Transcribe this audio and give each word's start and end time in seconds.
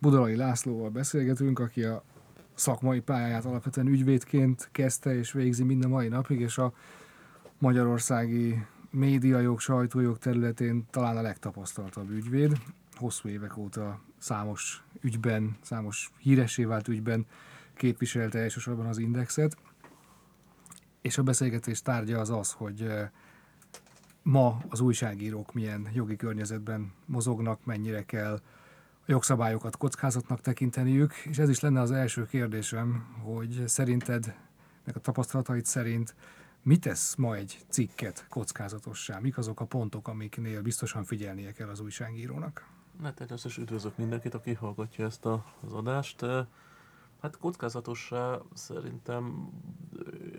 Budalai 0.00 0.36
Lászlóval 0.36 0.90
beszélgetünk, 0.90 1.58
aki 1.58 1.84
a 1.84 2.02
szakmai 2.54 3.00
pályáját 3.00 3.44
alapvetően 3.44 3.86
ügyvédként 3.86 4.68
kezdte 4.72 5.14
és 5.14 5.32
végzi 5.32 5.64
minden 5.64 5.90
mai 5.90 6.08
napig, 6.08 6.40
és 6.40 6.58
a 6.58 6.72
magyarországi 7.58 8.66
médiajog, 8.90 9.60
sajtójog 9.60 10.18
területén 10.18 10.86
talán 10.90 11.16
a 11.16 11.22
legtapasztaltabb 11.22 12.10
ügyvéd. 12.10 12.56
Hosszú 12.92 13.28
évek 13.28 13.56
óta 13.56 14.00
számos 14.18 14.84
ügyben, 15.00 15.56
számos 15.62 16.10
híresé 16.18 16.64
vált 16.64 16.88
ügyben 16.88 17.26
képviselte 17.74 18.38
elsősorban 18.38 18.86
az 18.86 18.98
indexet. 18.98 19.56
És 21.00 21.18
a 21.18 21.22
beszélgetés 21.22 21.82
tárgya 21.82 22.18
az 22.18 22.30
az, 22.30 22.52
hogy 22.52 22.82
eh, 22.82 23.08
ma 24.22 24.62
az 24.68 24.80
újságírók 24.80 25.54
milyen 25.54 25.88
jogi 25.92 26.16
környezetben 26.16 26.92
mozognak, 27.06 27.64
mennyire 27.64 28.04
kell 28.04 28.40
a 29.06 29.12
jogszabályokat 29.12 29.76
kockázatnak 29.76 30.40
tekinteniük, 30.40 31.14
és 31.14 31.38
ez 31.38 31.48
is 31.48 31.60
lenne 31.60 31.80
az 31.80 31.90
első 31.90 32.26
kérdésem, 32.26 33.16
hogy 33.22 33.62
szerinted, 33.66 34.34
meg 34.84 34.96
a 34.96 35.00
tapasztalataid 35.00 35.64
szerint 35.64 36.14
mi 36.62 36.78
tesz 36.78 37.14
ma 37.14 37.34
egy 37.34 37.58
cikket 37.68 38.26
kockázatossá? 38.28 39.18
Mik 39.18 39.38
azok 39.38 39.60
a 39.60 39.64
pontok, 39.64 40.08
amiknél 40.08 40.62
biztosan 40.62 41.04
figyelnie 41.04 41.52
kell 41.52 41.68
az 41.68 41.80
újságírónak? 41.80 42.68
Hát 43.02 43.20
először 43.20 43.50
is 43.50 43.58
üdvözlök 43.58 43.96
mindenkit, 43.96 44.34
aki 44.34 44.54
hallgatja 44.54 45.04
ezt 45.04 45.24
a, 45.26 45.44
az 45.66 45.72
adást. 45.72 46.20
Hát 47.20 47.36
kockázatossá 47.38 48.38
szerintem 48.54 49.50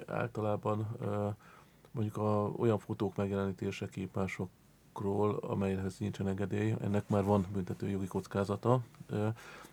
általában 0.08 0.98
mondjuk 1.92 2.18
a, 2.18 2.48
olyan 2.58 2.80
fotók 2.80 3.16
megjelenítése 3.16 3.88
képásokról, 4.94 5.38
amelyhez 5.42 5.98
nincsen 5.98 6.28
engedély, 6.28 6.76
ennek 6.82 7.10
már 7.10 7.24
van 7.24 7.46
büntetőjogi 7.54 8.08
kockázata, 8.08 8.82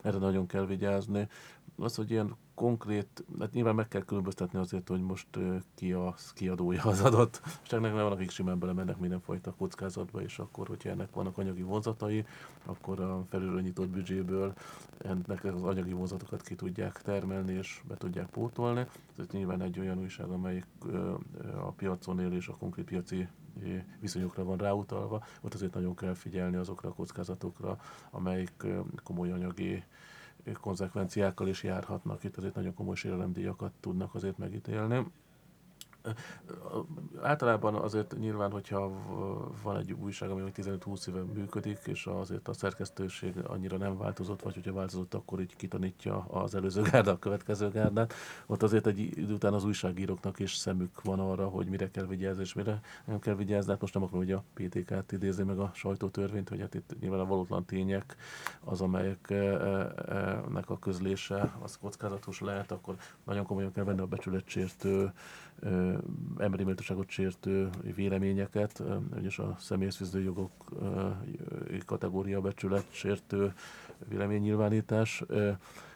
erre 0.02 0.18
nagyon 0.18 0.46
kell 0.46 0.66
vigyázni. 0.66 1.28
Az, 1.76 1.94
hogy 1.94 2.10
ilyen 2.10 2.36
konkrét, 2.54 3.24
hát 3.38 3.52
nyilván 3.52 3.74
meg 3.74 3.88
kell 3.88 4.02
különböztetni 4.02 4.58
azért, 4.58 4.88
hogy 4.88 5.00
most 5.00 5.26
ki 5.74 5.92
a 5.92 6.14
kiadója 6.34 6.82
az 6.82 7.00
adott, 7.00 7.40
és 7.64 7.72
ennek 7.72 7.92
van, 7.92 8.12
akik 8.12 8.30
simán 8.30 8.58
belemennek 8.58 8.98
mindenfajta 8.98 9.54
kockázatba, 9.58 10.22
és 10.22 10.38
akkor, 10.38 10.66
hogyha 10.66 10.88
ennek 10.90 11.14
vannak 11.14 11.38
anyagi 11.38 11.62
vonzatai, 11.62 12.24
akkor 12.64 13.00
a 13.00 13.24
felülről 13.28 13.60
nyitott 13.60 13.88
büdzséből 13.88 14.52
ennek 14.98 15.44
az 15.44 15.62
anyagi 15.62 15.92
vonzatokat 15.92 16.42
ki 16.42 16.54
tudják 16.54 17.02
termelni, 17.02 17.52
és 17.52 17.82
be 17.88 17.96
tudják 17.96 18.26
pótolni. 18.30 18.86
Ez 19.18 19.26
nyilván 19.32 19.62
egy 19.62 19.78
olyan 19.78 19.98
újság, 19.98 20.28
amelyik 20.28 20.66
a 21.56 21.70
piacon 21.70 22.20
él, 22.20 22.32
és 22.32 22.48
a 22.48 22.56
konkrét 22.56 22.84
piaci 22.84 23.28
viszonyokra 24.00 24.44
van 24.44 24.56
ráutalva, 24.56 25.24
ott 25.40 25.54
azért 25.54 25.74
nagyon 25.74 25.94
kell 25.94 26.14
figyelni 26.14 26.56
azokra 26.56 26.88
a 26.88 26.92
kockázatokra, 26.92 27.76
amelyik 28.10 28.66
komoly 29.02 29.32
anyagi 29.32 29.84
konzekvenciákkal 30.60 31.48
is 31.48 31.62
járhatnak. 31.62 32.24
Itt 32.24 32.36
azért 32.36 32.54
nagyon 32.54 32.74
komoly 32.74 32.94
sérelemdíjakat 32.94 33.72
tudnak 33.80 34.14
azért 34.14 34.38
megítélni. 34.38 35.06
Általában 37.22 37.74
azért 37.74 38.18
nyilván, 38.18 38.50
hogyha 38.50 38.90
van 39.62 39.76
egy 39.76 39.92
újság, 39.92 40.30
ami 40.30 40.50
15-20 40.54 41.08
éve 41.08 41.22
működik, 41.34 41.78
és 41.84 42.06
azért 42.06 42.48
a 42.48 42.52
szerkesztőség 42.52 43.34
annyira 43.46 43.76
nem 43.76 43.98
változott, 43.98 44.42
vagy 44.42 44.54
hogyha 44.54 44.72
változott, 44.72 45.14
akkor 45.14 45.40
így 45.40 45.56
kitanítja 45.56 46.24
az 46.28 46.54
előző 46.54 46.82
gárda 46.82 47.10
a 47.10 47.18
következő 47.18 47.68
gárdát, 47.68 48.14
ott 48.46 48.62
azért 48.62 48.86
egy 48.86 48.98
idő 48.98 49.32
után 49.32 49.54
az 49.54 49.64
újságíróknak 49.64 50.38
is 50.38 50.54
szemük 50.56 51.02
van 51.02 51.20
arra, 51.20 51.48
hogy 51.48 51.66
mire 51.66 51.90
kell 51.90 52.06
vigyázni, 52.06 52.42
és 52.42 52.54
mire 52.54 52.80
nem 53.04 53.18
kell 53.18 53.34
vigyázni. 53.34 53.70
Hát 53.70 53.80
most 53.80 53.94
nem 53.94 54.02
akarom, 54.02 54.20
hogy 54.20 54.32
a 54.32 54.44
PTK-t 54.54 55.12
idézni 55.12 55.44
meg 55.44 55.58
a 55.58 55.70
sajtótörvényt, 55.74 56.48
hogy 56.48 56.60
hát 56.60 56.74
itt 56.74 56.96
nyilván 57.00 57.20
a 57.20 57.26
valótlan 57.26 57.64
tények 57.64 58.16
az, 58.64 58.80
amelyeknek 58.80 60.70
a 60.70 60.78
közlése 60.78 61.52
az 61.62 61.78
kockázatos 61.78 62.40
lehet, 62.40 62.70
akkor 62.70 62.96
nagyon 63.24 63.46
komolyan 63.46 63.72
kell 63.72 63.84
venni 63.84 64.00
a 64.00 64.06
becsületsértő 64.06 65.12
emberi 66.38 66.64
méltóságot 66.64 67.08
sértő 67.08 67.68
véleményeket, 67.94 68.82
vagyis 69.10 69.38
a 69.38 69.56
személyeszfűző 69.58 70.22
jogok 70.22 70.50
kategória 71.86 72.40
becsület 72.40 72.86
sértő 72.90 73.52
véleménynyilvánítás. 74.08 75.24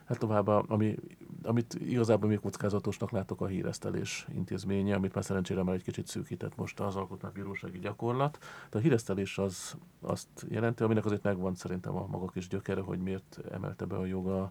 Hát 0.04 0.18
továbbá, 0.18 0.62
ami, 0.66 0.94
amit 1.42 1.74
igazából 1.74 2.28
még 2.28 2.40
kockázatosnak 2.40 3.10
látok 3.10 3.40
a 3.40 3.46
híresztelés 3.46 4.26
intézménye, 4.34 4.94
amit 4.94 5.14
már 5.14 5.24
szerencsére 5.24 5.62
már 5.62 5.74
egy 5.74 5.82
kicsit 5.82 6.06
szűkített 6.06 6.56
most 6.56 6.80
az 6.80 6.96
alkotmánybírósági 6.96 7.78
gyakorlat. 7.78 8.38
De 8.70 8.78
a 8.78 8.80
híresztelés 8.80 9.38
az 9.38 9.76
azt 10.00 10.46
jelenti, 10.48 10.82
aminek 10.82 11.04
azért 11.04 11.22
megvan 11.22 11.54
szerintem 11.54 11.96
a 11.96 12.06
maga 12.06 12.26
kis 12.26 12.48
gyökere, 12.48 12.80
hogy 12.80 12.98
miért 12.98 13.40
emelte 13.52 13.84
be 13.84 13.96
a 13.96 14.04
joga 14.04 14.50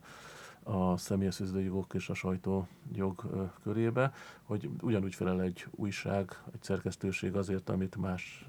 a 0.63 0.97
személyes 0.97 1.41
jogok 1.53 1.93
és 1.93 2.09
a 2.09 2.13
sajtó 2.13 2.67
jog 2.93 3.23
körébe, 3.63 4.13
hogy 4.43 4.69
ugyanúgy 4.81 5.15
felel 5.15 5.41
egy 5.41 5.67
újság, 5.71 6.41
egy 6.53 6.63
szerkesztőség 6.63 7.35
azért, 7.35 7.69
amit 7.69 7.95
más 7.95 8.45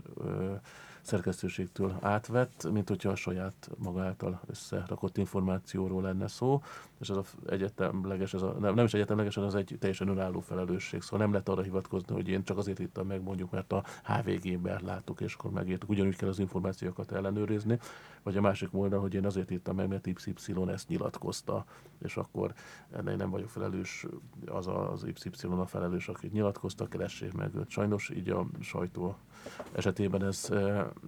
szerkesztőségtől 1.03 1.97
átvett, 2.01 2.71
mint 2.73 2.89
hogyha 2.89 3.11
a 3.11 3.15
saját 3.15 3.71
maga 3.79 4.03
által 4.03 4.41
összerakott 4.47 5.17
információról 5.17 6.03
lenne 6.03 6.29
szó, 6.29 6.63
és 7.01 7.09
ez 7.09 7.17
az 7.17 7.35
egyetemleges, 7.47 8.35
ez 8.35 8.43
a, 8.43 8.57
nem, 8.61 8.75
nem 8.75 8.85
is 8.85 8.95
egyetemleges, 8.95 9.37
ez 9.37 9.55
egy 9.55 9.77
teljesen 9.79 10.09
önálló 10.09 10.41
felelősség, 10.41 11.03
szóval 11.03 11.19
nem 11.19 11.31
lehet 11.31 11.49
arra 11.49 11.63
hivatkozni, 11.63 12.15
hogy 12.15 12.29
én 12.29 12.45
csak 12.45 12.59
azért 12.59 12.79
hittem 12.79 13.07
meg 13.07 13.23
mondjuk, 13.23 13.51
mert 13.51 13.73
a 13.73 13.85
HVG-ben 14.05 14.81
láttuk, 14.85 15.21
és 15.21 15.35
akkor 15.35 15.51
megértük, 15.51 15.89
ugyanúgy 15.89 16.17
kell 16.17 16.29
az 16.29 16.39
információkat 16.39 17.13
ellenőrizni, 17.13 17.79
vagy 18.23 18.37
a 18.37 18.41
másik 18.41 18.69
oldal, 18.73 19.01
hogy 19.01 19.15
én 19.15 19.27
azért 19.27 19.49
hittem 19.49 19.75
meg, 19.75 19.89
mert 19.89 20.13
XY 20.13 20.55
ezt 20.67 20.89
nyilatkozta, 20.89 21.65
és 21.99 22.17
akkor 22.17 22.53
ennél 22.91 23.17
nem 23.17 23.31
vagyok 23.31 23.49
felelős, 23.49 24.07
az 24.47 24.67
az 24.67 25.05
YY 25.05 25.47
a 25.47 25.67
felelős, 25.67 26.09
aki 26.09 26.31
nyilatkozta, 26.33 26.89
keressék 26.89 27.33
meg 27.33 27.55
őt. 27.55 27.71
Sajnos 27.71 28.11
így 28.11 28.31
a 28.31 28.47
sajtó 28.61 29.17
esetében 29.73 30.25
ez, 30.25 30.49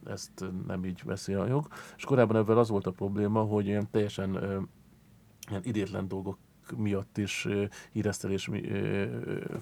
ezt 0.04 0.44
nem 0.66 0.84
így 0.84 1.02
veszi 1.04 1.34
a 1.34 1.46
jog. 1.46 1.68
És 1.96 2.04
korábban 2.04 2.36
ebben 2.36 2.56
az 2.56 2.68
volt 2.68 2.86
a 2.86 2.90
probléma, 2.90 3.42
hogy 3.42 3.66
ilyen 3.66 3.90
teljesen 3.90 4.30
ilyen 5.48 5.62
idétlen 5.64 6.08
dolgok 6.08 6.38
miatt 6.76 7.18
is 7.18 7.48
híresztelés 7.92 8.50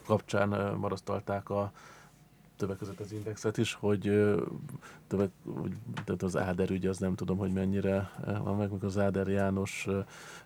kapcsán 0.06 0.77
marasztalták 0.77 1.50
a 1.50 1.72
többek 2.56 2.77
között 2.77 3.00
az 3.00 3.12
indexet 3.12 3.59
is, 3.59 3.75
hogy, 3.75 4.00
többek, 5.06 5.31
hogy 5.44 5.72
tehát 6.04 6.22
az 6.22 6.37
Áder 6.37 6.71
ügy, 6.71 6.87
az 6.87 6.99
nem 6.99 7.15
tudom, 7.15 7.39
hogy 7.39 7.53
mennyire 7.53 8.10
van 8.43 8.56
meg, 8.56 8.71
meg 8.71 8.84
az 8.84 8.99
Áder 8.99 9.28
János 9.28 9.89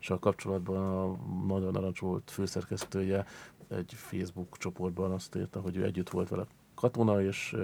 és 0.00 0.10
a 0.10 0.18
kapcsolatban 0.18 0.76
a 0.76 1.16
Magyar 1.46 1.72
Narancs 1.72 2.00
volt 2.00 2.30
főszerkesztője 2.30 3.26
egy 3.68 3.92
Facebook 3.94 4.56
csoportban 4.58 5.12
azt 5.12 5.36
írta, 5.36 5.60
hogy 5.60 5.76
ő 5.76 5.84
együtt 5.84 6.10
volt 6.10 6.28
vele 6.28 6.46
katona, 6.74 7.22
és 7.22 7.56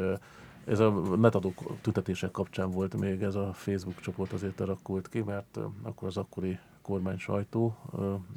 ez 0.64 0.78
a 0.78 0.90
netadók 1.16 1.80
tüntetések 1.80 2.30
kapcsán 2.30 2.70
volt 2.70 2.96
még 2.96 3.22
ez 3.22 3.34
a 3.34 3.52
Facebook 3.52 4.00
csoport 4.00 4.32
azért 4.32 4.60
alakult 4.60 5.08
ki, 5.08 5.20
mert 5.20 5.58
akkor 5.82 6.08
az 6.08 6.16
akkori 6.16 6.58
kormány 6.82 7.18
sajtó, 7.18 7.76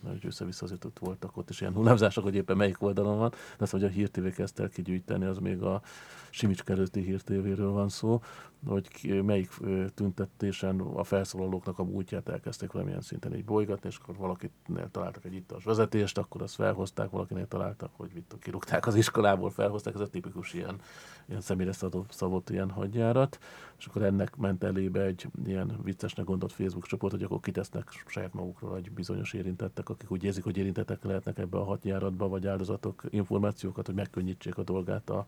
hogy 0.03 0.25
össze-vissza 0.25 0.66
azért 0.66 0.86
ott 0.86 1.00
voltak 1.00 1.38
ott 1.38 1.50
is 1.50 1.62
ilyen 1.62 1.74
hullámzások, 1.74 2.24
hogy 2.24 2.36
éppen 2.36 2.58
melyik 2.58 2.81
oldalon 2.81 3.18
van, 3.18 3.30
de 3.30 3.63
az, 3.63 3.69
hogy 3.69 3.84
a 3.84 3.88
Hír 3.88 4.09
TV 4.09 4.28
kezdte 4.28 4.63
el 4.63 4.69
kigyűjteni, 4.69 5.25
az 5.25 5.38
még 5.38 5.62
a 5.62 5.81
Simicska 6.30 6.74
előtti 6.74 7.02
Hír 7.02 7.22
TV-ről 7.22 7.72
van 7.72 7.90
szó, 7.90 8.22
hogy 8.67 9.21
melyik 9.23 9.49
tüntetésen 9.93 10.79
a 10.79 11.03
felszólalóknak 11.03 11.79
a 11.79 11.83
múltját 11.83 12.29
elkezdték 12.29 12.71
valamilyen 12.71 13.01
szinten 13.01 13.35
így 13.35 13.45
bolygatni, 13.45 13.89
és 13.89 13.97
akkor 14.01 14.15
valakinél 14.15 14.91
találtak 14.91 15.25
egy 15.25 15.33
ittalos 15.33 15.63
vezetést, 15.63 16.17
akkor 16.17 16.41
azt 16.41 16.55
felhozták, 16.55 17.09
valakinél 17.09 17.47
találtak, 17.47 17.89
hogy 17.93 18.09
mit 18.13 18.35
kirúgták 18.39 18.87
az 18.87 18.95
iskolából, 18.95 19.49
felhozták, 19.49 19.93
ez 19.93 19.99
a 19.99 20.07
tipikus 20.07 20.53
ilyen, 20.53 20.79
ilyen 21.25 21.41
személyre 21.41 21.73
szabott 22.09 22.49
ilyen 22.49 22.69
hadjárat, 22.69 23.39
és 23.77 23.85
akkor 23.85 24.03
ennek 24.03 24.35
ment 24.35 24.63
elébe 24.63 25.01
egy 25.01 25.27
ilyen 25.45 25.79
viccesnek 25.83 26.25
gondolt 26.25 26.53
Facebook 26.53 26.85
csoport, 26.85 27.13
hogy 27.13 27.23
akkor 27.23 27.39
kitesznek 27.39 28.03
saját 28.06 28.33
magukról 28.33 28.77
egy 28.77 28.91
bizonyos 28.91 29.33
érintettek, 29.33 29.89
akik 29.89 30.11
úgy 30.11 30.23
érzik, 30.23 30.44
hogy 30.44 30.57
érintettek 30.57 31.03
lehetnek 31.03 31.38
ebbe 31.38 31.57
a 31.57 31.63
hadjáratba, 31.63 32.27
vagy 32.27 32.47
áldozatok 32.47 33.03
információkat, 33.09 33.85
hogy 33.85 33.95
megkönnyítsék 33.95 34.57
a 34.57 34.63
dolgát 34.63 35.09
a 35.09 35.25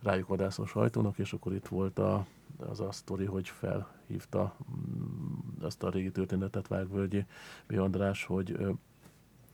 rájuk 0.00 0.28
vadászó 0.28 0.66
sajtónak, 0.66 1.18
és 1.18 1.32
akkor 1.32 1.54
itt 1.54 1.66
volt 1.66 1.98
a, 1.98 2.26
az 2.58 2.80
a 2.80 2.92
sztori, 2.92 3.24
hogy 3.24 3.48
felhívta 3.48 4.56
mm, 4.70 5.34
azt 5.60 5.82
a 5.82 5.90
régi 5.90 6.10
történetet 6.10 6.68
Vágvölgyi 6.68 7.24
B. 7.66 7.78
András, 7.78 8.24
hogy 8.24 8.58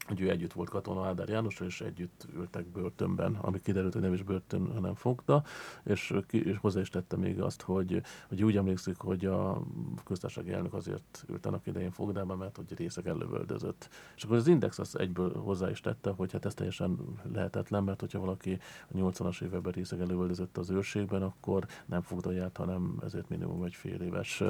hogy 0.07 0.21
ő 0.21 0.29
együtt 0.29 0.53
volt 0.53 0.69
katona 0.69 1.05
Ádár 1.05 1.29
Jánosra, 1.29 1.65
és 1.65 1.81
együtt 1.81 2.27
ültek 2.35 2.65
börtönben, 2.65 3.35
ami 3.35 3.61
kiderült, 3.61 3.93
hogy 3.93 4.01
nem 4.01 4.13
is 4.13 4.23
börtön, 4.23 4.71
hanem 4.73 4.95
fogta, 4.95 5.43
és, 5.83 6.13
és 6.29 6.57
hozzá 6.57 6.79
is 6.79 6.89
tette 6.89 7.17
még 7.17 7.41
azt, 7.41 7.61
hogy, 7.61 8.01
hogy 8.27 8.43
úgy 8.43 8.57
emlékszik, 8.57 8.97
hogy 8.97 9.25
a 9.25 9.63
köztársasági 10.03 10.51
elnök 10.51 10.73
azért 10.73 11.25
ült 11.29 11.45
annak 11.45 11.67
idején 11.67 11.91
fogdában, 11.91 12.37
mert 12.37 12.55
hogy 12.55 12.77
részek 12.77 13.05
ellövöldözött. 13.05 13.89
És 14.15 14.23
akkor 14.23 14.35
az 14.35 14.47
Index 14.47 14.79
azt 14.79 14.95
egyből 14.95 15.33
hozzá 15.33 15.69
is 15.69 15.79
tette, 15.79 16.09
hogy 16.09 16.31
hát 16.31 16.45
ez 16.45 16.53
teljesen 16.53 16.99
lehetetlen, 17.33 17.83
mert 17.83 17.99
hogyha 17.99 18.19
valaki 18.19 18.59
a 18.93 18.97
80-as 18.97 19.41
években 19.41 19.71
részek 19.71 19.99
ellövöldözött 19.99 20.57
az 20.57 20.69
őrségben, 20.69 21.21
akkor 21.21 21.65
nem 21.85 22.01
fogda 22.01 22.31
járt, 22.31 22.57
hanem 22.57 22.97
ezért 23.03 23.29
minimum 23.29 23.63
egy 23.63 23.75
fél 23.75 24.01
éves 24.01 24.43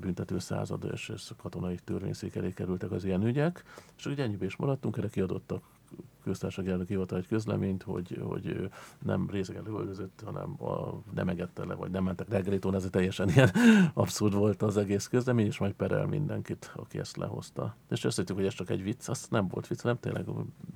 büntető 0.00 0.38
század 0.38 0.88
és 0.92 1.12
katonai 1.36 1.78
törvényszék 1.84 2.34
elé 2.34 2.52
kerültek 2.52 2.90
az 2.90 3.04
ilyen 3.04 3.26
ügyek, 3.26 3.64
és 3.96 4.06
ugye 4.06 4.22
ennyibe 4.42 4.46
is 4.46 4.56
maradtunk, 4.56 4.96
erre 4.96 5.08
kiadottak 5.08 5.62
köztársasági 6.24 6.70
elnök 6.70 6.88
hivatal 6.88 7.18
egy 7.18 7.26
közleményt, 7.26 7.82
hogy, 7.82 8.20
hogy 8.22 8.70
nem 9.02 9.28
részegen 9.30 9.62
lövöldözött, 9.64 10.22
hanem 10.24 10.62
a, 10.62 11.02
nem 11.14 11.28
engedte 11.28 11.64
le, 11.64 11.74
vagy 11.74 11.90
nem 11.90 12.04
mentek 12.04 12.28
reggelitón, 12.28 12.74
ez 12.74 12.88
teljesen 12.90 13.28
ilyen 13.28 13.50
abszurd 13.94 14.34
volt 14.34 14.62
az 14.62 14.76
egész 14.76 15.06
közlemény, 15.06 15.46
és 15.46 15.58
majd 15.58 15.72
perel 15.72 16.06
mindenkit, 16.06 16.72
aki 16.76 16.98
ezt 16.98 17.16
lehozta. 17.16 17.76
És 17.90 18.04
azt 18.04 18.16
hittük, 18.16 18.36
hogy 18.36 18.46
ez 18.46 18.54
csak 18.54 18.70
egy 18.70 18.82
vicc, 18.82 19.08
az 19.08 19.26
nem 19.30 19.48
volt 19.48 19.66
vicc, 19.66 19.82
nem 19.82 19.98
tényleg 20.00 20.24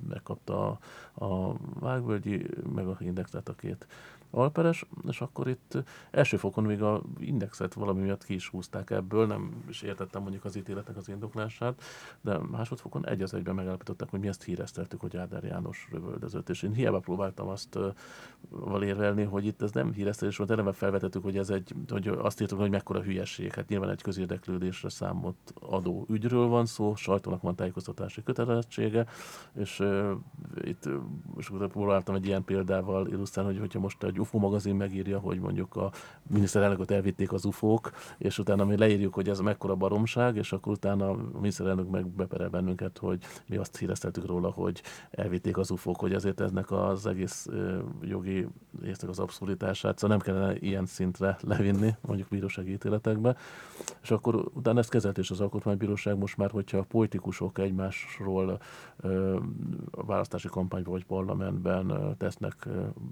megkapta 0.09 0.67
a, 1.13 1.25
a 1.25 1.55
Vágvölgyi, 1.79 2.45
meg 2.75 2.87
a 2.87 2.97
indexet 2.99 3.49
a 3.49 3.53
két 3.53 3.87
alperes, 4.31 4.85
és 5.07 5.21
akkor 5.21 5.47
itt 5.47 5.77
első 6.11 6.37
fokon 6.37 6.63
még 6.63 6.81
a 6.81 7.01
indexet 7.19 7.73
valami 7.73 8.01
miatt 8.01 8.23
ki 8.23 8.33
is 8.33 8.47
húzták 8.47 8.89
ebből, 8.89 9.25
nem 9.25 9.63
is 9.69 9.81
értettem 9.81 10.21
mondjuk 10.21 10.45
az 10.45 10.55
ítéletnek 10.55 10.97
az 10.97 11.09
indoklását, 11.09 11.81
de 12.21 12.37
másodfokon 12.37 13.07
egy 13.07 13.21
az 13.21 13.33
egyben 13.33 13.55
megállapították, 13.55 14.09
hogy 14.09 14.19
mi 14.19 14.27
ezt 14.27 14.43
hírezteltük, 14.43 15.01
hogy 15.01 15.17
Áder 15.17 15.43
János 15.43 15.87
rövöldözött, 15.91 16.49
és 16.49 16.63
én 16.63 16.73
hiába 16.73 16.99
próbáltam 16.99 17.47
azt 17.47 17.79
valérvelni, 18.49 19.23
hogy 19.23 19.45
itt 19.45 19.61
ez 19.61 19.71
nem 19.71 19.91
híresztelés 19.93 20.37
volt, 20.37 20.51
eleve 20.51 20.71
felvetettük, 20.71 21.23
hogy 21.23 21.37
ez 21.37 21.49
egy, 21.49 21.73
hogy 21.89 22.07
azt 22.07 22.41
írtuk, 22.41 22.59
hogy 22.59 22.69
mekkora 22.69 23.01
hülyeség, 23.01 23.53
hát 23.53 23.67
nyilván 23.67 23.89
egy 23.89 24.01
közérdeklődésre 24.01 24.89
számot 24.89 25.35
adó 25.53 26.05
ügyről 26.09 26.47
van 26.47 26.65
szó, 26.65 26.95
sajtónak 26.95 27.41
van 27.41 27.55
tájékoztatási 27.55 28.23
kötelezettsége, 28.23 29.05
és 29.53 29.79
uh, 29.79 30.11
itt 30.61 30.85
uh, 30.85 30.93
most 31.35 31.51
próbáltam 31.67 32.15
egy 32.15 32.25
ilyen 32.25 32.43
példával 32.43 33.07
illusztrálni, 33.07 33.51
hogy 33.51 33.59
hogyha 33.59 33.79
most 33.79 34.03
egy 34.03 34.16
egy 34.17 34.23
UFO 34.23 34.37
magazin 34.37 34.75
megírja, 34.75 35.19
hogy 35.19 35.39
mondjuk 35.39 35.75
a 35.75 35.91
miniszterelnököt 36.29 36.91
elvitték 36.91 37.33
az 37.33 37.45
UFO-k, 37.45 37.91
és 38.17 38.39
utána 38.39 38.65
mi 38.65 38.77
leírjuk, 38.77 39.13
hogy 39.13 39.29
ez 39.29 39.39
mekkora 39.39 39.75
baromság, 39.75 40.35
és 40.35 40.51
akkor 40.51 40.71
utána 40.71 41.09
a 41.09 41.17
miniszterelnök 41.33 41.89
meg 41.89 42.07
beperel 42.07 42.49
bennünket, 42.49 42.97
hogy 42.97 43.23
mi 43.47 43.57
azt 43.57 43.77
híreztettük 43.77 44.25
róla, 44.25 44.49
hogy 44.49 44.81
elvitték 45.11 45.57
az 45.57 45.71
UFO-k, 45.71 45.99
hogy 45.99 46.13
azért 46.13 46.39
eznek 46.39 46.71
az 46.71 47.05
egész 47.05 47.47
jogi 48.01 48.47
résznek 48.81 49.09
az 49.09 49.19
abszurditását, 49.19 49.97
szóval 49.97 50.17
nem 50.17 50.25
kellene 50.25 50.57
ilyen 50.59 50.85
szintre 50.85 51.37
levinni, 51.41 51.95
mondjuk 52.01 52.27
bírósági 52.27 52.71
ítéletekbe. 52.71 53.35
És 54.01 54.11
akkor 54.11 54.35
utána 54.53 54.79
ezt 54.79 54.89
kezelt 54.89 55.17
és 55.17 55.31
az 55.31 55.41
alkotmánybíróság 55.41 56.17
most 56.17 56.37
már, 56.37 56.51
hogyha 56.51 56.77
a 56.77 56.85
politikusok 56.87 57.59
egymásról 57.59 58.59
a 59.91 60.05
választási 60.05 60.47
kampányban 60.47 60.93
vagy 60.93 61.05
parlamentben 61.05 62.15
tesznek 62.17 62.67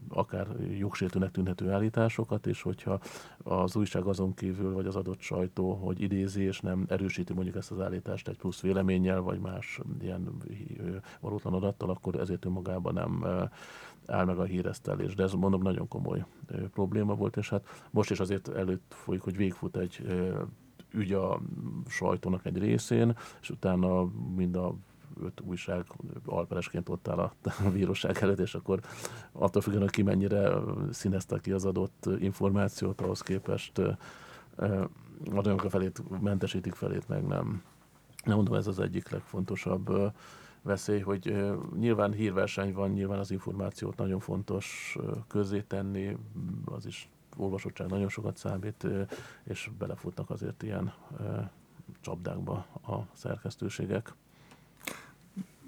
akár 0.10 0.48
jogsértőnek 0.95 1.31
tűnhető 1.31 1.71
állításokat, 1.71 2.47
és 2.47 2.62
hogyha 2.62 3.00
az 3.44 3.75
újság 3.75 4.06
azon 4.06 4.33
kívül, 4.33 4.74
vagy 4.74 4.86
az 4.86 4.95
adott 4.95 5.19
sajtó, 5.19 5.74
hogy 5.74 6.01
idézi 6.01 6.42
és 6.42 6.59
nem 6.59 6.86
erősíti 6.88 7.33
mondjuk 7.33 7.56
ezt 7.56 7.71
az 7.71 7.80
állítást 7.80 8.27
egy 8.27 8.38
plusz 8.38 8.62
véleménnyel, 8.62 9.21
vagy 9.21 9.39
más 9.39 9.80
ilyen 10.01 10.44
valótlan 11.19 11.53
adattal, 11.53 11.89
akkor 11.89 12.15
ezért 12.15 12.45
önmagában 12.45 12.94
nem 12.94 13.25
áll 14.06 14.25
meg 14.25 14.39
a 14.39 14.44
híresztelés. 14.44 15.15
De 15.15 15.24
ez 15.24 15.33
mondom 15.33 15.62
nagyon 15.62 15.88
komoly 15.88 16.25
probléma 16.71 17.15
volt, 17.15 17.38
és 17.38 17.50
hát 17.50 17.88
most 17.91 18.12
is 18.12 18.19
azért 18.19 18.48
előtt 18.48 18.94
folyik, 18.95 19.21
hogy 19.21 19.36
végfut 19.36 19.77
egy 19.77 20.06
ügy 20.91 21.13
a 21.13 21.41
sajtónak 21.88 22.45
egy 22.45 22.57
részén, 22.57 23.18
és 23.41 23.50
utána 23.50 24.09
mind 24.36 24.56
a 24.56 24.75
öt 25.23 25.41
újság 25.41 25.85
alperesként 26.25 26.89
ott 26.89 27.07
áll 27.07 27.17
a, 27.17 27.33
a 27.65 27.69
bíróság 27.69 28.17
előtt, 28.21 28.39
és 28.39 28.56
akkor 28.56 28.79
attól 29.31 29.62
függően, 29.62 29.88
ki 29.88 30.01
mennyire 30.01 30.53
színezte 30.91 31.39
ki 31.39 31.51
az 31.51 31.65
adott 31.65 32.09
információt, 32.19 33.01
ahhoz 33.01 33.21
képest 33.21 33.81
olyanok 35.31 35.63
a 35.63 35.69
felét 35.69 36.21
mentesítik, 36.21 36.73
felét 36.73 37.07
meg 37.07 37.27
nem. 37.27 37.63
Nem 38.23 38.35
mondom, 38.35 38.53
ez 38.53 38.67
az 38.67 38.79
egyik 38.79 39.09
legfontosabb 39.09 40.13
veszély, 40.62 41.00
hogy 41.00 41.45
nyilván 41.77 42.13
hírverseny 42.13 42.73
van, 42.73 42.89
nyilván 42.89 43.19
az 43.19 43.31
információt 43.31 43.97
nagyon 43.97 44.19
fontos 44.19 44.97
közzé 45.27 45.62
tenni, 45.62 46.17
az 46.65 46.85
is 46.85 47.09
olvasottság 47.38 47.89
nagyon 47.89 48.09
sokat 48.09 48.38
számít, 48.38 48.88
és 49.44 49.69
belefutnak 49.77 50.29
azért 50.29 50.63
ilyen 50.63 50.94
csapdákba 52.01 52.53
a 52.88 52.95
szerkesztőségek. 53.13 54.13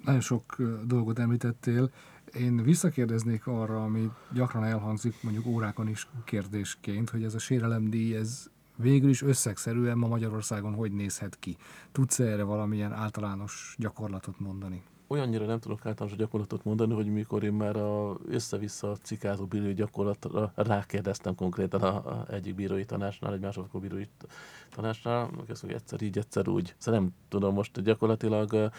Nagyon 0.07 0.21
sok 0.21 0.56
dolgot 0.86 1.19
említettél. 1.19 1.92
Én 2.33 2.63
visszakérdeznék 2.63 3.48
arra, 3.48 3.83
ami 3.83 4.12
gyakran 4.33 4.63
elhangzik, 4.63 5.24
mondjuk 5.24 5.45
órákon 5.45 5.88
is 5.88 6.07
kérdésként, 6.24 7.09
hogy 7.09 7.24
ez 7.24 7.33
a 7.33 7.39
sérelemdíj, 7.39 8.15
ez 8.15 8.50
végül 8.75 9.09
is 9.09 9.21
összegszerűen 9.21 9.98
ma 9.98 10.07
Magyarországon 10.07 10.74
hogy 10.74 10.92
nézhet 10.92 11.39
ki? 11.39 11.57
Tudsz 11.92 12.19
erre 12.19 12.44
valamilyen 12.44 12.94
általános 12.94 13.75
gyakorlatot 13.77 14.39
mondani? 14.39 14.83
Olyannyira 15.07 15.45
nem 15.45 15.59
tudok 15.59 15.86
általános 15.86 16.18
gyakorlatot 16.18 16.63
mondani, 16.63 16.94
hogy 16.94 17.06
mikor 17.06 17.44
én 17.44 17.54
már 17.54 17.75
a 17.75 18.18
össze-vissza 18.30 18.98
cikázó 19.01 19.45
bírói 19.45 19.74
gyakorlatra 19.74 20.51
rákérdeztem 20.56 21.36
konkrétan 21.36 21.81
a, 21.81 21.95
a 21.95 22.25
egyik 22.30 22.56
bírói 22.56 22.86
tanácsnál, 22.86 23.33
egy 23.33 23.39
másodfokú 23.39 23.80
bírói 23.80 24.07
tanácsnál, 24.69 25.30
azt 25.48 25.62
mondja, 25.62 25.80
egyszer 25.80 26.01
így, 26.01 26.18
egyszer 26.18 26.48
úgy. 26.48 26.75
Szóval 26.77 27.00
nem 27.00 27.13
tudom, 27.27 27.54
most 27.54 27.81
gyakorlatilag 27.81 28.54
e, 28.54 28.71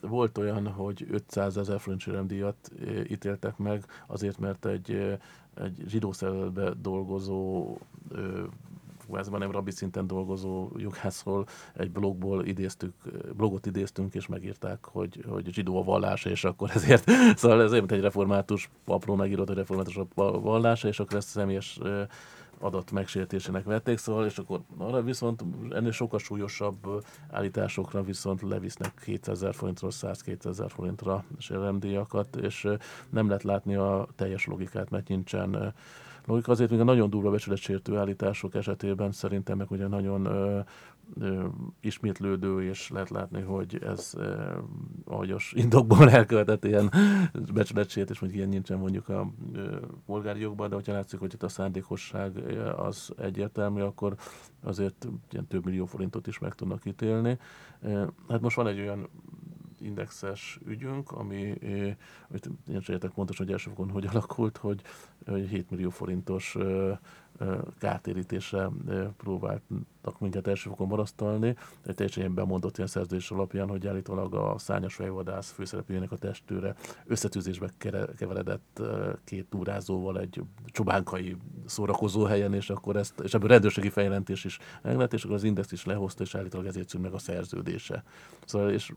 volt 0.00 0.38
olyan, 0.38 0.68
hogy 0.68 1.06
500 1.10 1.56
ezer 1.56 1.80
díjat 2.26 2.72
ítéltek 3.08 3.56
meg, 3.56 3.84
azért, 4.06 4.38
mert 4.38 4.66
egy, 4.66 5.18
egy 5.54 5.84
zsidó 5.86 6.14
dolgozó 6.80 7.76
e, 8.14 8.18
kórházban 9.06 9.40
nem 9.40 9.50
rabbi 9.50 9.70
szinten 9.70 10.06
dolgozó 10.06 10.70
jogászról 10.76 11.46
egy 11.74 11.90
blogból 11.90 12.46
idéztük, 12.46 12.94
blogot 13.36 13.66
idéztünk, 13.66 14.14
és 14.14 14.26
megírták, 14.26 14.84
hogy, 14.84 15.24
hogy 15.28 15.48
zsidó 15.52 15.78
a 15.78 15.84
vallás, 15.84 16.24
és 16.24 16.44
akkor 16.44 16.70
ezért, 16.74 17.10
szóval 17.38 17.62
ez 17.62 17.72
egy 17.72 18.00
református 18.00 18.70
papról 18.84 19.16
megírott, 19.16 19.46
hogy 19.46 19.56
református 19.56 19.96
a 19.96 20.06
vallása, 20.40 20.88
és 20.88 21.00
akkor 21.00 21.16
ezt 21.16 21.28
személyes 21.28 21.80
adat 22.58 22.90
megsértésének 22.90 23.64
vették, 23.64 23.98
szóval, 23.98 24.26
és 24.26 24.38
akkor 24.38 24.60
arra 24.78 25.02
viszont 25.02 25.44
ennél 25.70 25.90
sokkal 25.90 26.18
súlyosabb 26.18 27.04
állításokra 27.30 28.02
viszont 28.02 28.42
levisznek 28.42 28.92
200 29.04 29.36
ezer 29.36 29.54
forintról 29.54 29.90
100-200 29.94 30.46
ezer 30.46 30.70
forintra 30.70 31.24
séremdíjakat, 31.38 32.36
és 32.36 32.68
nem 33.10 33.26
lehet 33.26 33.42
látni 33.42 33.74
a 33.74 34.08
teljes 34.16 34.46
logikát, 34.46 34.90
mert 34.90 35.08
nincsen 35.08 35.74
logika. 36.26 36.52
Azért 36.52 36.70
még 36.70 36.80
a 36.80 36.84
nagyon 36.84 37.10
durva 37.10 37.30
becsületsértő 37.30 37.96
állítások 37.96 38.54
esetében 38.54 39.12
szerintem 39.12 39.56
meg 39.56 39.70
ugye 39.70 39.86
nagyon 39.86 40.24
ö, 40.24 40.60
ö, 41.20 41.44
ismétlődő, 41.80 42.62
és 42.62 42.90
lehet 42.90 43.10
látni, 43.10 43.40
hogy 43.40 43.78
ez 43.82 44.12
ö, 44.16 44.52
ahogyos 45.04 45.52
indokból 45.56 46.10
elkövetett 46.10 46.64
ilyen 46.64 46.90
becsületsért, 47.54 48.10
és 48.10 48.18
mondjuk 48.18 48.42
ilyen 48.42 48.54
nincsen 48.54 48.78
mondjuk 48.78 49.08
a 49.08 49.30
polgári 50.06 50.40
jogban, 50.40 50.68
de 50.68 50.74
hogyha 50.74 50.92
látszik, 50.92 51.18
hogy 51.18 51.32
itt 51.34 51.42
a 51.42 51.48
szándékosság 51.48 52.38
az 52.76 53.12
egyértelmű, 53.16 53.80
akkor 53.80 54.14
azért 54.62 55.08
ilyen 55.30 55.46
több 55.46 55.64
millió 55.64 55.84
forintot 55.84 56.26
is 56.26 56.38
meg 56.38 56.54
tudnak 56.54 56.84
ítélni. 56.84 57.38
Hát 58.28 58.40
most 58.40 58.56
van 58.56 58.66
egy 58.66 58.80
olyan 58.80 59.08
indexes 59.84 60.58
ügyünk, 60.66 61.10
ami, 61.10 61.54
hogy 62.30 62.40
én 62.68 62.82
értek 62.86 63.10
pontosan, 63.10 63.44
hogy 63.44 63.54
elsőfokon 63.54 63.90
hogy 63.90 64.06
alakult, 64.06 64.56
hogy 64.56 64.82
7 65.26 65.70
millió 65.70 65.90
forintos 65.90 66.56
kártérítésre 67.78 68.70
próbáltak 69.16 70.18
minket 70.18 70.46
elsőfokon 70.46 70.86
marasztalni, 70.86 71.56
egy 71.86 71.94
teljesen 71.94 72.34
bemondott 72.34 72.76
ilyen 72.76 72.88
szerződés 72.88 73.30
alapján, 73.30 73.68
hogy 73.68 73.86
állítólag 73.86 74.34
a 74.34 74.54
szányos 74.58 74.94
fejvadász 74.94 75.50
főszereplőjének 75.50 76.12
a 76.12 76.16
testőre 76.16 76.74
összetűzésbe 77.06 77.70
keveredett 78.16 78.82
két 79.24 79.46
túrázóval 79.46 80.20
egy 80.20 80.42
csobánkai 80.66 81.36
szórakozó 81.66 82.24
helyen, 82.24 82.54
és 82.54 82.70
akkor 82.70 82.96
ezt, 82.96 83.20
és 83.20 83.34
ebből 83.34 83.48
rendőrségi 83.48 83.88
feljelentés 83.88 84.44
is 84.44 84.58
meglett, 84.82 85.12
és 85.12 85.24
akkor 85.24 85.36
az 85.36 85.44
Index 85.44 85.72
is 85.72 85.84
lehozta, 85.84 86.22
és 86.22 86.34
állítólag 86.34 86.66
ezért 86.66 86.88
szűnt 86.88 87.04
meg 87.04 87.12
a 87.12 87.18
szerződése. 87.18 88.04
Szóval, 88.44 88.70
és 88.70 88.92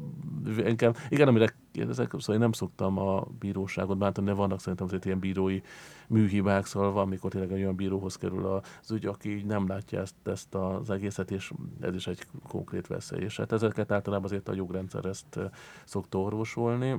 inkább, 0.58 0.98
igen, 1.10 1.28
amire 1.28 1.54
kérdezek, 1.72 2.12
szóval 2.12 2.36
én 2.36 2.42
nem 2.42 2.52
szoktam 2.52 2.98
a 2.98 3.28
bíróságot 3.40 3.98
bántani, 3.98 4.28
de 4.28 4.34
vannak 4.34 4.60
szerintem 4.60 4.86
azért 4.86 5.06
ilyen 5.06 5.20
bírói 5.20 5.62
műhibák, 6.08 6.66
szóval 6.66 6.92
van, 6.92 7.04
amikor 7.04 7.32
tényleg 7.32 7.52
olyan 7.52 7.76
bíróhoz 7.76 8.16
kerül 8.16 8.46
az 8.46 8.92
ügy, 8.92 9.06
aki 9.06 9.36
így 9.36 9.46
nem 9.46 9.68
látja 9.68 10.02
ezt, 10.02 10.16
ezt 10.24 10.56
az 10.56 10.90
egészet, 10.90 11.32
és 11.32 11.52
ez 11.80 11.96
is 11.96 12.08
egy 12.08 12.26
konkrét 12.48 12.88
veszély. 12.88 13.24
És 13.24 13.38
hát 13.38 13.52
ezeket 13.52 13.92
általában 13.92 14.26
azért 14.26 14.50
a 14.50 14.54
jogrendszer 14.54 15.06
ezt 15.06 15.40
szokta 15.86 16.20
orvosolni 16.20 16.98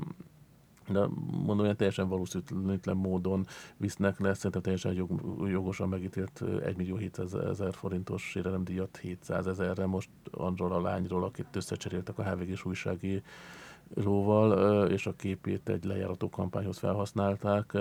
de 0.89 1.07
mondom, 1.45 1.67
hogy 1.67 1.77
teljesen 1.77 2.09
valószínűtlen 2.09 2.97
módon 2.97 3.47
visznek 3.77 4.21
le, 4.21 4.35
szerintem 4.35 4.63
teljesen 4.63 4.93
jog, 4.93 5.21
jogosan 5.51 5.89
megítélt 5.89 6.43
1 6.65 6.77
millió 6.77 6.97
700 6.97 7.35
ezer 7.35 7.75
forintos 7.75 8.23
sérelemdíjat 8.23 8.97
700 8.97 9.47
ezerre 9.47 9.87
most 9.87 10.11
arról 10.31 10.73
a 10.73 10.81
lányról, 10.81 11.25
akit 11.25 11.57
összecseréltek 11.57 12.19
a 12.19 12.23
hvg 12.23 12.59
újsági 12.65 13.23
íróval, 13.97 14.87
és 14.91 15.07
a 15.07 15.13
képét 15.13 15.69
egy 15.69 15.85
lejárató 15.85 16.29
kampányhoz 16.29 16.79
felhasználták. 16.79 17.77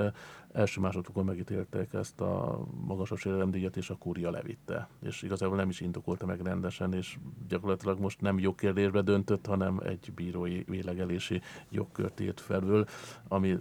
Első 0.52 0.82
másodfokon 0.82 1.26
megítélték 1.26 1.94
ezt 1.94 2.22
a 2.22 2.60
magasabb 2.86 3.18
sérelemdíjat, 3.18 3.78
és 3.78 3.90
a 3.90 3.96
kúria 3.96 4.32
levitte. 4.32 4.90
És 5.02 5.22
igazából 5.22 5.58
nem 5.58 5.70
is 5.70 5.80
indokolta 5.80 6.26
meg 6.26 6.42
rendesen, 6.42 6.94
és 6.94 7.18
gyakorlatilag 7.48 8.00
most 8.00 8.22
nem 8.22 8.40
jogkérdésbe 8.40 9.02
döntött, 9.02 9.46
hanem 9.46 9.80
egy 9.86 10.12
bírói 10.16 10.64
vélegelési 10.64 11.42
jogkört 11.70 12.20
írt 12.20 12.40
felül, 12.40 12.86
ami 13.28 13.58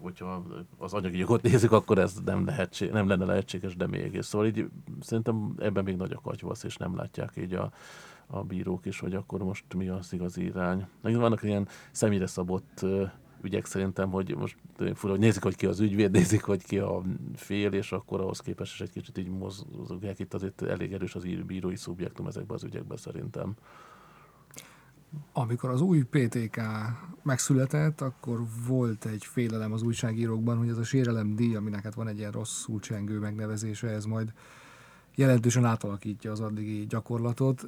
hogyha 0.00 0.42
az 0.78 0.94
anyagi 0.94 1.18
jogot 1.18 1.42
nézzük, 1.42 1.72
akkor 1.72 1.98
ez 1.98 2.14
nem, 2.24 2.44
lehetség, 2.44 2.90
nem 2.90 3.08
lenne 3.08 3.24
lehetséges, 3.24 3.76
de 3.76 3.86
mégis. 3.86 4.24
Szóval 4.24 4.46
így 4.46 4.68
szerintem 5.00 5.54
ebben 5.58 5.84
még 5.84 5.96
nagy 5.96 6.12
a 6.12 6.20
katyvasz, 6.20 6.62
és 6.62 6.76
nem 6.76 6.96
látják 6.96 7.32
így 7.36 7.54
a, 7.54 7.70
a 8.26 8.42
bírók 8.42 8.86
is, 8.86 9.00
hogy 9.00 9.14
akkor 9.14 9.42
most 9.42 9.74
mi 9.74 9.88
az 9.88 10.12
igazi 10.12 10.44
irány. 10.44 10.86
Vannak 11.00 11.42
ilyen 11.42 11.68
személyre 11.90 12.26
szabott 12.26 12.84
ügyek 13.42 13.66
szerintem, 13.66 14.10
hogy 14.10 14.36
most 14.36 14.56
fura, 14.94 15.12
hogy 15.12 15.20
nézik, 15.20 15.42
hogy 15.42 15.56
ki 15.56 15.66
az 15.66 15.80
ügyvéd, 15.80 16.10
nézik, 16.10 16.42
hogy 16.42 16.64
ki 16.64 16.78
a 16.78 17.02
fél, 17.34 17.72
és 17.72 17.92
akkor 17.92 18.20
ahhoz 18.20 18.40
képest 18.40 18.72
is 18.72 18.80
egy 18.80 18.90
kicsit 18.90 19.18
így 19.18 19.28
mozogják. 19.28 20.18
Itt 20.18 20.34
azért 20.34 20.62
elég 20.62 20.92
erős 20.92 21.14
az 21.14 21.24
bírói 21.46 21.76
szubjektum 21.76 22.26
ezekben 22.26 22.56
az 22.56 22.64
ügyekben 22.64 22.96
szerintem. 22.96 23.54
Amikor 25.32 25.70
az 25.70 25.80
új 25.80 26.02
PTK 26.02 26.60
megszületett, 27.22 28.00
akkor 28.00 28.40
volt 28.66 29.04
egy 29.04 29.24
félelem 29.24 29.72
az 29.72 29.82
újságírókban, 29.82 30.58
hogy 30.58 30.68
ez 30.68 30.78
a 30.78 30.84
sérelemdíj, 30.84 31.56
aminek 31.56 31.82
hát 31.82 31.94
van 31.94 32.08
egy 32.08 32.18
ilyen 32.18 32.30
rosszul 32.30 32.80
csengő 32.80 33.18
megnevezése, 33.18 33.88
ez 33.88 34.04
majd 34.04 34.32
jelentősen 35.16 35.64
átalakítja 35.64 36.30
az 36.30 36.40
addigi 36.40 36.86
gyakorlatot. 36.86 37.64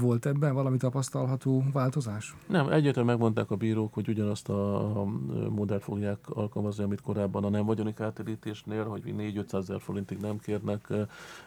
Volt 0.00 0.26
ebben 0.26 0.54
valami 0.54 0.76
tapasztalható 0.76 1.64
változás? 1.72 2.34
Nem, 2.48 2.68
egyértelműen 2.68 3.16
megmondták 3.16 3.50
a 3.50 3.56
bírók, 3.56 3.94
hogy 3.94 4.08
ugyanazt 4.08 4.48
a 4.48 5.04
modellt 5.50 5.82
fogják 5.82 6.18
alkalmazni, 6.28 6.84
amit 6.84 7.00
korábban 7.00 7.44
a 7.44 7.48
nem 7.48 7.64
vagyoni 7.64 7.94
kártérítésnél, 7.94 8.84
hogy 8.84 9.02
4-500 9.06 9.54
ezer 9.54 9.80
forintig 9.80 10.18
nem 10.18 10.38
kérnek 10.38 10.88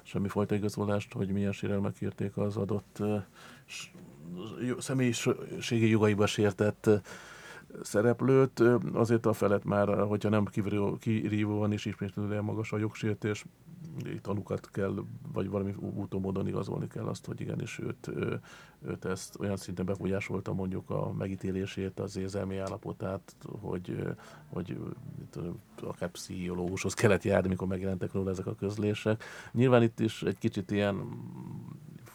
semmifajta 0.04 0.56
igazolást, 0.56 1.14
hogy 1.14 1.28
milyen 1.28 1.52
sérelmek 1.52 1.94
kérték 1.94 2.38
az 2.38 2.58
adott 2.58 3.04
személyiségi 4.80 5.90
jogaiba 5.90 6.26
sértett 6.26 6.90
szereplőt, 7.82 8.64
azért 8.94 9.26
a 9.26 9.34
felet 9.34 9.64
már, 9.64 9.88
hogyha 10.08 10.30
nem 10.30 10.46
kirívó 11.00 11.58
van 11.58 11.72
és 11.72 11.86
ismétlően 11.86 12.44
magas 12.44 12.72
a 12.72 12.78
jogsértés, 12.78 13.46
tanukat 14.22 14.70
kell, 14.72 14.96
vagy 15.34 15.50
valami 15.50 15.74
úton 15.80 16.22
módon 16.22 16.48
igazolni 16.48 16.88
kell 16.88 17.06
azt, 17.06 17.26
hogy 17.26 17.42
igenis 17.42 17.80
őt, 17.80 18.12
őt 18.88 19.06
ezt 19.06 19.40
olyan 19.40 19.58
szinten 19.58 19.86
befolyásolta 19.86 20.54
mondjuk 20.54 20.90
a 20.90 21.14
megítélését, 21.14 22.00
az 22.00 22.18
érzelmi 22.18 22.58
állapotát, 22.58 23.36
hogy, 23.62 24.16
hogy 24.50 24.78
akár 25.82 26.10
pszichológushoz 26.10 26.94
kellett 26.94 27.24
járni, 27.24 27.48
mikor 27.48 27.68
megjelentek 27.68 28.14
róla 28.14 28.30
ezek 28.30 28.46
a 28.46 28.56
közlések. 28.56 29.24
Nyilván 29.52 29.84
itt 29.84 30.00
is 30.00 30.24
egy 30.24 30.38
kicsit 30.38 30.72
ilyen 30.72 30.96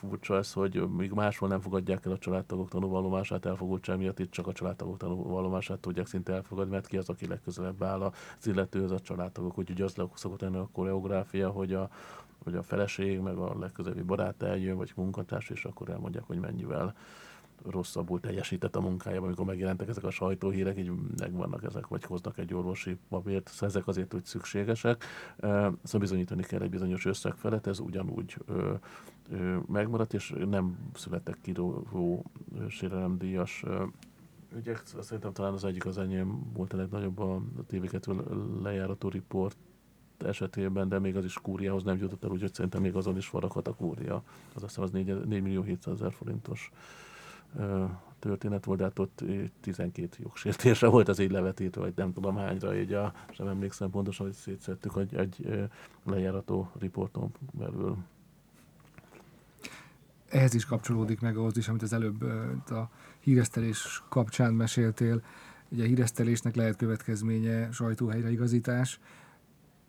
furcsa 0.08 0.36
ez, 0.36 0.52
hogy 0.52 0.88
még 0.88 1.12
máshol 1.12 1.48
nem 1.48 1.60
fogadják 1.60 2.06
el 2.06 2.12
a 2.12 2.18
családtagok 2.18 2.68
tanúvallomását 2.68 3.46
elfogultság 3.46 3.98
miatt, 3.98 4.18
itt 4.18 4.30
csak 4.30 4.46
a 4.46 4.52
családtagok 4.52 4.96
tanúvallomását 4.96 5.78
tudják 5.78 6.06
szinte 6.06 6.32
elfogadni, 6.32 6.72
mert 6.72 6.86
ki 6.86 6.96
az, 6.96 7.08
aki 7.08 7.26
legközelebb 7.26 7.82
áll 7.82 8.02
az 8.02 8.46
illetőhöz 8.46 8.90
a 8.90 9.00
családtagok. 9.00 9.58
Úgyhogy 9.58 9.82
az 9.82 9.94
szokott 10.14 10.42
ennek 10.42 10.60
a 10.60 10.68
koreográfia, 10.72 11.50
hogy 11.50 11.74
a, 11.74 11.90
hogy 12.44 12.54
a 12.54 12.62
feleség, 12.62 13.18
meg 13.20 13.36
a 13.36 13.58
legközelebbi 13.58 14.02
barát 14.02 14.42
eljön, 14.42 14.76
vagy 14.76 14.92
munkatárs, 14.96 15.50
és 15.50 15.64
akkor 15.64 15.88
elmondják, 15.88 16.24
hogy 16.26 16.38
mennyivel 16.38 16.94
rosszabbul 17.68 18.20
teljesített 18.20 18.76
a 18.76 18.80
munkájában, 18.80 19.26
amikor 19.26 19.44
megjelentek 19.44 19.88
ezek 19.88 20.04
a 20.04 20.10
sajtóhírek, 20.10 20.78
így 20.78 20.92
megvannak 21.18 21.64
ezek, 21.64 21.86
vagy 21.86 22.04
hoznak 22.04 22.38
egy 22.38 22.54
orvosi 22.54 22.98
papírt, 23.08 23.48
szóval 23.48 23.68
ezek 23.68 23.86
azért 23.86 24.14
úgy 24.14 24.24
szükségesek. 24.24 25.04
Szóval 25.38 25.76
bizonyítani 25.98 26.42
kell 26.42 26.60
egy 26.60 26.70
bizonyos 26.70 27.04
összeg 27.04 27.34
felett, 27.34 27.66
ez 27.66 27.78
ugyanúgy 27.78 28.36
megmaradt, 29.66 30.14
és 30.14 30.34
nem 30.48 30.78
születtek 30.94 31.38
kirívó 31.40 32.24
sérelemdíjas 32.68 33.64
ügyek. 34.56 34.82
Szerintem 35.00 35.32
talán 35.32 35.52
az 35.52 35.64
egyik 35.64 35.86
az 35.86 35.98
enyém 35.98 36.52
volt 36.52 36.72
a 36.72 36.76
legnagyobb 36.76 37.18
a 37.18 37.42
tv 37.66 38.10
lejárató 38.62 39.08
riport 39.08 39.56
esetében, 40.18 40.88
de 40.88 40.98
még 40.98 41.16
az 41.16 41.24
is 41.24 41.34
kúriához 41.34 41.82
nem 41.82 41.96
jutott 41.96 42.24
el, 42.24 42.30
úgyhogy 42.30 42.54
szerintem 42.54 42.82
még 42.82 42.94
azon 42.94 43.16
is 43.16 43.26
faraghat 43.26 43.68
a 43.68 43.74
kúria. 43.74 44.22
Az 44.54 44.62
azt 44.62 44.64
hiszem 44.64 44.82
az 44.82 44.90
4, 44.90 45.26
4 45.26 45.42
millió 45.42 45.62
700 45.62 45.94
ezer 45.94 46.12
forintos 46.12 46.70
történet 48.18 48.64
volt, 48.64 48.78
de 48.78 48.84
hát 48.84 48.98
ott 48.98 49.24
12 49.60 50.16
jogsértésre 50.22 50.88
volt 50.88 51.08
az 51.08 51.18
így 51.18 51.30
levetítve, 51.30 51.80
vagy 51.80 51.92
nem 51.96 52.12
tudom 52.12 52.36
hányra, 52.36 52.76
így 52.76 52.92
a, 52.92 53.12
sem 53.30 53.46
emlékszem 53.46 53.90
pontosan, 53.90 54.26
hogy 54.26 54.34
szétszettük 54.34 54.96
egy, 54.96 55.14
egy 55.14 55.68
lejárató 56.04 56.70
riporton 56.78 57.30
belül. 57.52 57.96
Ehhez 60.30 60.54
is 60.54 60.64
kapcsolódik 60.64 61.20
meg 61.20 61.36
ahhoz 61.36 61.56
is, 61.56 61.68
amit 61.68 61.82
az 61.82 61.92
előbb 61.92 62.22
a 62.70 62.90
híresztelés 63.20 64.02
kapcsán 64.08 64.54
meséltél. 64.54 65.22
Ugye 65.68 65.82
a 65.82 65.86
híresztelésnek 65.86 66.54
lehet 66.54 66.76
következménye 66.76 67.70
sajtóhelyreigazítás, 67.72 69.00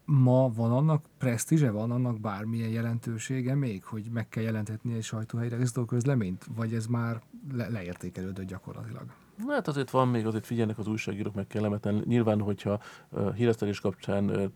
ma 0.06 0.50
van 0.50 0.72
annak 0.72 1.06
presztízse, 1.18 1.72
van 1.72 1.92
annak 1.92 2.20
bármilyen 2.20 2.70
jelentősége 2.70 3.56
még, 3.56 3.84
hogy 3.84 4.10
meg 4.14 4.30
kell 4.30 4.44
jelentetni 4.44 4.94
egy 4.94 5.04
sajtóhelyreigazító 5.04 5.86
közleményt, 5.86 6.46
vagy 6.56 6.74
ez 6.74 6.86
már 6.86 7.22
le- 7.54 7.70
leértékelődött 7.70 8.46
gyakorlatilag? 8.46 9.06
Hát 9.48 9.68
azért 9.68 9.90
van 9.90 10.08
még, 10.08 10.26
azért 10.26 10.46
figyelnek 10.46 10.78
az 10.78 10.88
újságírók 10.88 11.36
meg 11.36 11.48
kellemetlen. 11.48 12.04
Nyilván, 12.06 12.42
hogyha 12.42 12.80
uh, 13.10 13.36
híresztelés 13.36 13.80
kapcsán 13.80 14.52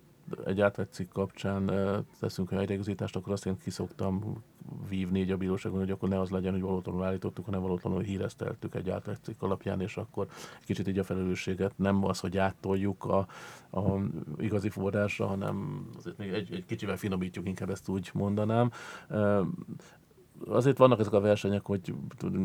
egy 0.45 0.61
átvett 0.61 0.93
cikk 0.93 1.11
kapcsán 1.11 1.71
teszünk 2.19 2.51
a 2.51 2.55
helyreigazítást, 2.55 3.15
akkor 3.15 3.33
azt 3.33 3.45
én 3.45 3.57
kiszoktam 3.57 4.43
vívni 4.89 5.19
így 5.19 5.31
a 5.31 5.37
bíróságon, 5.37 5.79
hogy 5.79 5.91
akkor 5.91 6.09
ne 6.09 6.19
az 6.19 6.29
legyen, 6.29 6.51
hogy 6.51 6.61
valótlanul 6.61 7.03
állítottuk, 7.03 7.45
hanem 7.45 7.61
valótlanul 7.61 8.01
híreszteltük 8.01 8.75
egy 8.75 8.89
átvett 8.89 9.23
cikk 9.23 9.41
alapján, 9.41 9.81
és 9.81 9.97
akkor 9.97 10.27
kicsit 10.61 10.87
így 10.87 10.99
a 10.99 11.03
felelősséget 11.03 11.77
nem 11.77 12.05
az, 12.05 12.19
hogy 12.19 12.37
áttoljuk 12.37 13.03
a, 13.03 13.27
a 13.71 13.99
igazi 14.37 14.69
forrásra, 14.69 15.27
hanem 15.27 15.87
azért 15.97 16.17
még 16.17 16.33
egy, 16.33 16.53
egy 16.53 16.65
kicsivel 16.65 16.97
finomítjuk, 16.97 17.47
inkább 17.47 17.69
ezt 17.69 17.89
úgy 17.89 18.09
mondanám 18.13 18.71
azért 20.47 20.77
vannak 20.77 20.99
ezek 20.99 21.13
a 21.13 21.19
versenyek, 21.19 21.65
hogy 21.65 21.93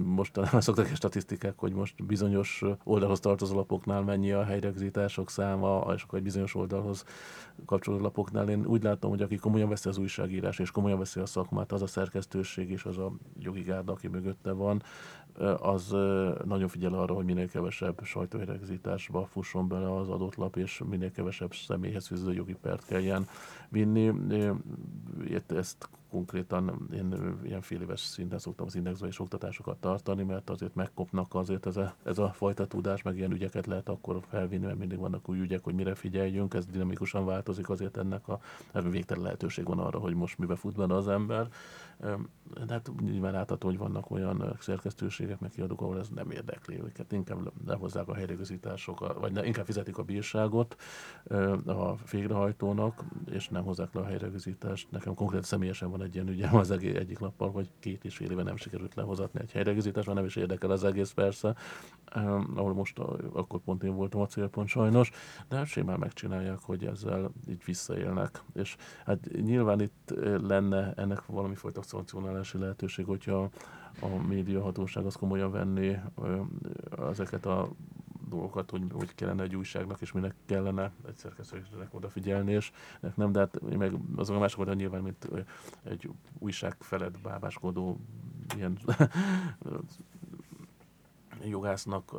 most 0.04 0.40
szoktak 0.59 0.88
egy 0.88 0.97
statisztikák, 0.97 1.54
hogy 1.56 1.73
most 1.73 2.04
bizonyos 2.04 2.62
oldalhoz 2.85 3.20
tartozó 3.20 3.54
lapoknál 3.54 4.02
mennyi 4.02 4.32
a 4.32 4.44
helyrögzítások 4.44 5.30
száma, 5.30 5.92
és 5.94 6.02
akkor 6.02 6.18
egy 6.18 6.25
bizonyos 6.25 6.54
oldalhoz 6.54 7.04
kapcsolódó 7.66 8.02
lapoknál. 8.02 8.49
Én 8.49 8.66
úgy 8.66 8.82
látom, 8.82 9.11
hogy 9.11 9.23
aki 9.23 9.37
komolyan 9.37 9.68
veszi 9.68 9.88
az 9.88 9.99
újságírás, 9.99 10.59
és 10.59 10.70
komolyan 10.70 10.99
veszi 10.99 11.20
a 11.20 11.26
szakmát, 11.26 11.73
az 11.73 11.82
a 11.82 11.87
szerkesztőség 11.87 12.70
és 12.70 12.85
az 12.85 12.99
a 12.99 13.12
jogi 13.38 13.62
gárda, 13.62 13.92
aki 13.92 14.09
mögötte 14.09 14.52
van, 14.52 14.82
az 15.60 15.90
nagyon 16.44 16.68
figyel 16.68 16.94
arra, 16.94 17.14
hogy 17.14 17.25
minél 17.25 17.49
kevesebb 17.49 18.02
sajtóhelyregzításba 18.04 19.26
fusson 19.26 19.68
bele 19.68 19.96
az 19.96 20.08
adott 20.08 20.34
lap, 20.34 20.56
és 20.56 20.82
minél 20.90 21.10
kevesebb 21.10 21.54
személyhez 21.54 22.06
fűződő 22.06 22.32
jogi 22.32 22.54
pert 22.54 22.87
kelljen 22.87 23.28
vinni. 23.68 24.12
Ezt 25.46 25.88
konkrétan 26.10 26.88
én 26.94 27.14
ilyen 27.42 27.60
fél 27.60 27.80
éves 27.80 28.00
szinten 28.00 28.38
szoktam 28.38 28.66
az 28.66 28.75
indexbe 28.75 29.06
és 29.06 29.20
oktatásokat 29.20 29.76
tartani, 29.76 30.22
mert 30.22 30.50
azért 30.50 30.75
megkopnak 30.75 31.34
azért 31.34 31.66
ez 31.66 31.76
a, 31.76 31.94
ez 32.02 32.18
a 32.18 32.32
fajta 32.32 32.66
tudás, 32.66 33.02
meg 33.02 33.16
ilyen 33.16 33.32
ügyeket 33.32 33.66
lehet 33.66 33.88
akkor 33.88 34.20
felvinni, 34.28 34.64
mert 34.66 34.78
mindig 34.78 34.99
vannak 34.99 35.28
új 35.28 35.38
ügyek, 35.38 35.64
hogy 35.64 35.75
mire 35.75 35.94
figyeljünk, 35.94 36.54
ez 36.54 36.66
dinamikusan 36.66 37.25
változik, 37.25 37.70
azért 37.70 37.96
ennek 37.96 38.28
a 38.28 38.40
végtelen 38.72 39.22
lehetőség 39.22 39.64
van 39.64 39.78
arra, 39.78 39.99
hogy 39.99 40.14
most 40.14 40.38
mibe 40.38 40.56
fut 40.56 40.76
benne 40.76 40.94
az 40.94 41.08
ember. 41.08 41.49
De 42.00 42.73
hát 42.73 42.90
nyilván 43.00 43.33
látható, 43.33 43.69
hogy 43.69 43.78
vannak 43.78 44.11
olyan 44.11 44.57
szerkesztőségek, 44.61 45.40
meg 45.40 45.50
kiadók, 45.50 45.80
ahol 45.80 45.99
ez 45.99 46.09
nem 46.09 46.30
érdekli 46.30 46.80
őket, 46.83 47.12
inkább 47.12 47.52
lehozzák 47.66 48.09
a 48.09 48.14
helyreigazításokat, 48.14 49.19
vagy 49.19 49.33
ne, 49.33 49.47
inkább 49.47 49.64
fizetik 49.64 49.99
a 49.99 50.02
bírságot 50.02 50.76
a 51.66 51.95
végrehajtónak, 52.11 53.04
és 53.30 53.49
nem 53.49 53.64
hozzák 53.64 53.95
le 53.95 54.00
a 54.00 54.04
helyreigazítást. 54.04 54.90
Nekem 54.90 55.14
konkrét 55.14 55.45
személyesen 55.45 55.90
van 55.90 56.02
egy 56.02 56.14
ilyen 56.14 56.28
ügyem 56.28 56.57
az 56.57 56.71
egész 56.71 56.95
egyik 56.95 57.19
nappal, 57.19 57.50
hogy 57.50 57.71
két 57.78 58.04
és 58.04 58.16
fél 58.16 58.30
éve 58.30 58.42
nem 58.42 58.57
sikerült 58.57 58.95
lehozatni 58.95 59.40
egy 59.40 59.52
helyreigazítást, 59.52 60.07
mert 60.07 60.19
nem 60.19 60.26
is 60.26 60.37
érdekel 60.37 60.71
az 60.71 60.85
egész 60.85 61.11
persze, 61.11 61.54
ahol 62.54 62.75
most 62.75 62.99
akkor 63.33 63.61
pont 63.61 63.83
én 63.83 63.95
voltam 63.95 64.21
a 64.21 64.26
célpont 64.26 64.69
sajnos, 64.69 65.11
de 65.49 65.57
hát 65.57 65.66
simán 65.66 65.99
megcsinálják, 65.99 66.59
hogy 66.62 66.85
ezzel 66.85 67.30
így 67.49 67.64
visszaélnek. 67.64 68.42
És 68.54 68.76
hát 69.04 69.28
nyilván 69.42 69.80
itt 69.80 70.14
lenne 70.42 70.92
ennek 70.97 71.26
valami 71.26 71.54
fajta 71.54 71.83
szankcionálási 71.90 72.59
lehetőség, 72.59 73.04
hogyha 73.04 73.50
a 74.00 74.09
médiahatóság 74.28 75.04
az 75.04 75.14
komolyan 75.14 75.50
venni 75.50 75.97
ezeket 77.11 77.47
a 77.47 77.70
dolgokat, 78.28 78.70
hogy, 78.70 78.82
hogy 78.92 79.14
kellene 79.14 79.42
egy 79.42 79.56
újságnak, 79.56 80.00
és 80.00 80.12
minek 80.12 80.35
kellene 80.47 80.92
egy 81.09 81.16
szerkesztőségnek 81.16 81.94
odafigyelni, 81.94 82.52
és 82.52 82.73
nem, 83.14 83.32
de 83.32 83.38
hát 83.38 83.61
meg 83.76 83.92
azon 84.16 84.37
a 84.37 84.38
mások 84.38 84.59
oldal 84.59 84.75
nyilván, 84.75 85.02
mint 85.02 85.28
egy 85.82 86.11
újság 86.38 86.76
felett 86.80 87.20
bábáskodó 87.20 88.00
ilyen 88.56 88.78
jogásznak 91.44 92.12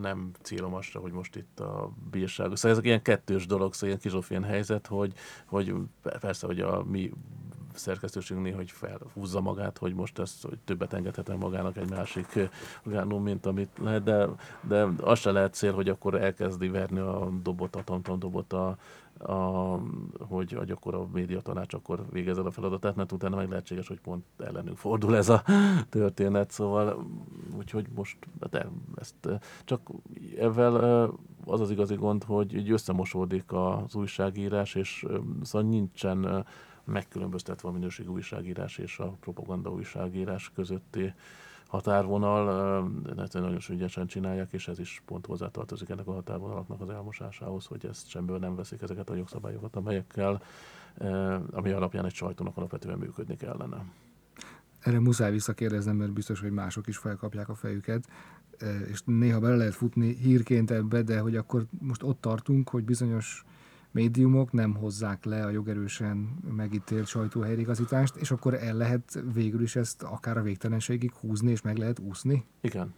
nem 0.00 0.30
célom 0.42 0.74
azt, 0.74 0.92
hogy 0.92 1.12
most 1.12 1.36
itt 1.36 1.60
a 1.60 1.90
bírság. 2.10 2.56
Szóval 2.56 2.78
ez 2.78 2.84
ilyen 2.84 3.02
kettős 3.02 3.46
dolog, 3.46 3.74
szóval 3.74 3.88
ilyen 3.88 4.00
kizsofén 4.00 4.42
helyzet, 4.42 4.86
hogy, 4.86 5.14
hogy 5.44 5.74
persze, 6.02 6.46
hogy 6.46 6.60
a 6.60 6.84
mi 6.84 7.12
szerkesztőségünk 7.78 8.46
néha, 8.46 8.56
hogy 8.56 8.70
felhúzza 8.70 9.40
magát, 9.40 9.78
hogy 9.78 9.94
most 9.94 10.18
ezt 10.18 10.46
hogy 10.46 10.58
többet 10.64 10.92
engedhetem 10.92 11.38
magának 11.38 11.76
egy 11.76 11.90
másik 11.90 12.50
orgánum, 12.86 13.22
mint 13.22 13.46
amit 13.46 13.70
lehet, 13.80 14.02
de, 14.02 14.28
de 14.60 14.86
az 15.00 15.18
se 15.18 15.30
lehet 15.30 15.54
cél, 15.54 15.72
hogy 15.72 15.88
akkor 15.88 16.14
elkezdi 16.14 16.68
verni 16.68 16.98
a 16.98 17.28
dobot, 17.42 17.76
a 17.76 17.82
tantan 17.84 18.18
dobot 18.18 18.52
a, 18.52 18.76
a, 19.18 19.80
hogy, 20.18 20.52
hogy 20.52 20.70
akkor 20.70 20.94
a 20.94 21.06
médiatanács 21.12 21.74
akkor 21.74 22.04
végez 22.10 22.38
el 22.38 22.46
a 22.46 22.50
feladatát, 22.50 22.96
mert 22.96 23.12
utána 23.12 23.36
meg 23.36 23.48
lehetséges, 23.48 23.88
hogy 23.88 24.00
pont 24.00 24.24
ellenünk 24.38 24.76
fordul 24.76 25.16
ez 25.16 25.28
a 25.28 25.42
történet, 25.88 26.50
szóval 26.50 27.06
úgyhogy 27.56 27.86
most 27.94 28.18
de 28.50 28.66
ezt 28.96 29.28
csak 29.64 29.90
ezzel 30.38 31.10
az 31.44 31.60
az 31.60 31.70
igazi 31.70 31.94
gond, 31.94 32.24
hogy 32.24 32.54
így 32.54 32.70
összemosódik 32.70 33.52
az 33.52 33.94
újságírás, 33.94 34.74
és 34.74 35.06
szóval 35.42 35.68
nincsen 35.68 36.46
megkülönböztetve 36.88 37.68
a 37.68 37.72
minőségű 37.72 38.08
újságírás 38.08 38.78
és 38.78 38.98
a 38.98 39.16
propaganda 39.20 39.72
újságírás 39.72 40.50
közötti 40.54 41.12
határvonal, 41.66 42.46
hát 43.16 43.32
nagyon 43.32 43.58
ügyesen 43.68 44.06
csinálják, 44.06 44.52
és 44.52 44.68
ez 44.68 44.78
is 44.78 45.02
pont 45.06 45.26
hozzátartozik 45.26 45.88
ennek 45.88 46.06
a 46.06 46.12
határvonalaknak 46.12 46.80
az 46.80 46.90
elmosásához, 46.90 47.66
hogy 47.66 47.86
ezt 47.86 48.08
semből 48.08 48.38
nem 48.38 48.54
veszik 48.54 48.82
ezeket 48.82 49.10
a 49.10 49.14
jogszabályokat, 49.14 49.76
amelyekkel, 49.76 50.42
ami 51.50 51.70
alapján 51.70 52.04
egy 52.04 52.14
sajtónak 52.14 52.56
alapvetően 52.56 52.98
működni 52.98 53.36
kellene. 53.36 53.84
Erre 54.80 55.00
muszáj 55.00 55.30
visszakérdeznem, 55.30 55.96
mert 55.96 56.12
biztos, 56.12 56.40
hogy 56.40 56.50
mások 56.50 56.86
is 56.86 56.96
felkapják 56.96 57.48
a 57.48 57.54
fejüket, 57.54 58.08
és 58.90 59.02
néha 59.04 59.40
bele 59.40 59.56
lehet 59.56 59.74
futni 59.74 60.14
hírként 60.14 60.70
ebbe, 60.70 61.02
de 61.02 61.20
hogy 61.20 61.36
akkor 61.36 61.66
most 61.80 62.02
ott 62.02 62.20
tartunk, 62.20 62.68
hogy 62.68 62.84
bizonyos 62.84 63.44
médiumok 63.90 64.52
nem 64.52 64.74
hozzák 64.74 65.24
le 65.24 65.44
a 65.44 65.50
jogerősen 65.50 66.16
megítélt 66.56 67.06
sajtóhelyreigazítást, 67.06 68.16
és 68.16 68.30
akkor 68.30 68.54
el 68.54 68.74
lehet 68.74 69.22
végül 69.32 69.62
is 69.62 69.76
ezt 69.76 70.02
akár 70.02 70.36
a 70.36 70.42
végtelenségig 70.42 71.12
húzni, 71.12 71.50
és 71.50 71.62
meg 71.62 71.76
lehet 71.76 71.98
úszni? 71.98 72.44
Igen. 72.60 72.94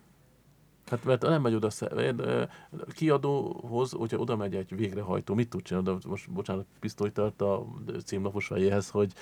Hát 0.90 1.04
mert 1.04 1.22
nem 1.22 1.42
megy 1.42 1.54
oda, 1.54 1.68
kiadóhoz, 2.88 3.92
hogyha 3.92 4.18
oda 4.18 4.36
megy 4.36 4.54
egy 4.54 4.76
végrehajtó, 4.76 5.34
mit 5.34 5.48
tud 5.48 5.62
csinálni? 5.62 5.88
Oda, 5.88 6.08
most, 6.08 6.30
bocsánat, 6.30 6.66
pisztolyt 6.80 7.12
tart 7.12 7.40
a 7.40 7.66
címlapos 8.04 8.46
fejéhez, 8.46 8.90
hogy 8.90 9.12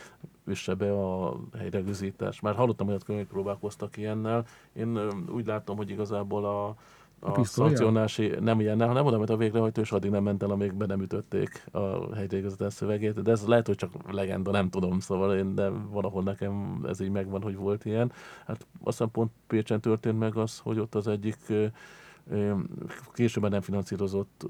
üsse 0.44 0.74
be 0.74 0.92
a 0.92 1.40
helyregőzítást. 1.58 2.42
Már 2.42 2.54
hallottam 2.54 2.88
olyat, 2.88 3.06
hogy 3.06 3.26
próbálkoztak 3.26 3.96
ilyennel. 3.96 4.46
Én 4.72 4.98
úgy 5.28 5.46
látom, 5.46 5.76
hogy 5.76 5.90
igazából 5.90 6.44
a, 6.44 6.76
a, 7.20 7.40
a 7.40 7.44
szankcionási, 7.44 8.32
nem 8.40 8.60
ilyen, 8.60 8.86
hanem 8.86 9.06
oda 9.06 9.16
ment 9.16 9.30
a 9.30 9.36
végrehajtó, 9.36 9.80
és 9.80 9.92
addig 9.92 10.10
nem 10.10 10.22
ment 10.22 10.42
el, 10.42 10.50
amíg 10.50 10.74
be 10.74 10.86
nem 10.86 11.00
ütötték 11.00 11.64
a 11.70 12.14
helyreigazítás 12.14 12.72
szövegét. 12.72 13.22
De 13.22 13.30
ez 13.30 13.46
lehet, 13.46 13.66
hogy 13.66 13.76
csak 13.76 14.12
legenda, 14.12 14.50
nem 14.50 14.70
tudom, 14.70 15.00
szóval 15.00 15.36
én, 15.36 15.54
de 15.54 15.68
valahol 15.68 16.22
nekem 16.22 16.84
ez 16.88 17.00
így 17.00 17.10
megvan, 17.10 17.42
hogy 17.42 17.56
volt 17.56 17.84
ilyen. 17.84 18.12
Hát 18.46 18.66
aztán 18.82 19.10
pont 19.10 19.30
Pécsen 19.46 19.80
történt 19.80 20.18
meg 20.18 20.36
az, 20.36 20.58
hogy 20.58 20.78
ott 20.78 20.94
az 20.94 21.08
egyik 21.08 21.38
későbben 23.12 23.50
nem 23.50 23.60
finanszírozott 23.60 24.46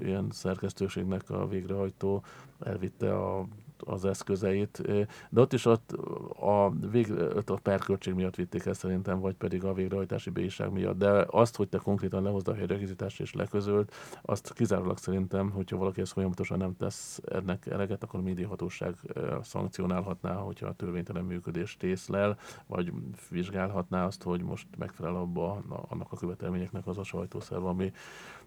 ilyen 0.00 0.26
szerkesztőségnek 0.30 1.30
a 1.30 1.48
végrehajtó 1.48 2.22
elvitte 2.60 3.16
a 3.16 3.46
az 3.84 4.04
eszközeit, 4.04 4.82
de 5.30 5.40
ott 5.40 5.52
is 5.52 5.64
ott 5.64 5.92
a, 6.40 6.70
vég, 6.90 7.10
ott 7.10 7.50
a 7.50 7.58
perköltség 7.62 8.14
miatt 8.14 8.34
vitték 8.34 8.66
ezt 8.66 8.80
szerintem, 8.80 9.20
vagy 9.20 9.34
pedig 9.34 9.64
a 9.64 9.72
végrehajtási 9.72 10.30
bíjság 10.30 10.72
miatt, 10.72 10.98
de 10.98 11.26
azt, 11.30 11.56
hogy 11.56 11.68
te 11.68 11.78
konkrétan 11.78 12.22
lehozd 12.22 12.48
a 12.48 12.54
helyreegészítást 12.54 13.20
és 13.20 13.34
leközölt, 13.34 13.94
azt 14.22 14.52
kizárólag 14.52 14.98
szerintem, 14.98 15.50
hogyha 15.50 15.76
valaki 15.76 16.00
ezt 16.00 16.12
folyamatosan 16.12 16.58
nem 16.58 16.76
tesz 16.76 17.20
ennek 17.30 17.66
eleget, 17.66 18.02
akkor 18.02 18.20
a 18.20 18.22
médiahatóság 18.22 18.94
szankcionálhatná, 19.42 20.34
hogyha 20.34 20.66
a 20.66 20.72
törvénytelen 20.72 21.24
működést 21.24 21.82
észlel, 21.82 22.38
vagy 22.66 22.92
vizsgálhatná 23.30 24.06
azt, 24.06 24.22
hogy 24.22 24.42
most 24.42 24.66
megfelel 24.78 25.16
abba 25.16 25.62
annak 25.88 26.12
a 26.12 26.16
követelményeknek 26.16 26.86
az 26.86 26.98
a 26.98 27.02
sajtószerv, 27.04 27.64
ami 27.66 27.92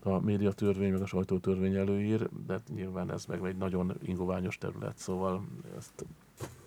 a 0.04 0.20
médiatörvény, 0.20 0.92
meg 0.92 1.02
a 1.02 1.06
sajtótörvény 1.06 1.76
előír, 1.76 2.30
de 2.46 2.60
nyilván 2.76 3.12
ez 3.12 3.26
meg 3.26 3.46
egy 3.46 3.58
nagyon 3.58 3.94
ingoványos 4.04 4.58
terület, 4.58 4.98
szóval 4.98 5.44
ezt 5.78 6.06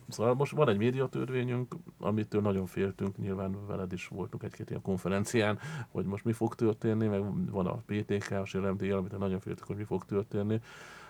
Szóval 0.09 0.35
most 0.35 0.53
van 0.53 0.69
egy 0.69 0.77
médiatörvényünk, 0.77 1.75
amitől 1.99 2.41
nagyon 2.41 2.67
féltünk, 2.67 3.17
nyilván 3.17 3.67
veled 3.67 3.93
is 3.93 4.09
voltunk 4.09 4.43
egy-két 4.43 4.71
ilyen 4.71 4.83
konferencián, 4.83 5.59
hogy 5.89 6.05
most 6.05 6.25
mi 6.25 6.33
fog 6.33 6.55
történni, 6.55 7.07
meg 7.07 7.51
van 7.51 7.67
a 7.67 7.83
PTK, 7.87 8.31
a 8.31 8.45
SLMT, 8.45 8.83
amitől 8.83 9.19
nagyon 9.19 9.41
féltük, 9.41 9.67
hogy 9.67 9.77
mi 9.77 9.85
fog 9.85 10.05
történni 10.05 10.61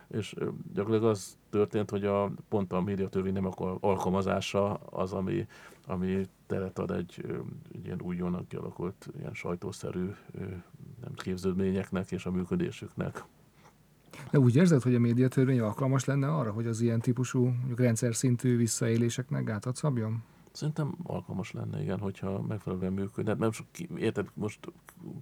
és 0.08 0.34
gyakorlatilag 0.74 1.10
az 1.10 1.36
történt, 1.50 1.90
hogy 1.90 2.04
a, 2.04 2.30
pont 2.48 2.72
a 2.72 2.80
médiatörvény 2.80 3.32
nem 3.32 3.50
alkalmazása 3.80 4.74
az, 4.74 5.12
ami, 5.12 5.46
ami 5.86 6.26
teret 6.46 6.78
ad 6.78 6.90
egy, 6.90 7.24
egy 7.72 7.84
ilyen 7.84 8.00
újonnan 8.02 8.46
kialakult 8.48 9.08
ilyen 9.18 9.34
sajtószerű 9.34 10.10
nem 11.00 11.12
képződményeknek 11.14 12.12
és 12.12 12.26
a 12.26 12.30
működésüknek. 12.30 13.24
De 14.30 14.38
úgy 14.38 14.56
érzed, 14.56 14.82
hogy 14.82 14.94
a 14.94 14.98
médiatörvény 14.98 15.60
alkalmas 15.60 16.04
lenne 16.04 16.28
arra, 16.28 16.52
hogy 16.52 16.66
az 16.66 16.80
ilyen 16.80 17.00
típusú 17.00 17.44
mondjuk 17.44 17.80
rendszer 17.80 18.14
szintű 18.14 18.56
visszaéléseknek 18.56 19.44
gátat 19.44 19.76
szabjon? 19.76 20.22
Szerintem 20.56 20.94
alkalmas 21.02 21.52
lenne, 21.52 21.82
igen, 21.82 21.98
hogyha 21.98 22.42
megfelelően 22.42 22.92
működne. 22.92 23.34
Mert 23.34 23.58
most, 23.58 23.88
érted, 23.96 24.26
most 24.34 24.58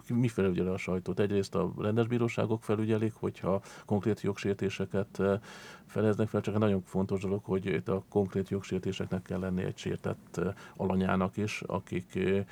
mi 0.09 0.29
felügyel 0.29 0.73
a 0.73 0.77
sajtót? 0.77 1.21
Egyrészt 1.21 1.55
a 1.55 1.73
rendes 1.79 2.07
bíróságok 2.07 2.63
felügyelik, 2.63 3.13
hogyha 3.15 3.63
konkrét 3.85 4.21
jogsértéseket 4.21 5.21
eh, 5.21 5.41
feleznek 5.87 6.29
fel, 6.29 6.41
csak 6.41 6.55
egy 6.55 6.61
nagyon 6.61 6.83
fontos 6.83 7.21
dolog, 7.21 7.45
hogy 7.45 7.67
itt 7.67 7.89
a 7.89 8.05
konkrét 8.09 8.49
jogsértéseknek 8.49 9.23
kell 9.23 9.39
lenni 9.39 9.63
egy 9.63 9.77
sértett 9.77 10.37
eh, 10.37 10.55
alanyának 10.77 11.37
is, 11.37 11.63
akik 11.63 12.15
eh, 12.15 12.45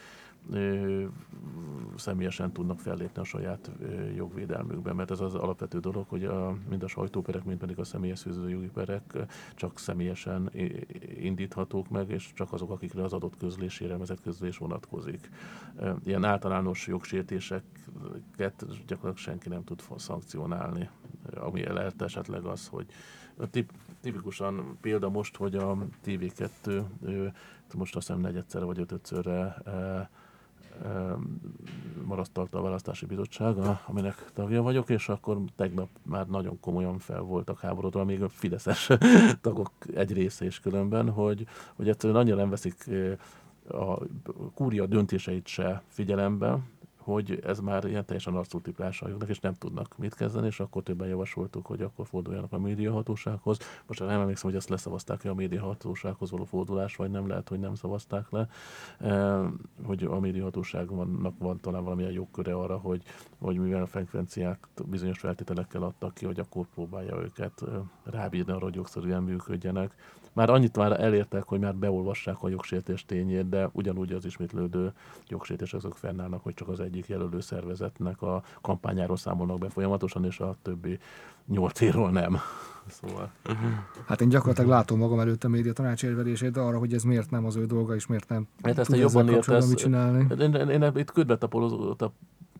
személyesen 1.96 2.52
tudnak 2.52 2.80
fellépni 2.80 3.20
a 3.20 3.24
saját 3.24 3.70
jogvédelmükben, 4.14 4.96
mert 4.96 5.10
ez 5.10 5.20
az 5.20 5.34
alapvető 5.34 5.78
dolog, 5.78 6.06
hogy 6.08 6.24
a, 6.24 6.56
mind 6.68 6.82
a 6.82 6.86
sajtóperek, 6.86 7.44
mind 7.44 7.58
pedig 7.58 7.78
a 7.78 7.84
személyes 7.84 8.26
jogi 8.48 8.70
perek 8.74 9.18
csak 9.54 9.78
személyesen 9.78 10.50
indíthatók 11.20 11.88
meg, 11.88 12.10
és 12.10 12.32
csak 12.34 12.52
azok, 12.52 12.70
akikre 12.70 13.02
az 13.02 13.12
adott 13.12 13.36
közlésére 13.36 13.96
vezet 13.96 14.20
közlés 14.20 14.58
vonatkozik. 14.58 15.30
Ilyen 16.04 16.24
általános 16.24 16.86
jogsértéseket 16.86 18.64
gyakorlatilag 18.86 19.16
senki 19.16 19.48
nem 19.48 19.64
tud 19.64 19.82
szankcionálni, 19.96 20.88
ami 21.34 21.62
lehet 21.62 22.02
esetleg 22.02 22.44
az, 22.44 22.68
hogy 22.68 22.86
tip, 23.50 23.72
tipikusan 24.00 24.78
példa 24.80 25.08
most, 25.08 25.36
hogy 25.36 25.56
a 25.56 25.76
TV2 26.04 26.84
most 27.74 27.96
azt 27.96 28.06
hiszem 28.06 28.22
negyedszer 28.22 28.64
vagy 28.64 28.78
ötödszörre 28.78 29.56
marasztalta 32.04 32.58
a 32.58 32.62
választási 32.62 33.06
bizottság, 33.06 33.56
aminek 33.86 34.30
tagja 34.34 34.62
vagyok, 34.62 34.90
és 34.90 35.08
akkor 35.08 35.38
tegnap 35.56 35.88
már 36.02 36.26
nagyon 36.26 36.60
komolyan 36.60 36.98
fel 36.98 37.20
voltak 37.20 37.60
háborodva, 37.60 38.04
még 38.04 38.22
a 38.22 38.28
fideszes 38.28 38.90
tagok 39.40 39.70
egy 39.94 40.12
része 40.12 40.44
is 40.44 40.60
különben, 40.60 41.10
hogy, 41.10 41.46
hogy 41.74 41.88
egyszerűen 41.88 42.18
annyira 42.18 42.36
nem 42.36 42.50
veszik 42.50 42.90
a 43.68 43.98
kúria 44.54 44.86
döntéseit 44.86 45.46
se 45.46 45.82
figyelembe, 45.88 46.58
hogy 47.02 47.40
ez 47.44 47.60
már 47.60 47.84
ilyen 47.84 48.04
teljesen 48.04 48.34
arcútiplás 48.34 49.02
a 49.02 49.08
és 49.26 49.40
nem 49.40 49.54
tudnak 49.54 49.98
mit 49.98 50.14
kezdeni, 50.14 50.46
és 50.46 50.60
akkor 50.60 50.82
többen 50.82 51.08
javasoltuk, 51.08 51.66
hogy 51.66 51.82
akkor 51.82 52.06
forduljanak 52.06 52.52
a 52.52 52.58
médiahatósághoz. 52.58 53.58
Most 53.86 54.00
nem 54.00 54.20
emlékszem, 54.20 54.50
hogy 54.50 54.58
ezt 54.58 54.68
leszavazták-e 54.68 55.30
a 55.30 55.34
médiahatósághoz 55.34 56.30
való 56.30 56.44
fordulás, 56.44 56.96
vagy 56.96 57.10
nem 57.10 57.28
lehet, 57.28 57.48
hogy 57.48 57.58
nem 57.58 57.74
szavazták 57.74 58.30
le, 58.30 58.48
hogy 59.84 60.04
a 60.04 60.20
médiahatóságnak 60.20 61.34
van 61.38 61.60
talán 61.60 61.84
valamilyen 61.84 62.12
jogköre 62.12 62.54
arra, 62.54 62.76
hogy, 62.76 63.02
hogy 63.38 63.56
mivel 63.56 63.82
a 63.82 63.86
frekvenciák 63.86 64.68
bizonyos 64.86 65.18
feltételekkel 65.18 65.82
adtak 65.82 66.14
ki, 66.14 66.24
hogy 66.24 66.38
akkor 66.38 66.66
próbálja 66.74 67.22
őket 67.22 67.64
rábírni 68.02 68.52
arra, 68.52 68.64
hogy 68.64 68.74
jogszerűen 68.74 69.22
működjenek 69.22 69.94
már 70.32 70.50
annyit 70.50 70.76
már 70.76 71.00
elértek, 71.00 71.42
hogy 71.42 71.60
már 71.60 71.74
beolvassák 71.74 72.42
a 72.42 72.48
jogsértés 72.48 73.04
tényét, 73.04 73.48
de 73.48 73.68
ugyanúgy 73.72 74.12
az 74.12 74.24
ismétlődő 74.24 74.92
jogsértés 75.28 75.74
azok 75.74 75.96
fennállnak, 75.96 76.42
hogy 76.42 76.54
csak 76.54 76.68
az 76.68 76.80
egyik 76.80 77.08
jelölő 77.08 77.40
szervezetnek 77.40 78.22
a 78.22 78.42
kampányáról 78.60 79.16
számolnak 79.16 79.58
be 79.58 79.68
folyamatosan, 79.68 80.24
és 80.24 80.40
a 80.40 80.56
többi 80.62 80.98
nyolc 81.46 81.80
éról 81.80 82.10
nem. 82.10 82.38
Szóval. 82.86 83.30
Hát 84.06 84.20
én 84.20 84.28
gyakorlatilag 84.28 84.70
látom 84.70 84.98
magam 84.98 85.20
előtt 85.20 85.44
a 85.44 85.48
média 85.48 85.72
tanács 85.72 86.02
érvelését 86.02 86.56
arra, 86.56 86.78
hogy 86.78 86.94
ez 86.94 87.02
miért 87.02 87.30
nem 87.30 87.44
az 87.44 87.56
ő 87.56 87.66
dolga, 87.66 87.94
és 87.94 88.06
miért 88.06 88.28
nem 88.28 88.46
hát 88.62 88.78
ezt 88.78 88.90
tud 88.90 88.98
jobban 88.98 89.28
értesz, 89.28 89.74
csinálni. 89.74 90.26
Én, 90.38 90.54
én, 90.54 90.68
én, 90.68 90.82
én 90.82 90.92
itt 90.94 91.12
ködbe 91.12 91.36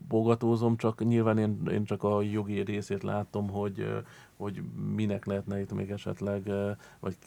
tapogatózom, 0.07 0.77
csak 0.77 1.05
nyilván 1.05 1.37
én, 1.37 1.67
én 1.71 1.83
csak 1.83 2.03
a 2.03 2.21
jogi 2.21 2.59
részét 2.59 3.03
látom, 3.03 3.49
hogy, 3.49 4.03
hogy 4.37 4.61
minek 4.95 5.25
lehetne 5.25 5.59
itt 5.59 5.73
még 5.73 5.89
esetleg, 5.89 6.51
vagy 6.99 7.17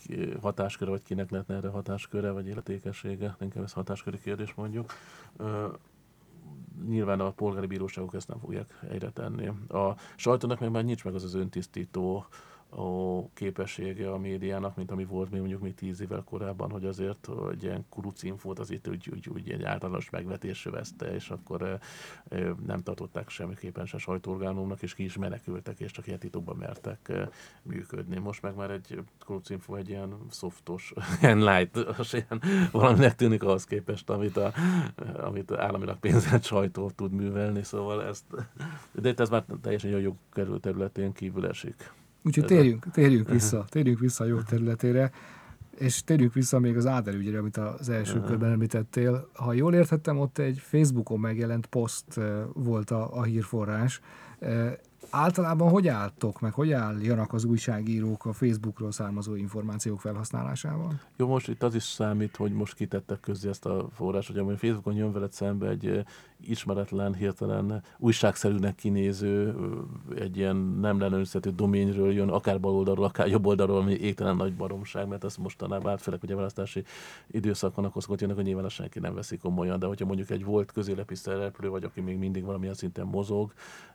hatásköre, 0.41 0.91
vagy 0.91 1.03
kinek 1.03 1.31
lehetne 1.31 1.55
erre 1.55 1.69
hatásköre, 1.69 2.31
vagy 2.31 2.47
életékessége, 2.47 3.37
inkább 3.41 3.65
ez 3.65 3.73
hatásköri 3.73 4.19
kérdés 4.19 4.55
mondjuk. 4.55 4.93
nyilván 6.89 7.21
a 7.21 7.31
polgári 7.31 7.67
bíróságok 7.67 8.15
ezt 8.15 8.29
nem 8.29 8.39
fogják 8.39 8.79
egyre 8.91 9.11
tenni. 9.11 9.47
A 9.69 9.97
sajtónak 10.17 10.61
meg 10.61 10.71
már 10.71 10.85
nincs 10.85 11.05
meg 11.05 11.15
az 11.15 11.25
az 11.25 11.35
öntisztító 11.35 12.27
a 12.77 13.29
képessége 13.35 14.11
a 14.11 14.19
médiának, 14.19 14.77
mint 14.77 14.91
ami 14.91 15.05
volt 15.05 15.31
még 15.31 15.41
mondjuk 15.41 15.63
még 15.63 15.75
tíz 15.75 16.01
évvel 16.01 16.23
korábban, 16.25 16.71
hogy 16.71 16.85
azért 16.85 17.29
egy 17.51 17.63
ilyen 17.63 17.85
kurucinfót 17.89 18.59
az 18.59 18.71
itt 18.71 18.89
úgy, 18.89 19.11
úgy, 19.13 19.29
úgy 19.29 19.51
egy 19.51 19.63
általános 19.63 20.11
megvetésre 20.11 20.71
veszte, 20.71 21.15
és 21.15 21.31
akkor 21.31 21.63
e, 21.63 21.79
e, 22.29 22.55
nem 22.67 22.83
tartották 22.83 23.29
semmiképpen 23.29 23.87
se 23.87 23.99
sajtóorgánumnak, 23.99 24.83
és 24.83 24.95
ki 24.95 25.05
is 25.05 25.17
menekültek, 25.17 25.81
és 25.81 25.91
csak 25.91 26.07
ilyen 26.07 26.19
titokban 26.19 26.57
mertek 26.57 27.09
e, 27.09 27.29
működni. 27.63 28.19
Most 28.19 28.43
meg 28.43 28.55
már 28.55 28.71
egy 28.71 29.03
kurucinfo 29.25 29.75
egy 29.75 29.89
ilyen 29.89 30.17
softos, 30.31 30.93
ilyen 31.23 31.39
light, 31.39 31.79
ilyen 32.13 32.43
valaminek 32.73 33.15
tűnik 33.15 33.43
ahhoz 33.43 33.65
képest, 33.65 34.11
amit, 34.11 34.37
a, 34.37 34.53
amit 35.15 35.53
államilag 35.53 35.99
pénzelt 35.99 36.45
sajtó 36.45 36.91
tud 36.91 37.13
művelni, 37.13 37.63
szóval 37.63 38.05
ezt, 38.05 38.25
de 38.93 39.09
itt 39.09 39.21
ez 39.21 39.29
már 39.29 39.45
teljesen 39.63 39.95
a 39.95 39.99
jog 39.99 40.17
területén 40.61 41.13
kívül 41.13 41.47
esik. 41.47 42.05
Úgyhogy 42.27 42.45
térjünk, 42.45 42.91
térjünk 42.91 43.29
vissza, 43.29 43.65
térjünk 43.69 43.99
vissza 43.99 44.25
a 44.25 44.27
jogterületére, 44.27 45.11
és 45.79 46.05
térjünk 46.05 46.33
vissza 46.33 46.59
még 46.59 46.77
az 46.77 46.87
Áder 46.87 47.15
ügyre, 47.15 47.39
amit 47.39 47.57
az 47.57 47.89
első 47.89 48.21
körben 48.21 48.53
említettél. 48.53 49.29
Ha 49.33 49.53
jól 49.53 49.75
értettem, 49.75 50.19
ott 50.19 50.39
egy 50.39 50.59
Facebookon 50.59 51.21
megjelent 51.21 51.67
poszt 51.67 52.21
volt 52.53 52.91
a, 52.91 53.17
a 53.17 53.23
hírforrás. 53.23 54.01
Általában 55.11 55.69
hogy 55.69 55.89
álltok, 55.89 56.41
meg 56.41 56.53
hogy 56.53 56.73
álljanak 56.73 57.33
az 57.33 57.45
újságírók 57.45 58.25
a 58.25 58.33
Facebookról 58.33 58.93
származó 58.93 59.35
információk 59.35 60.01
felhasználásával? 60.01 61.01
Jó, 61.17 61.27
most 61.27 61.49
itt 61.49 61.63
az 61.63 61.75
is 61.75 61.83
számít, 61.83 62.37
hogy 62.37 62.53
most 62.53 62.75
kitettek 62.75 63.21
közé 63.21 63.49
ezt 63.49 63.67
a 63.67 63.89
forrás, 63.93 64.27
hogy 64.27 64.39
a 64.39 64.57
Facebookon 64.57 64.95
jön 64.95 65.13
veled 65.13 65.33
szembe 65.33 65.69
egy 65.69 66.05
ismeretlen, 66.49 67.15
hirtelen 67.15 67.83
újságszerűnek 67.99 68.75
kinéző, 68.75 69.55
egy 70.17 70.37
ilyen 70.37 70.57
nem 70.57 71.01
lelőnzetű 71.01 71.51
doményről 71.51 72.13
jön, 72.13 72.29
akár 72.29 72.61
bal 72.61 72.75
oldalról, 72.75 73.05
akár 73.05 73.29
jobb 73.29 73.47
oldalról, 73.47 73.79
ami 73.79 73.93
égtelen 73.93 74.37
nagy 74.37 74.55
baromság, 74.55 75.09
mert 75.09 75.25
ezt 75.25 75.39
mostanában 75.39 75.93
át, 75.93 76.01
főleg 76.01 76.21
ugye 76.23 76.35
választási 76.35 76.85
időszakon, 77.31 77.85
akkor 77.85 78.03
szokott 78.03 78.21
jönnek, 78.21 78.37
hogy 78.37 78.45
nyilván 78.45 78.69
senki 78.69 78.99
nem 78.99 79.15
veszik 79.15 79.41
komolyan, 79.41 79.79
de 79.79 79.87
hogyha 79.87 80.07
mondjuk 80.07 80.31
egy 80.31 80.45
volt 80.45 80.73
közélepi 80.73 81.15
szereplő, 81.15 81.69
vagy 81.69 81.85
aki 81.85 82.01
még 82.01 82.19
mindig 82.19 82.45
valamilyen 82.45 82.75
szinten 82.75 83.07
mozog, 83.07 83.53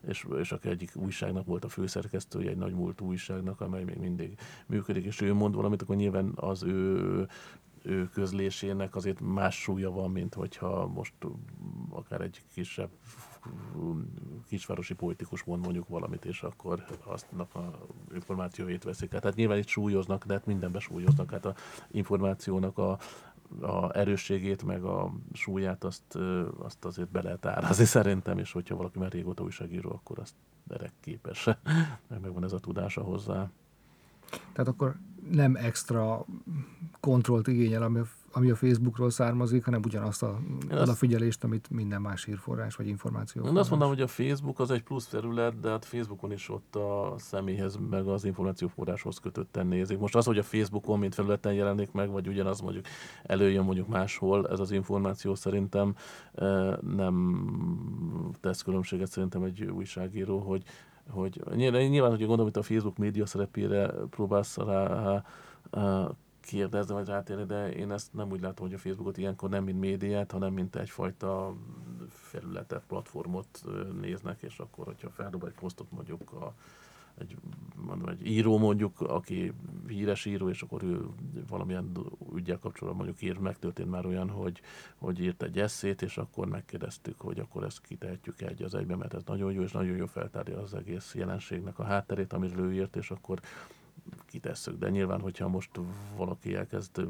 és, 0.07 0.27
és 0.39 0.51
aki 0.51 0.69
egyik 0.69 0.91
újságnak 0.95 1.45
volt 1.45 1.63
a 1.65 1.69
főszerkesztője, 1.69 2.49
egy 2.49 2.57
nagy 2.57 2.73
múltú 2.73 3.05
újságnak, 3.05 3.61
amely 3.61 3.83
még 3.83 3.97
mindig 3.97 4.37
működik, 4.65 5.05
és 5.05 5.21
ő 5.21 5.33
mond 5.33 5.55
valamit, 5.55 5.81
akkor 5.81 5.95
nyilván 5.95 6.31
az 6.35 6.63
ő 6.63 7.27
ő 7.83 8.09
közlésének 8.09 8.95
azért 8.95 9.19
más 9.19 9.61
súlya 9.61 9.91
van, 9.91 10.11
mint 10.11 10.33
hogyha 10.33 10.87
most 10.87 11.13
akár 11.89 12.21
egy 12.21 12.43
kisebb 12.53 12.89
kisvárosi 14.47 14.93
politikus 14.93 15.43
mond 15.43 15.63
mondjuk 15.63 15.87
valamit, 15.87 16.25
és 16.25 16.43
akkor 16.43 16.85
aztnak 17.03 17.55
a 17.55 17.79
információit 18.13 18.83
veszik. 18.83 19.09
Tehát 19.09 19.35
nyilván 19.35 19.57
itt 19.57 19.67
súlyoznak, 19.67 20.25
de 20.25 20.33
hát 20.33 20.45
mindenben 20.45 20.81
súlyoznak. 20.81 21.31
Hát 21.31 21.45
a 21.45 21.55
információnak 21.91 22.77
a, 22.77 22.97
a 23.61 23.97
erősségét, 23.97 24.63
meg 24.63 24.83
a 24.83 25.13
súlyát, 25.33 25.83
azt, 25.83 26.17
azt 26.57 26.85
azért 26.85 27.09
be 27.09 27.21
lehet 27.21 27.45
árazni 27.45 27.85
szerintem, 27.85 28.37
és 28.37 28.51
hogyha 28.51 28.75
valaki 28.75 28.99
már 28.99 29.11
régóta 29.11 29.43
újságíró, 29.43 29.89
akkor 29.89 30.19
azt 30.19 30.33
erre 30.67 30.91
képes, 30.99 31.45
meg 32.09 32.21
megvan 32.21 32.43
ez 32.43 32.53
a 32.53 32.59
tudása 32.59 33.01
hozzá. 33.01 33.49
Tehát 34.53 34.67
akkor 34.67 34.95
nem 35.29 35.55
extra 35.55 36.25
kontrollt 36.99 37.47
igényel, 37.47 37.83
ami, 37.83 37.99
ami 38.31 38.49
a 38.49 38.55
Facebookról 38.55 39.09
származik, 39.09 39.65
hanem 39.65 39.81
ugyanazt 39.85 40.23
a 40.23 40.39
odafigyelést, 40.71 41.43
amit 41.43 41.69
minden 41.69 42.01
más 42.01 42.25
hírforrás 42.25 42.75
vagy 42.75 42.87
információ. 42.87 43.45
Én 43.45 43.57
azt 43.57 43.69
mondom, 43.69 43.87
hogy 43.87 44.01
a 44.01 44.07
Facebook 44.07 44.59
az 44.59 44.71
egy 44.71 44.83
plusz 44.83 45.07
terület, 45.07 45.59
de 45.59 45.69
hát 45.69 45.85
Facebookon 45.85 46.31
is 46.31 46.49
ott 46.49 46.75
a 46.75 47.15
személyhez, 47.17 47.77
meg 47.89 48.07
az 48.07 48.25
információforráshoz 48.25 49.19
kötötten 49.19 49.67
nézik. 49.67 49.99
Most 49.99 50.15
az, 50.15 50.25
hogy 50.25 50.37
a 50.37 50.43
Facebookon 50.43 50.99
mint 50.99 51.13
felületen 51.13 51.53
jelenik 51.53 51.91
meg, 51.91 52.09
vagy 52.09 52.27
ugyanaz 52.27 52.61
mondjuk 52.61 52.85
előjön 53.23 53.63
mondjuk 53.63 53.87
máshol, 53.87 54.47
ez 54.49 54.59
az 54.59 54.71
információ 54.71 55.35
szerintem 55.35 55.95
eh, 56.33 56.75
nem 56.77 57.45
tesz 58.41 58.61
különbséget 58.61 59.09
szerintem 59.09 59.43
egy 59.43 59.63
újságíró, 59.63 60.39
hogy 60.39 60.63
hogy 61.09 61.41
nyilván, 61.55 62.09
hogy 62.09 62.19
gondolom, 62.19 62.51
hogy 62.51 62.57
a 62.57 62.63
Facebook 62.63 62.97
média 62.97 63.25
szerepére 63.25 63.87
próbálsz 64.09 64.57
rá 64.57 65.23
kérdezni, 66.41 66.93
vagy 66.93 67.07
rátérni, 67.07 67.45
de 67.45 67.71
én 67.71 67.91
ezt 67.91 68.13
nem 68.13 68.31
úgy 68.31 68.41
látom, 68.41 68.65
hogy 68.65 68.75
a 68.75 68.79
Facebookot 68.79 69.17
ilyenkor 69.17 69.49
nem 69.49 69.63
mint 69.63 69.79
médiát, 69.79 70.31
hanem 70.31 70.53
mint 70.53 70.75
egyfajta 70.75 71.53
felületet, 72.09 72.83
platformot 72.87 73.63
néznek, 74.01 74.41
és 74.41 74.59
akkor, 74.59 74.85
hogyha 74.85 75.09
feldob 75.09 75.43
egy 75.43 75.53
posztot 75.59 75.91
mondjuk 75.91 76.31
a 76.31 76.53
egy, 77.17 77.37
mondom, 77.75 78.09
egy 78.09 78.27
író 78.27 78.57
mondjuk, 78.57 79.01
aki 79.01 79.53
híres 79.87 80.25
író, 80.25 80.49
és 80.49 80.61
akkor 80.61 80.83
ő 80.83 81.05
valamilyen 81.47 81.91
ügyel 82.35 82.59
kapcsolatban 82.59 83.05
mondjuk 83.05 83.29
ír, 83.29 83.37
megtörtént 83.37 83.89
már 83.89 84.05
olyan, 84.05 84.29
hogy, 84.29 84.61
hogy 84.95 85.19
írt 85.19 85.43
egy 85.43 85.59
eszét, 85.59 86.01
és 86.01 86.17
akkor 86.17 86.47
megkérdeztük, 86.47 87.19
hogy 87.19 87.39
akkor 87.39 87.63
ezt 87.63 87.81
kitehetjük 87.81 88.41
egy 88.41 88.63
az 88.63 88.75
egybe, 88.75 88.95
mert 88.95 89.13
ez 89.13 89.23
nagyon 89.25 89.51
jó, 89.51 89.61
és 89.61 89.71
nagyon 89.71 89.95
jó 89.95 90.05
feltárja 90.05 90.61
az 90.61 90.73
egész 90.73 91.15
jelenségnek 91.15 91.79
a 91.79 91.83
hátterét, 91.83 92.33
amiről 92.33 92.65
ő 92.65 92.73
írt, 92.73 92.95
és 92.95 93.11
akkor 93.11 93.39
kitesszük. 94.25 94.77
De 94.77 94.89
nyilván, 94.89 95.21
hogyha 95.21 95.47
most 95.47 95.79
valaki 96.15 96.55
elkezd 96.55 97.07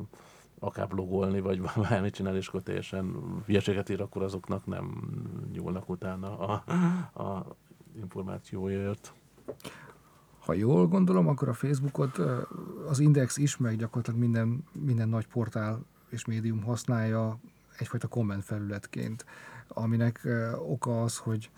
akár 0.60 0.88
blogolni, 0.88 1.40
vagy 1.40 1.62
bármit 1.90 2.14
csinál, 2.14 2.36
és 2.36 2.48
akkor 2.48 2.62
teljesen 2.62 3.16
hülyeséget 3.46 3.90
ír, 3.90 4.02
akkor 4.02 4.24
azoknak 4.24 4.66
nem 4.66 5.10
nyúlnak 5.54 5.90
utána 5.90 6.38
a, 6.40 6.64
a 7.24 7.56
információért 7.96 9.14
ha 10.46 10.54
jól 10.54 10.88
gondolom, 10.88 11.28
akkor 11.28 11.50
a 11.50 11.54
Facebookot 11.54 12.18
az 12.88 13.00
Index 13.00 13.38
is, 13.38 13.58
meg 13.58 13.76
gyakorlatilag 13.76 14.20
minden, 14.20 14.64
minden 14.72 15.10
nagy 15.10 15.28
portál 15.28 15.86
és 16.10 16.26
médium 16.26 16.64
használja 16.64 17.40
egyfajta 17.78 18.08
komment 18.08 18.44
felületként, 18.44 19.26
aminek 19.68 20.28
oka 20.68 21.04
az, 21.04 21.18
hogy 21.18 21.50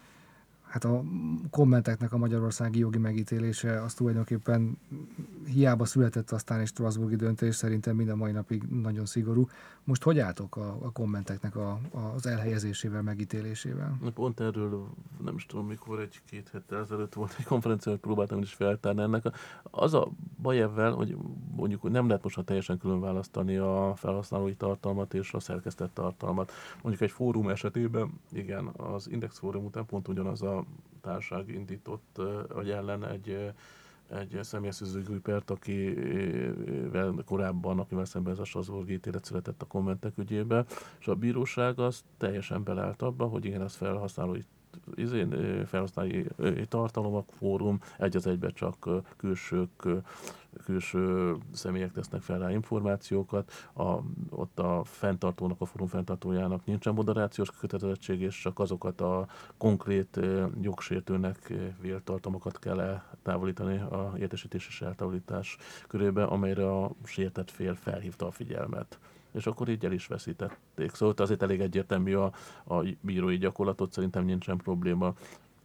hát 0.73 0.83
a 0.83 1.03
kommenteknek 1.49 2.13
a 2.13 2.17
magyarországi 2.17 2.79
jogi 2.79 2.97
megítélése 2.97 3.81
az 3.81 3.93
tulajdonképpen 3.93 4.77
hiába 5.45 5.86
született 5.86 6.31
aztán 6.31 6.59
egy 6.59 6.67
Strasburgi 6.67 7.15
döntés, 7.15 7.55
szerintem 7.55 7.95
mind 7.95 8.09
a 8.09 8.15
mai 8.15 8.31
napig 8.31 8.63
nagyon 8.63 9.05
szigorú. 9.05 9.47
Most 9.83 10.03
hogy 10.03 10.19
álltok 10.19 10.55
a, 10.55 10.77
a 10.81 10.91
kommenteknek 10.91 11.55
a, 11.55 11.79
az 12.15 12.25
elhelyezésével, 12.25 13.01
megítélésével? 13.01 13.97
Pont 14.13 14.39
erről 14.39 14.88
nem 15.23 15.36
is 15.36 15.45
tudom, 15.45 15.67
mikor 15.67 15.99
egy-két 15.99 16.49
héttel 16.51 16.79
ezelőtt 16.79 17.13
volt 17.13 17.36
egy 17.38 17.45
konferencia, 17.45 17.91
hogy 17.91 18.01
próbáltam 18.01 18.41
is 18.41 18.53
feltárni 18.53 19.01
ennek. 19.01 19.23
Az 19.63 19.93
a 19.93 20.12
baj 20.41 20.62
ebben, 20.62 20.93
hogy 20.93 21.17
mondjuk 21.55 21.91
nem 21.91 22.07
lehet 22.07 22.23
most 22.23 22.43
teljesen 22.43 22.77
külön 22.77 22.99
választani 22.99 23.57
a 23.57 23.93
felhasználói 23.95 24.55
tartalmat 24.55 25.13
és 25.13 25.33
a 25.33 25.39
szerkesztett 25.39 25.93
tartalmat. 25.93 26.51
Mondjuk 26.81 27.09
egy 27.09 27.15
fórum 27.15 27.49
esetében, 27.49 28.19
igen, 28.31 28.67
az 28.67 29.09
Index 29.09 29.38
fórum 29.39 29.65
után 29.65 29.86
pont 29.86 30.07
ugyanaz 30.07 30.41
a 30.41 30.62
társaság 31.02 31.49
indított, 31.49 32.21
vagy 32.54 32.69
ellen 32.69 33.06
egy 33.06 33.54
egy 34.08 34.39
személyes 34.41 34.82
pert, 35.21 35.49
akivel 35.49 37.13
korábban, 37.26 37.80
akivel 37.80 38.06
szemben 38.06 38.34
ez 38.34 38.39
a 38.39 38.43
Strasbourg 38.43 38.89
ítélet 38.89 39.26
született 39.26 39.62
a 39.62 39.65
kommentek 39.65 40.17
ügyébe, 40.17 40.65
és 40.99 41.08
a 41.08 41.15
bíróság 41.15 41.80
az 41.80 42.04
teljesen 42.17 42.63
beleállt 42.63 43.02
abba, 43.02 43.26
hogy 43.26 43.45
igen, 43.45 43.62
ez 43.62 43.76
felhasználói 43.76 44.39
izén, 44.95 45.29
felhasználói 45.65 46.25
tartalom, 46.67 47.23
fórum 47.38 47.79
egy 47.97 48.15
az 48.15 48.27
egybe 48.27 48.49
csak 48.49 48.89
külsők, 49.17 49.88
külső 50.63 51.36
személyek 51.51 51.91
tesznek 51.91 52.21
fel 52.21 52.39
rá 52.39 52.51
információkat, 52.51 53.51
a, 53.73 53.97
ott 54.29 54.59
a 54.59 54.81
fenntartónak, 54.83 55.62
a 55.62 55.65
fórum 55.65 55.88
fenntartójának 55.88 56.65
nincsen 56.65 56.93
moderációs 56.93 57.49
kötelezettség, 57.59 58.21
és 58.21 58.41
csak 58.41 58.59
azokat 58.59 59.01
a 59.01 59.27
konkrét 59.57 60.19
jogsértőnek 60.62 61.53
vélt 61.81 62.03
tartalmakat 62.03 62.59
kell 62.59 62.79
eltávolítani 62.79 63.77
a 63.77 64.13
értesítés 64.17 64.67
és 64.67 64.81
eltávolítás 64.81 65.57
körébe, 65.88 66.23
amelyre 66.23 66.71
a 66.71 66.91
sértett 67.03 67.51
fél 67.51 67.75
felhívta 67.75 68.27
a 68.27 68.31
figyelmet 68.31 68.99
és 69.34 69.48
akkor 69.48 69.69
így 69.69 69.86
el 69.86 69.91
is 69.91 70.08
veszítették. 70.08 70.93
Szóval 70.93 71.15
azért 71.17 71.41
elég 71.41 71.62
egyértelmű 71.62 72.13
a, 72.15 72.32
a 72.65 72.84
bírói 73.02 73.38
gyakorlatot, 73.38 73.91
szerintem 73.91 74.26
nincsen 74.26 74.58
probléma. 74.58 75.13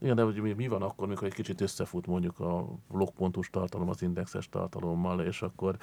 Igen, 0.01 0.17
de 0.17 0.23
hogy 0.23 0.57
mi 0.57 0.69
van 0.69 0.83
akkor, 0.83 1.09
mikor 1.09 1.27
egy 1.27 1.35
kicsit 1.35 1.61
összefut 1.61 2.07
mondjuk 2.07 2.41
a 2.41 2.69
blogpontos 2.89 3.51
tartalom 3.51 3.89
az 3.89 4.03
indexes 4.03 4.49
tartalommal, 4.49 5.21
és 5.21 5.43
akkor 5.43 5.77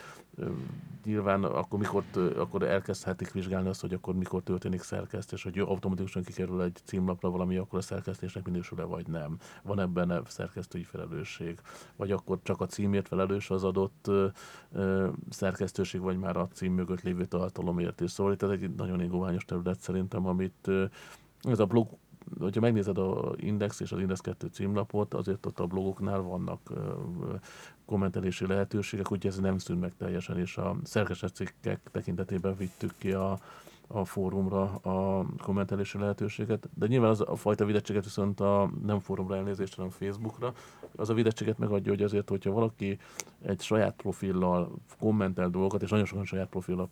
nyilván 1.06 1.44
akkor, 1.44 1.80
mikor, 1.80 2.04
akkor 2.38 2.64
elkezdhetik 2.64 3.32
vizsgálni 3.32 3.70
azt, 3.70 3.82
hogy 3.82 3.94
akkor 3.94 4.16
mikor 4.16 4.44
történik 4.44 4.82
szerkesztés, 4.82 5.44
hogy 5.44 5.60
automatikusan 5.60 6.24
kikerül 6.24 6.62
egy 6.62 6.78
címlapra 6.84 7.30
valami, 7.30 7.58
akkor 7.58 7.80
a 7.80 7.82
szerkesztésnek 7.82 8.46
minősül-e 8.46 8.84
vagy 8.84 9.08
nem. 9.08 9.38
Van 9.64 9.80
ebben 9.80 10.10
a 10.10 10.22
szerkesztői 10.26 10.84
felelősség, 10.84 11.60
vagy 11.96 12.12
akkor 12.12 12.40
csak 12.44 12.62
a 12.62 12.66
címért 12.66 13.08
felelős 13.08 13.50
az 13.50 13.64
adott 13.64 14.12
szerkesztőség, 15.30 16.02
vagy 16.02 16.18
már 16.18 16.38
a 16.38 16.48
cím 16.48 16.74
mögött 16.74 17.02
lévő 17.02 17.26
tartalomért 17.26 18.02
is. 18.02 18.12
Szóval 18.12 18.34
itt 18.34 18.44
ez 18.44 18.50
egy 18.50 18.76
nagyon 18.76 19.02
ingóványos 19.02 19.46
terület 19.46 19.80
szerintem, 19.80 20.28
amit 20.28 20.72
ez 21.42 21.60
a 21.60 21.66
blog 21.66 21.88
hogyha 22.40 22.62
megnézed 22.62 22.98
a 22.98 23.34
Index 23.36 23.80
és 23.80 23.92
az 23.92 24.00
Index 24.00 24.20
2 24.20 24.48
címlapot, 24.48 25.14
azért 25.14 25.46
ott 25.46 25.60
a 25.60 25.66
blogoknál 25.66 26.22
vannak 26.22 26.60
kommentelési 27.86 28.48
lehetőségek, 28.48 29.12
úgyhogy 29.12 29.32
ez 29.32 29.40
nem 29.40 29.58
szűn 29.58 29.78
meg 29.78 29.94
teljesen, 29.98 30.40
és 30.40 30.58
a 30.58 30.76
szerkesztett 30.84 31.36
cikkek 31.36 31.80
tekintetében 31.92 32.56
vittük 32.58 32.94
ki 32.98 33.12
a, 33.12 33.40
a 33.88 34.06
fórumra 34.06 34.64
a 34.76 35.26
kommentelési 35.44 35.98
lehetőséget, 35.98 36.70
de 36.74 36.88
nyilván 36.88 37.10
az 37.10 37.22
a 37.22 37.36
fajta 37.36 37.66
videttséget 37.66 38.04
viszont 38.04 38.40
a, 38.40 38.72
nem 38.86 39.00
fórumra 39.00 39.36
elnézést, 39.36 39.76
hanem 39.76 39.90
Facebookra, 39.90 40.54
az 40.96 41.10
a 41.10 41.14
videttséget 41.14 41.58
megadja, 41.58 41.92
hogy 41.92 42.02
azért, 42.02 42.30
hogyha 42.30 42.52
valaki 42.52 42.98
egy 43.42 43.62
saját 43.62 43.96
profillal 43.96 44.72
kommentel 45.00 45.50
dolgokat, 45.50 45.82
és 45.82 45.90
nagyon 45.90 46.06
sokan 46.06 46.26
saját 46.26 46.50
profillal 46.50 46.88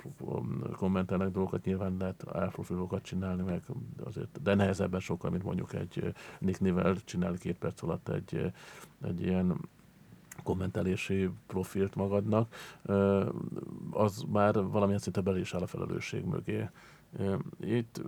kommentelnek 0.78 1.30
dolgokat, 1.30 1.66
nyilván 1.66 1.96
lehet 2.00 2.24
álprofilokat 2.32 3.02
csinálni, 3.02 3.44
meg 3.44 3.62
azért, 4.04 4.42
de 4.42 4.54
nehezebben 4.56 5.00
sokkal, 5.00 5.30
mint 5.30 5.44
mondjuk 5.44 5.74
egy 5.74 6.14
Nick 6.40 6.60
Nivel 6.60 6.96
csinál 7.06 7.34
két 7.34 7.58
perc 7.58 7.84
alatt 7.84 8.10
egy, 8.10 8.52
egy 9.06 9.22
ilyen 9.22 9.58
kommentelési 10.44 11.30
profilt 11.48 11.96
magadnak, 11.96 12.54
az 13.92 14.24
már 14.28 14.64
valamilyen 14.64 15.00
szinte 15.00 15.22
bel 15.22 15.38
is 15.38 15.54
áll 15.54 15.62
a 15.62 15.68
felelősség 15.68 16.26
mögé. 16.26 16.70
Itt 17.60 18.02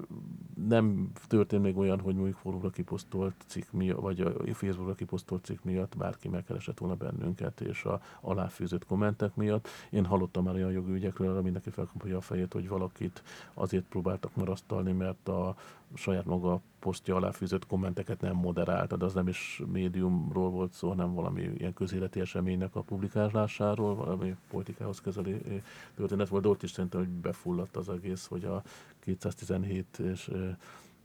nem 0.68 1.12
történt 1.28 1.62
még 1.62 1.78
olyan, 1.78 2.00
hogy 2.00 2.16
mondjuk 2.16 2.38
fórumra 2.38 2.70
kiposztolt 2.70 3.36
cikk 3.48 3.72
miatt, 3.72 4.00
vagy 4.00 4.22
a 4.22 4.54
Facebookra 4.54 4.94
kiposztolt 4.94 5.46
cikk 5.46 5.64
miatt 5.64 5.98
bárki 5.98 6.28
megkeresett 6.28 6.78
volna 6.78 6.96
bennünket, 6.96 7.62
és 7.62 7.84
a 7.84 8.02
aláfűzött 8.22 8.86
kommentek 8.86 9.36
miatt. 9.36 9.68
Én 9.90 10.06
hallottam 10.06 10.44
már 10.44 10.56
olyan 10.56 10.72
jogügyekről, 10.72 11.30
arra 11.30 11.42
mindenki 11.42 11.70
felkampolja 11.70 12.18
a 12.18 12.22
fejét, 12.22 12.54
hogy 12.54 12.68
valakit 12.68 13.24
azért 13.54 13.86
próbáltak 13.86 14.36
marasztalni, 14.36 14.92
mert 14.92 15.28
a 15.28 15.56
saját 15.94 16.26
maga 16.26 16.62
posztja 16.80 17.16
alá 17.16 17.32
fűzött 17.32 17.68
kommenteket 17.68 18.22
nem 18.22 18.36
moderálta, 18.36 18.96
de 18.96 19.06
az 19.06 19.14
nem 19.14 19.28
is 19.28 19.62
médiumról 19.72 20.50
volt 20.50 20.74
szó, 20.74 20.88
hanem 20.88 21.14
valami 21.14 21.42
ilyen 21.42 21.74
közéleti 21.74 22.20
eseménynek 22.20 22.76
a 22.76 22.82
publikálásáról, 22.82 23.96
valami 23.96 24.36
politikához 24.50 25.02
közeli 25.02 25.62
történet 25.96 26.28
volt, 26.28 26.44
de 26.44 26.50
ott 26.50 26.64
is 26.64 26.72
szerintem, 26.72 27.00
hogy 27.00 27.10
befulladt 27.10 27.76
az 27.76 27.90
egész, 27.90 28.26
hogy 28.26 28.44
a 28.44 28.64
217 29.00 30.00
és 30.00 30.32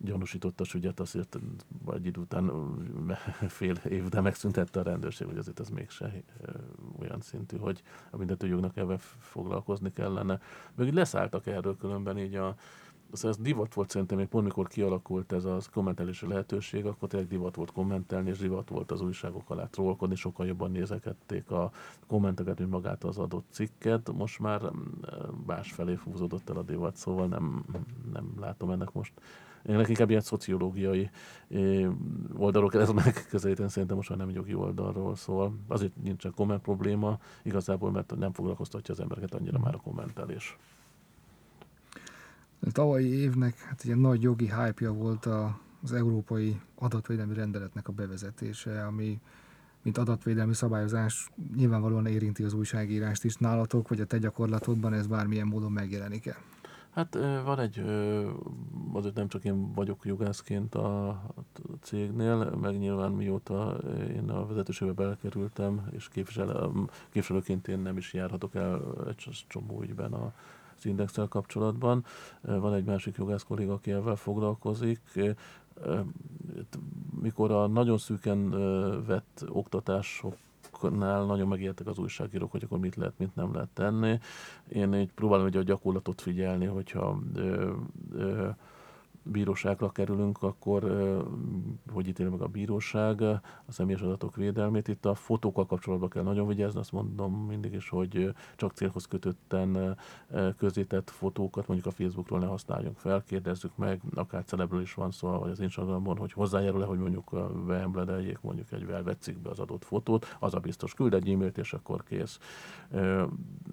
gyanúsítottas 0.05 0.75
ügyet 0.75 1.01
azért 1.01 1.38
egy 1.93 2.07
idő 2.07 2.21
után 2.21 2.53
fél 3.49 3.75
év, 3.88 4.09
de 4.09 4.21
megszüntette 4.21 4.81
a 4.81 4.83
rendőrség, 4.83 5.27
hogy 5.27 5.38
azért 5.38 5.61
ez 5.61 5.69
mégse 5.69 6.23
olyan 6.99 7.21
szintű, 7.21 7.57
hogy 7.57 7.83
a 8.11 8.16
büntetőjognak 8.16 8.77
ebben 8.77 8.99
foglalkozni 9.19 9.93
kellene. 9.93 10.40
Még 10.75 10.93
leszálltak 10.93 11.47
erről 11.47 11.77
különben 11.77 12.19
így 12.19 12.35
a 12.35 12.57
ez 13.12 13.37
divat 13.37 13.75
volt 13.75 13.90
szerintem, 13.90 14.18
még 14.18 14.27
pont 14.27 14.44
mikor 14.44 14.68
kialakult 14.68 15.33
ez 15.33 15.44
a 15.44 15.59
kommentelési 15.73 16.27
lehetőség, 16.27 16.87
akkor 16.87 17.09
tényleg 17.09 17.29
divat 17.29 17.57
volt 17.57 17.73
kommentelni, 17.73 18.31
és 18.31 18.38
divat 18.38 18.68
volt 18.68 18.90
az 18.90 19.01
újságok 19.01 19.51
alá 19.51 19.66
trollkodni, 19.66 20.14
sokkal 20.14 20.46
jobban 20.46 20.70
nézekedték 20.70 21.51
a 21.51 21.70
kommenteket, 22.07 22.59
mint 22.59 22.70
magát 22.70 23.05
az 23.05 23.18
adott 23.18 23.46
cikket. 23.51 24.12
Most 24.12 24.38
már 24.38 24.62
mm, 24.62 24.81
más 25.46 25.73
felé 25.73 25.94
fúzódott 25.94 26.51
el 26.51 26.57
a 26.57 26.62
divat, 26.62 26.96
szóval 26.96 27.27
nem, 27.27 27.64
nem 28.12 28.33
látom 28.38 28.70
ennek 28.70 28.92
most 28.92 29.12
ennek 29.62 29.88
inkább 29.88 30.11
ilyen 30.11 30.20
szociológiai 30.20 31.11
oldalról 32.37 32.70
kell 32.70 32.81
ez 32.81 32.90
megközelíteni, 32.90 33.68
szerintem 33.68 33.96
most 33.96 34.09
már 34.09 34.18
nem 34.18 34.31
jogi 34.31 34.55
oldalról 34.55 35.14
szól. 35.16 35.55
Azért 35.68 35.96
nincsen 36.03 36.33
komment 36.35 36.62
probléma, 36.62 37.18
igazából, 37.42 37.90
mert 37.90 38.16
nem 38.18 38.33
foglalkoztatja 38.33 38.94
az 38.94 39.01
embereket 39.01 39.35
annyira 39.35 39.59
már 39.59 39.75
a 39.75 39.81
kommentelés. 39.81 40.57
A 42.61 42.70
tavalyi 42.73 43.12
évnek 43.14 43.59
hát 43.59 43.85
ilyen 43.85 43.99
nagy 43.99 44.23
jogi 44.23 44.51
hype 44.51 44.88
volt 44.88 45.27
a, 45.27 45.61
az 45.83 45.92
európai 45.92 46.61
adatvédelmi 46.75 47.35
rendeletnek 47.35 47.88
a 47.88 47.92
bevezetése, 47.92 48.87
ami 48.87 49.20
mint 49.83 49.99
adatvédelmi 49.99 50.55
szabályozás 50.55 51.31
nyilvánvalóan 51.57 52.07
érinti 52.07 52.42
az 52.42 52.53
újságírást 52.53 53.25
is. 53.25 53.37
Nálatok, 53.37 53.88
vagy 53.88 54.01
a 54.01 54.07
te 54.07 54.18
gyakorlatodban 54.18 54.92
ez 54.92 55.07
bármilyen 55.07 55.46
módon 55.46 55.73
megjelenik-e? 55.73 56.37
Hát 56.90 57.18
van 57.44 57.59
egy, 57.59 57.83
azért 58.92 59.14
nem 59.14 59.29
csak 59.29 59.44
én 59.44 59.73
vagyok 59.73 60.05
jogászként 60.05 60.75
a 60.75 61.23
cégnél, 61.81 62.57
meg 62.61 62.79
nyilván 62.79 63.12
mióta 63.12 63.79
én 64.09 64.31
a 64.31 64.46
vezetőségbe 64.46 64.92
belekerültem, 64.92 65.88
és 65.90 66.09
képviselőként 66.09 67.68
én 67.68 67.79
nem 67.79 67.96
is 67.96 68.12
járhatok 68.12 68.55
el 68.55 68.83
egy 69.09 69.44
csomó 69.49 69.83
ügyben 69.83 70.12
a 70.12 70.33
az 70.81 70.87
indexel 70.87 71.29
kapcsolatban. 71.29 72.05
Van 72.40 72.75
egy 72.75 72.85
másik 72.85 73.16
jogász 73.16 73.43
kolléga, 73.43 73.73
aki 73.73 73.90
ezzel 73.90 74.16
foglalkozik. 74.16 75.01
Mikor 77.21 77.51
a 77.51 77.66
nagyon 77.66 77.99
szűken 77.99 78.51
vett 79.07 79.45
oktatások 79.49 80.37
nál 80.88 81.25
nagyon 81.25 81.49
megértek 81.49 81.87
az 81.87 81.99
újságírók, 81.99 82.51
hogy 82.51 82.64
akkor 82.64 82.79
mit 82.79 82.97
lehet, 82.97 83.19
mit 83.19 83.35
nem 83.35 83.55
lehet 83.55 83.69
tenni. 83.69 84.19
Én 84.69 84.95
így 84.95 85.12
próbálom 85.12 85.45
hogy 85.45 85.57
a 85.57 85.62
gyakorlatot 85.62 86.21
figyelni, 86.21 86.66
hogyha 86.66 87.19
ö, 87.35 87.73
ö, 88.12 88.49
bíróságra 89.22 89.90
kerülünk, 89.90 90.42
akkor 90.42 90.83
hogy 91.92 92.09
ítél 92.09 92.30
meg 92.30 92.40
a 92.40 92.46
bíróság 92.46 93.20
a 93.20 93.40
személyes 93.68 94.00
adatok 94.00 94.37
védelmét. 94.37 94.88
Itt 94.88 95.06
a 95.06 95.14
fotókkal 95.14 95.66
kapcsolatban 95.66 96.09
kell 96.09 96.22
nagyon 96.22 96.46
vigyázni, 96.46 96.80
azt 96.80 96.92
mondom 96.92 97.35
mindig 97.35 97.72
is, 97.72 97.88
hogy 97.88 98.35
csak 98.56 98.72
célhoz 98.72 99.06
kötötten 99.06 99.96
közített 100.56 101.11
fotókat 101.11 101.66
mondjuk 101.66 101.88
a 101.94 101.96
Facebookról 101.96 102.38
ne 102.38 102.46
használjunk 102.46 102.96
fel, 102.96 103.22
kérdezzük 103.22 103.76
meg, 103.76 104.00
akár 104.14 104.44
celebről 104.44 104.80
is 104.80 104.94
van 104.94 105.11
szó, 105.11 105.28
vagy 105.28 105.50
az 105.50 105.61
Instagramon, 105.61 106.16
hogy 106.16 106.33
hozzájárul-e, 106.33 106.85
hogy 106.85 106.98
mondjuk 106.98 107.30
beembledeljék 107.66 108.40
mondjuk 108.40 108.72
egy 108.72 108.87
velvetszik 108.87 109.37
az 109.42 109.59
adott 109.59 109.85
fotót, 109.85 110.37
az 110.38 110.54
a 110.54 110.59
biztos 110.59 110.94
küld 110.94 111.14
egy 111.14 111.28
e-mailt, 111.28 111.59
és 111.59 111.72
akkor 111.72 112.02
kész. 112.02 112.38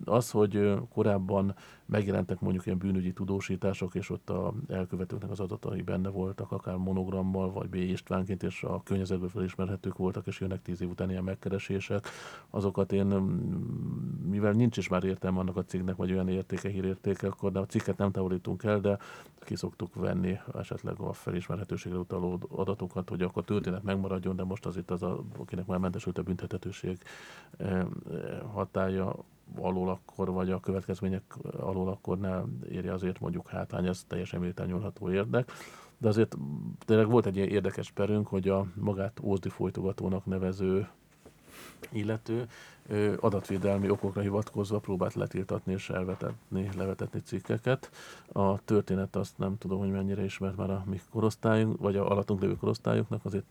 Az, 0.05 0.31
hogy 0.31 0.73
korábban 0.89 1.55
megjelentek 1.85 2.39
mondjuk 2.39 2.65
ilyen 2.65 2.77
bűnügyi 2.77 3.13
tudósítások, 3.13 3.95
és 3.95 4.09
ott 4.09 4.29
a 4.29 4.53
elkövetőknek 4.67 5.29
az 5.29 5.36
adatai 5.39 5.81
benne 5.81 6.09
voltak, 6.09 6.51
akár 6.51 6.75
monogrammal, 6.75 7.51
vagy 7.51 7.69
B. 7.69 7.75
Istvánként, 7.75 8.43
és 8.43 8.63
a 8.63 8.81
környezetből 8.83 9.29
felismerhetők 9.29 9.97
voltak, 9.97 10.27
és 10.27 10.39
jönnek 10.39 10.61
tíz 10.61 10.81
év 10.81 10.89
után 10.89 11.09
ilyen 11.09 11.23
megkeresések. 11.23 12.07
Azokat 12.49 12.91
én, 12.91 13.05
mivel 14.29 14.51
nincs 14.51 14.77
is 14.77 14.87
már 14.87 15.03
értelme 15.03 15.39
annak 15.39 15.57
a 15.57 15.63
cikknek, 15.63 15.95
vagy 15.95 16.11
olyan 16.11 16.29
értéke, 16.29 16.69
hírértéke, 16.69 17.27
akkor 17.27 17.51
de 17.51 17.59
a 17.59 17.65
cikket 17.65 17.97
nem 17.97 18.11
távolítunk 18.11 18.63
el, 18.63 18.79
de 18.79 18.97
ki 19.39 19.55
szoktuk 19.55 19.95
venni 19.95 20.39
esetleg 20.53 20.99
a 20.99 21.13
felismerhetőségre 21.13 21.97
utaló 21.97 22.39
adatokat, 22.49 23.09
hogy 23.09 23.21
akkor 23.21 23.43
történet 23.43 23.83
megmaradjon, 23.83 24.35
de 24.35 24.43
most 24.43 24.65
az 24.65 24.77
itt 24.77 24.91
az, 24.91 25.03
a, 25.03 25.23
akinek 25.37 25.65
már 25.65 25.79
mentesült 25.79 26.17
a 26.17 26.23
büntethetőség 26.23 26.97
eh, 27.57 27.85
hatája 28.53 29.15
alól 29.55 29.89
akkor, 29.89 30.31
vagy 30.31 30.51
a 30.51 30.59
következmények 30.59 31.37
alól 31.59 31.87
akkor 31.87 32.17
ne 32.17 32.41
érje 32.69 32.93
azért 32.93 33.19
mondjuk 33.19 33.49
hátrány, 33.49 33.87
ez 33.87 34.03
teljesen 34.07 34.39
méltán 34.39 34.67
nyúlható 34.67 35.11
érdek. 35.11 35.51
De 35.97 36.07
azért 36.07 36.37
tényleg 36.85 37.09
volt 37.09 37.25
egy 37.25 37.35
ilyen 37.35 37.47
érdekes 37.47 37.91
perünk, 37.91 38.27
hogy 38.27 38.49
a 38.49 38.65
magát 38.75 39.19
Ózdi 39.23 39.49
folytogatónak 39.49 40.25
nevező 40.25 40.87
illető 41.91 42.47
adatvédelmi 43.19 43.89
okokra 43.89 44.21
hivatkozva 44.21 44.79
próbált 44.79 45.13
letiltatni 45.13 45.73
és 45.73 45.89
elvetetni, 45.89 46.69
levetetni 46.75 47.21
cikkeket. 47.21 47.91
A 48.31 48.63
történet 48.63 49.15
azt 49.15 49.37
nem 49.37 49.57
tudom, 49.57 49.79
hogy 49.79 49.91
mennyire 49.91 50.23
ismert 50.23 50.55
már 50.55 50.69
a 50.69 50.83
mi 50.85 51.01
korosztályunk, 51.11 51.79
vagy 51.79 51.95
a 51.95 52.09
alattunk 52.09 52.41
lévő 52.41 52.55
korosztályunknak, 52.55 53.25
azért 53.25 53.45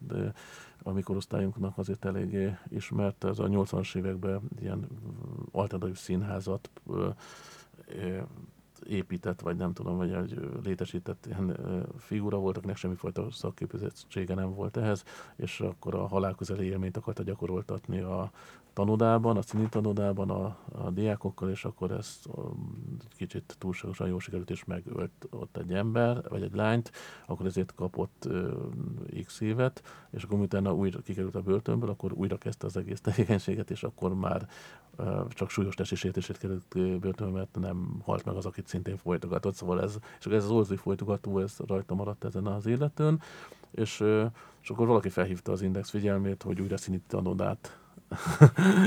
a 0.83 0.91
mi 0.91 1.03
korosztályunknak 1.03 1.79
azért 1.79 2.05
eléggé 2.05 2.57
ismert. 2.69 3.25
Ez 3.25 3.39
a 3.39 3.47
80-as 3.47 3.97
években 3.97 4.41
ilyen 4.61 4.87
alternatív 5.53 5.97
színházat 5.97 6.71
épített, 8.89 9.41
vagy 9.41 9.57
nem 9.57 9.73
tudom, 9.73 9.97
vagy 9.97 10.13
egy 10.13 10.41
létesített 10.65 11.27
ilyen 11.27 11.57
figura 11.99 12.39
volt, 12.39 12.57
akinek 12.57 12.77
semmifajta 12.77 13.31
szakképzettsége 13.31 14.35
nem 14.35 14.55
volt 14.55 14.77
ehhez, 14.77 15.05
és 15.37 15.61
akkor 15.61 15.95
a 15.95 16.07
halálközeli 16.07 16.67
élményt 16.67 16.97
akarta 16.97 17.23
gyakoroltatni 17.23 18.01
a 18.01 18.31
tanodában, 18.77 19.37
a 19.37 19.43
színi 19.43 19.69
tanodában 19.69 20.31
a, 20.31 20.57
a 20.73 20.91
diákokkal, 20.91 21.51
és 21.51 21.65
akkor 21.65 21.91
ez 21.91 22.21
kicsit 23.17 23.57
túlságosan 23.59 24.09
jól 24.09 24.21
sikerült, 24.21 24.51
és 24.51 24.65
megölt 24.65 25.29
ott 25.31 25.57
egy 25.57 25.73
ember, 25.73 26.29
vagy 26.29 26.43
egy 26.43 26.55
lányt, 26.55 26.93
akkor 27.27 27.47
ezért 27.47 27.75
kapott 27.75 28.25
uh, 28.27 29.23
x 29.25 29.41
évet, 29.41 29.83
és 30.11 30.23
akkor 30.23 30.39
utána 30.39 30.75
újra 30.75 31.01
kikerült 31.01 31.35
a 31.35 31.41
börtönből, 31.41 31.91
akkor 31.91 32.13
újra 32.13 32.39
kezdte 32.39 32.67
az 32.67 32.77
egész 32.77 33.01
tevékenységet, 33.01 33.71
és 33.71 33.83
akkor 33.83 34.15
már 34.15 34.49
csak 35.29 35.51
súlyos 35.51 35.75
testisértését 35.75 36.39
került 36.39 36.99
börtönbe, 37.01 37.39
mert 37.39 37.59
nem 37.61 38.01
halt 38.05 38.25
meg 38.25 38.35
az, 38.35 38.47
akit 38.47 38.67
szintén 38.67 38.97
folytogatott, 38.97 39.55
szóval 39.55 39.83
ez, 39.83 39.99
és 40.19 40.27
ez 40.27 40.45
az 40.45 40.51
orzi 40.51 40.77
folytogató, 40.77 41.39
ez 41.39 41.57
rajta 41.67 41.95
maradt 41.95 42.25
ezen 42.25 42.47
az 42.47 42.67
illetőn, 42.67 43.21
és, 43.71 44.05
és 44.61 44.71
akkor 44.71 44.87
valaki 44.87 45.09
felhívta 45.09 45.53
az 45.53 45.63
Index 45.63 45.91
figyelmét, 45.91 46.43
hogy 46.43 46.61
újra 46.61 46.77
színi 46.77 47.03
tanodát 47.07 47.79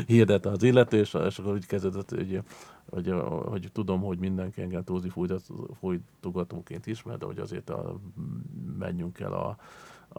hirdet 0.08 0.46
az 0.46 0.64
illető, 0.64 0.98
és, 0.98 1.14
és 1.14 1.40
akkor 1.40 1.54
úgy 1.54 1.66
kezdődött, 1.66 2.10
hogy, 2.10 2.42
hogy, 2.90 3.14
hogy 3.46 3.70
tudom, 3.72 4.02
hogy 4.02 4.20
mindenki 4.20 4.62
engem 4.62 4.84
Tózi 4.84 5.12
folytogatóként 5.80 6.88
ismer, 6.88 7.18
de 7.18 7.26
hogy 7.26 7.40
azért 7.40 7.70
a, 7.70 8.00
menjünk 8.78 9.20
el 9.20 9.34
a, 9.34 9.58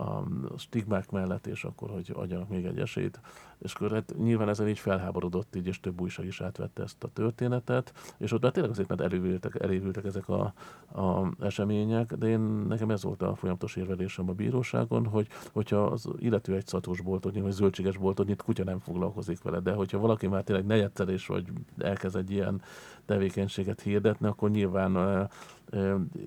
a 0.01 0.25
stigmák 0.57 1.11
mellett, 1.11 1.47
és 1.47 1.65
akkor, 1.65 1.91
hogy 1.91 2.13
adjanak 2.15 2.49
még 2.49 2.65
egy 2.65 2.79
esélyt. 2.79 3.21
És 3.59 3.75
akkor 3.75 3.91
hát 3.93 4.15
nyilván 4.19 4.49
ezen 4.49 4.69
így 4.69 4.79
felháborodott 4.79 5.57
így, 5.57 5.67
és 5.67 5.81
több 5.81 6.01
újság 6.01 6.27
is 6.27 6.41
átvette 6.41 6.83
ezt 6.83 7.05
a 7.05 7.09
történetet, 7.09 7.93
és 8.19 8.33
ott 8.33 8.43
már 8.43 8.53
tényleg 8.53 8.73
azért, 8.73 8.89
mert 8.89 9.01
elévültek, 9.01 9.57
elévültek 9.61 10.05
ezek 10.05 10.29
a, 10.29 10.53
a 11.01 11.33
események, 11.41 12.15
de 12.15 12.27
én 12.27 12.41
nekem 12.41 12.91
ez 12.91 13.03
volt 13.03 13.23
a 13.23 13.35
folyamatos 13.35 13.77
érvelésem 13.77 14.29
a 14.29 14.33
bíróságon, 14.33 15.07
hogy 15.07 15.27
hogyha 15.53 15.83
az 15.83 16.09
illető 16.19 16.55
egy 16.55 16.67
szatós 16.67 17.01
boltot, 17.01 17.39
vagy 17.39 17.53
zöldséges 17.53 17.97
boltot 17.97 18.27
nyit, 18.27 18.43
kutya 18.43 18.65
nem 18.65 18.79
foglalkozik 18.79 19.43
vele, 19.43 19.61
de 19.61 19.73
hogyha 19.73 19.99
valaki 19.99 20.27
már 20.27 20.43
tényleg 20.43 20.67
negyedszer 20.67 21.09
vagy 21.27 21.47
elkezd 21.79 22.17
egy 22.17 22.31
ilyen 22.31 22.63
tevékenységet 23.07 23.81
hirdetni, 23.81 24.27
akkor 24.27 24.51
nyilván 24.51 25.29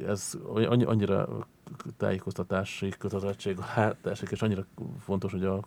ez 0.08 0.38
annyira 0.86 1.48
tájékoztatási 1.98 2.94
kötelezettség 3.00 3.58
esik, 4.04 4.30
és 4.32 4.42
annyira 4.42 4.66
fontos, 5.00 5.32
hogy 5.32 5.46
a 5.46 5.60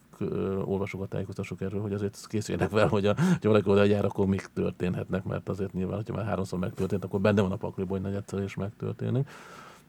olvasókat 0.65 1.09
tájékoztassuk 1.09 1.61
erről, 1.61 1.81
hogy 1.81 1.93
azért 1.93 2.27
készüljenek 2.27 2.71
fel, 2.71 2.89
hogy 2.89 3.07
a, 3.07 3.15
valaki 3.43 3.71
oda 3.71 3.85
jár, 3.85 4.05
akkor 4.05 4.27
mik 4.27 4.49
történhetnek, 4.55 5.25
mert 5.25 5.49
azért 5.49 5.73
nyilván, 5.73 5.97
hogyha 5.97 6.15
már 6.15 6.25
háromszor 6.25 6.59
megtörtént, 6.59 7.05
akkor 7.05 7.21
benne 7.21 7.41
van 7.41 7.53
a 7.53 7.57
pakliból, 7.57 7.99
hogy 7.99 8.07
negyedszer 8.07 8.43
is 8.43 8.55
megtörténik. 8.55 9.29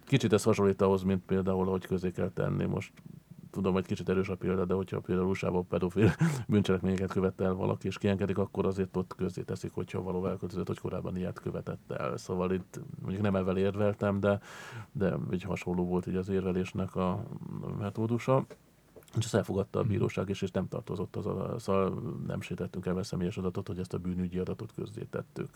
Kicsit 0.05 0.33
ez 0.33 0.43
hasonlít 0.43 0.81
ahhoz, 0.81 1.03
mint 1.03 1.21
például, 1.25 1.65
hogy 1.65 1.85
közé 1.85 2.11
kell 2.11 2.29
tenni 2.33 2.65
most 2.65 2.91
tudom, 3.57 3.73
hogy 3.73 3.85
kicsit 3.85 4.09
erős 4.09 4.29
a 4.29 4.35
példa, 4.35 4.65
de 4.65 4.73
hogyha 4.73 4.99
például 4.99 5.27
usa 5.27 5.61
pedofil 5.69 6.11
bűncselekményeket 6.47 7.11
követte 7.11 7.43
el 7.43 7.53
valaki, 7.53 7.87
és 7.87 7.97
kiengedik, 7.97 8.37
akkor 8.37 8.65
azért 8.65 8.97
ott 8.97 9.15
közé 9.15 9.41
teszik, 9.41 9.71
hogyha 9.73 10.01
való 10.01 10.27
elköltözött, 10.27 10.67
hogy 10.67 10.79
korábban 10.79 11.17
ilyet 11.17 11.39
követett 11.39 11.91
el. 11.91 12.17
Szóval 12.17 12.51
itt 12.51 12.79
mondjuk 13.01 13.23
nem 13.23 13.35
ezzel 13.35 13.57
érveltem, 13.57 14.19
de, 14.19 14.39
de 14.91 15.17
egy 15.31 15.43
hasonló 15.43 15.85
volt 15.85 16.07
így 16.07 16.15
az 16.15 16.29
érvelésnek 16.29 16.95
a 16.95 17.23
metódusa. 17.79 18.45
És 19.17 19.25
ezt 19.25 19.35
elfogadta 19.35 19.79
a 19.79 19.81
hmm. 19.81 19.91
bíróság 19.91 20.29
is, 20.29 20.41
és 20.41 20.51
nem 20.51 20.67
tartozott 20.67 21.15
az 21.15 21.25
a, 21.25 21.55
szóval 21.59 22.01
nem 22.27 22.41
sétettünk 22.41 22.85
el 22.85 23.03
személyes 23.03 23.37
adatot, 23.37 23.67
hogy 23.67 23.79
ezt 23.79 23.93
a 23.93 23.97
bűnügyi 23.97 24.39
adatot 24.39 24.73
közzétettük. 24.75 25.49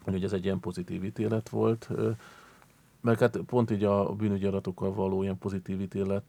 Hogy 0.00 0.24
ez 0.24 0.32
egy 0.32 0.44
ilyen 0.44 0.60
pozitív 0.60 1.04
ítélet 1.04 1.48
volt 1.48 1.90
mert 3.06 3.20
hát 3.20 3.36
pont 3.36 3.70
így 3.70 3.84
a 3.84 4.12
bűnügyi 4.12 4.46
adatokkal 4.46 4.92
való 4.94 5.22
ilyen 5.22 5.38
pozitív 5.38 5.80
ítélet 5.80 6.24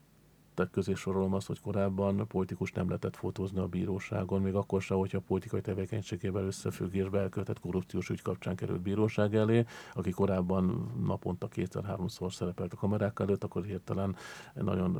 közé 0.71 0.93
sorolom 0.93 1.33
azt, 1.33 1.47
hogy 1.47 1.61
korábban 1.61 2.27
politikus 2.27 2.71
nem 2.71 2.87
lehetett 2.87 3.15
fotózni 3.15 3.59
a 3.59 3.67
bíróságon, 3.67 4.41
még 4.41 4.53
akkor 4.53 4.81
sem, 4.81 4.97
hogyha 4.97 5.17
a 5.17 5.23
politikai 5.27 5.61
tevékenységével 5.61 6.43
összefüggésbe 6.43 7.19
elkövetett 7.19 7.59
korrupciós 7.59 8.09
ügy 8.09 8.21
kapcsán 8.21 8.55
került 8.55 8.81
bíróság 8.81 9.35
elé, 9.35 9.65
aki 9.93 10.11
korábban 10.11 10.91
naponta 11.05 11.47
kétszer-háromszor 11.47 12.33
szerepelt 12.33 12.73
a 12.73 12.77
kamerák 12.77 13.19
előtt, 13.19 13.43
akkor 13.43 13.63
hirtelen 13.63 14.15
nagyon 14.53 14.99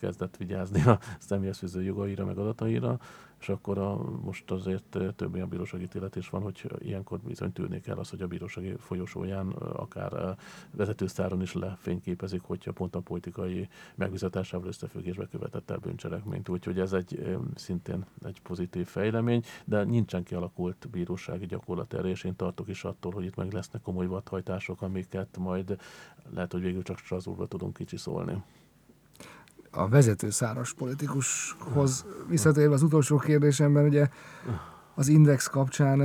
kezdett 0.00 0.36
vigyázni 0.36 0.82
a 0.82 0.98
személyes 1.18 1.62
jogaira, 1.74 2.24
meg 2.24 2.38
adataira, 2.38 2.98
és 3.42 3.48
akkor 3.48 3.78
a, 3.78 3.96
most 4.22 4.50
azért 4.50 4.98
több 5.16 5.34
olyan 5.34 5.48
bírósági 5.48 5.82
ítélet 5.82 6.16
is 6.16 6.28
van, 6.28 6.42
hogy 6.42 6.70
ilyenkor 6.78 7.18
bizony 7.20 7.52
tűrni 7.52 7.80
kell 7.80 7.96
az, 7.96 8.10
hogy 8.10 8.22
a 8.22 8.26
bírósági 8.26 8.74
folyosóján 8.78 9.48
akár 9.52 10.36
vezetőszáron 10.70 11.42
is 11.42 11.52
lefényképezik, 11.52 12.42
hogyha 12.42 12.72
pont 12.72 12.94
a 12.94 13.00
politikai 13.00 13.68
megbizatásával 13.94 14.66
összefüggésbe 14.66 15.28
követett 15.28 15.70
el 15.70 15.76
bűncselekményt. 15.76 16.48
Úgyhogy 16.48 16.78
ez 16.78 16.92
egy 16.92 17.36
szintén 17.54 18.04
egy 18.24 18.40
pozitív 18.42 18.86
fejlemény, 18.86 19.42
de 19.64 19.84
nincsen 19.84 20.22
kialakult 20.22 20.88
bírósági 20.90 21.46
gyakorlat 21.46 21.94
erre, 21.94 22.08
és 22.08 22.24
én 22.24 22.36
tartok 22.36 22.68
is 22.68 22.84
attól, 22.84 23.12
hogy 23.12 23.24
itt 23.24 23.36
meg 23.36 23.52
lesznek 23.52 23.82
komoly 23.82 24.06
vadhajtások, 24.06 24.82
amiket 24.82 25.36
majd 25.38 25.78
lehet, 26.34 26.52
hogy 26.52 26.62
végül 26.62 26.82
csak 26.82 26.98
Strasbourgba 26.98 27.46
tudunk 27.46 27.76
kicsiszolni 27.76 28.42
a 29.72 29.88
vezető 29.88 30.30
száros 30.30 30.74
politikushoz 30.74 32.06
visszatérve 32.28 32.74
az 32.74 32.82
utolsó 32.82 33.16
kérdésemben, 33.16 33.84
ugye 33.84 34.08
az 34.94 35.08
Index 35.08 35.46
kapcsán 35.46 36.00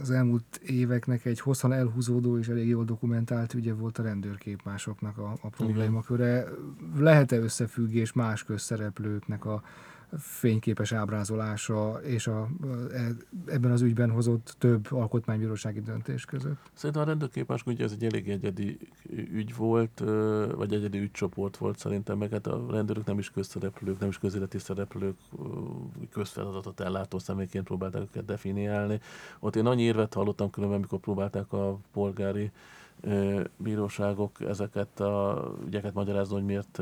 az 0.00 0.10
elmúlt 0.10 0.60
éveknek 0.66 1.24
egy 1.24 1.40
hosszan 1.40 1.72
elhúzódó 1.72 2.38
és 2.38 2.48
elég 2.48 2.68
jól 2.68 2.84
dokumentált 2.84 3.54
ügye 3.54 3.74
volt 3.74 3.98
a 3.98 4.02
rendőrképmásoknak 4.02 5.18
a, 5.18 5.36
a 5.42 5.48
problémaköre. 5.48 6.44
Lehet-e 6.98 7.36
összefüggés 7.36 8.12
más 8.12 8.44
közszereplőknek 8.44 9.44
a 9.44 9.62
fényképes 10.18 10.92
ábrázolása 10.92 12.00
és 12.02 12.26
a, 12.26 12.48
e, 12.92 13.08
ebben 13.46 13.70
az 13.70 13.82
ügyben 13.82 14.10
hozott 14.10 14.54
több 14.58 14.86
alkotmánybírósági 14.90 15.80
döntés 15.80 16.24
között? 16.24 16.58
Szerintem 16.72 17.02
a 17.02 17.06
rendőrképes 17.06 17.66
ugye 17.66 17.84
ez 17.84 17.92
egy 17.92 18.04
elég 18.04 18.28
egyedi 18.28 18.78
ügy 19.32 19.56
volt, 19.56 20.02
vagy 20.56 20.72
egyedi 20.74 20.98
ügycsoport 20.98 21.56
volt 21.56 21.78
szerintem, 21.78 22.18
meg 22.18 22.30
hát 22.30 22.46
a 22.46 22.66
rendőrök 22.70 23.04
nem 23.04 23.18
is 23.18 23.30
közszereplők, 23.30 23.98
nem 23.98 24.08
is 24.08 24.18
közéleti 24.18 24.58
szereplők, 24.58 25.16
közfeladatot 26.10 26.80
ellátó 26.80 27.18
személyként 27.18 27.64
próbálták 27.64 28.02
őket 28.02 28.24
definiálni. 28.24 29.00
Ott 29.38 29.56
én 29.56 29.66
annyi 29.66 29.82
érvet 29.82 30.14
hallottam 30.14 30.50
különben, 30.50 30.78
amikor 30.78 30.98
próbálták 30.98 31.52
a 31.52 31.78
polgári 31.92 32.50
bíróságok 33.56 34.40
ezeket 34.40 35.00
a 35.00 35.44
ügyeket 35.66 35.94
magyarázni, 35.94 36.34
hogy 36.34 36.44
miért 36.44 36.78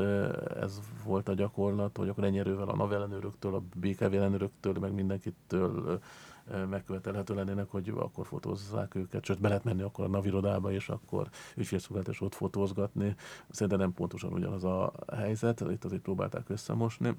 ez 0.61 0.79
volt 1.05 1.29
a 1.29 1.33
gyakorlat, 1.33 1.97
hogy 1.97 2.09
akkor 2.09 2.23
erővel 2.23 2.67
a 2.67 2.75
NAV 2.75 2.93
ellenőröktől, 2.93 3.55
a 3.55 3.61
BKV 3.75 4.03
ellenőröktől, 4.13 4.73
meg 4.79 4.93
mindenkitől 4.93 5.99
megkövetelhető 6.69 7.35
lennének, 7.35 7.69
hogy 7.69 7.93
akkor 7.95 8.25
fotózzák 8.25 8.95
őket, 8.95 9.25
sőt 9.25 9.39
be 9.39 9.47
lehet 9.47 9.63
menni 9.63 9.81
akkor 9.81 10.05
a 10.05 10.07
navirodába, 10.07 10.71
és 10.71 10.89
akkor 10.89 11.29
ügyfélszolgálat 11.55 12.15
ott 12.19 12.33
fotózgatni. 12.33 13.15
Szerintem 13.49 13.79
nem 13.79 13.93
pontosan 13.93 14.33
ugyanaz 14.33 14.63
a 14.63 14.93
helyzet, 15.15 15.59
itt 15.59 15.83
azért 15.83 16.01
próbálták 16.01 16.49
összemosni. 16.49 17.15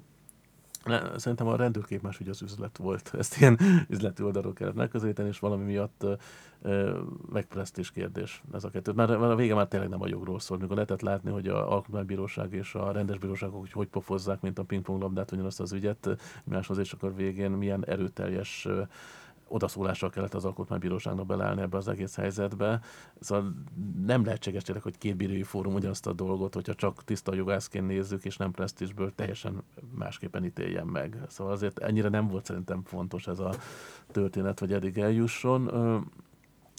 Szerintem 1.15 1.47
a 1.47 1.55
rendőrkép 1.55 2.01
más 2.01 2.19
ugye 2.19 2.29
az 2.29 2.41
üzlet 2.41 2.77
volt. 2.77 3.13
Ezt 3.17 3.37
ilyen 3.37 3.59
üzleti 3.89 4.23
oldalról 4.23 4.53
kellett 4.53 4.75
megközelíteni, 4.75 5.27
és 5.27 5.39
valami 5.39 5.63
miatt 5.63 6.05
megpresztés 7.31 7.91
kérdés 7.91 8.43
ez 8.53 8.63
a 8.63 8.69
kettő. 8.69 8.91
Már, 8.91 9.17
már 9.17 9.31
a 9.31 9.35
vége 9.35 9.53
már 9.53 9.67
tényleg 9.67 9.89
nem 9.89 10.01
a 10.01 10.07
jogról 10.07 10.39
szól. 10.39 10.57
Mikor 10.57 10.75
lehetett 10.75 11.01
látni, 11.01 11.31
hogy 11.31 11.47
a 11.47 11.71
alkotmánybíróság 11.71 12.53
és 12.53 12.75
a 12.75 12.91
rendes 12.91 13.17
bíróságok 13.17 13.59
hogy, 13.59 13.71
hogy 13.71 13.87
pofozzák, 13.87 14.41
mint 14.41 14.59
a 14.59 14.63
pingponglabdát, 14.63 15.31
ugyanazt 15.31 15.59
az 15.59 15.71
ügyet, 15.71 16.09
máshoz, 16.43 16.77
és 16.77 16.91
akkor 16.91 17.15
végén 17.15 17.51
milyen 17.51 17.85
erőteljes 17.85 18.67
odaszólással 19.47 20.09
kellett 20.09 20.33
az 20.33 20.45
alkotmánybíróságnak 20.45 21.25
beleállni 21.25 21.61
ebbe 21.61 21.77
az 21.77 21.87
egész 21.87 22.15
helyzetbe. 22.15 22.81
Szóval 23.19 23.53
nem 24.05 24.25
lehetséges 24.25 24.63
tényleg, 24.63 24.83
hogy 24.83 24.97
két 24.97 25.15
bírói 25.15 25.43
fórum 25.43 25.73
ugyanazt 25.73 26.07
a 26.07 26.13
dolgot, 26.13 26.53
hogyha 26.53 26.73
csak 26.73 27.03
tiszta 27.03 27.33
jogászként 27.33 27.87
nézzük, 27.87 28.25
és 28.25 28.37
nem 28.37 28.51
presztízsből 28.51 29.15
teljesen 29.15 29.63
másképpen 29.95 30.45
ítéljen 30.45 30.87
meg. 30.87 31.17
Szóval 31.27 31.53
azért 31.53 31.79
ennyire 31.79 32.09
nem 32.09 32.27
volt 32.27 32.45
szerintem 32.45 32.83
fontos 32.83 33.27
ez 33.27 33.39
a 33.39 33.53
történet, 34.11 34.59
hogy 34.59 34.73
eddig 34.73 34.97
eljusson. 34.97 35.71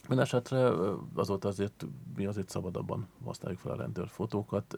Mindenesetre 0.09 0.71
azóta 1.15 1.49
azért 1.49 1.87
mi 2.17 2.27
azért 2.27 2.49
szabadabban 2.49 3.09
használjuk 3.25 3.61
fel 3.61 3.73
a 3.73 3.77
rendőrfotókat, 3.77 4.73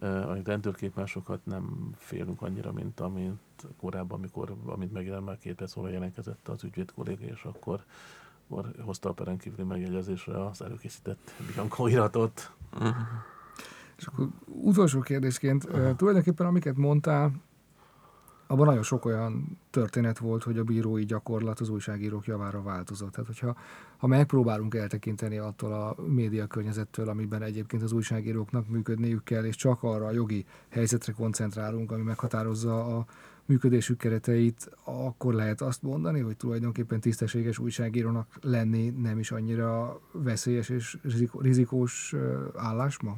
a 0.00 0.36
rendőrképmásokat 0.44 1.46
nem 1.46 1.92
félünk 1.96 2.42
annyira, 2.42 2.72
mint 2.72 3.00
amint 3.00 3.40
korábban, 3.76 4.18
amikor, 4.18 4.56
amint 4.66 4.92
megjelent 4.92 5.24
már 5.24 5.38
két 5.38 5.54
perc 5.54 5.76
jelentkezett 5.76 6.48
az 6.48 6.64
ügyvéd 6.64 6.92
kolléga, 6.92 7.24
és 7.24 7.42
akkor, 7.42 7.84
akkor 8.48 8.72
hozta 8.80 9.08
a 9.08 9.12
peren 9.12 9.38
kívüli 9.38 9.62
megjegyezésre 9.62 10.46
az 10.46 10.62
előkészített 10.62 11.30
Bianco 11.54 11.86
iratot. 11.86 12.52
És 13.96 14.06
akkor 14.06 14.28
utolsó 14.46 15.00
kérdésként, 15.00 15.68
tulajdonképpen 15.96 16.46
amiket 16.46 16.76
mondtál, 16.76 17.32
abban 18.52 18.66
nagyon 18.66 18.82
sok 18.82 19.04
olyan 19.04 19.58
történet 19.70 20.18
volt, 20.18 20.42
hogy 20.42 20.58
a 20.58 20.64
bírói 20.64 21.04
gyakorlat 21.04 21.60
az 21.60 21.68
újságírók 21.68 22.26
javára 22.26 22.62
változott. 22.62 23.10
Tehát, 23.10 23.26
hogyha 23.26 23.56
ha 23.96 24.06
megpróbálunk 24.06 24.74
eltekinteni 24.74 25.38
attól 25.38 25.72
a 25.72 25.96
média 26.06 26.46
környezettől, 26.46 27.08
amiben 27.08 27.42
egyébként 27.42 27.82
az 27.82 27.92
újságíróknak 27.92 28.68
működniük 28.68 29.24
kell, 29.24 29.44
és 29.44 29.56
csak 29.56 29.82
arra 29.82 30.06
a 30.06 30.12
jogi 30.12 30.44
helyzetre 30.68 31.12
koncentrálunk, 31.12 31.90
ami 31.90 32.02
meghatározza 32.02 32.96
a 32.96 33.04
működésük 33.46 33.98
kereteit, 33.98 34.70
akkor 34.84 35.34
lehet 35.34 35.60
azt 35.60 35.82
mondani, 35.82 36.20
hogy 36.20 36.36
tulajdonképpen 36.36 37.00
tisztességes 37.00 37.58
újságírónak 37.58 38.38
lenni 38.40 38.88
nem 38.90 39.18
is 39.18 39.30
annyira 39.30 40.00
veszélyes 40.12 40.68
és 40.68 40.98
rizikós 41.38 42.14
állás 42.56 43.00
ma? 43.00 43.16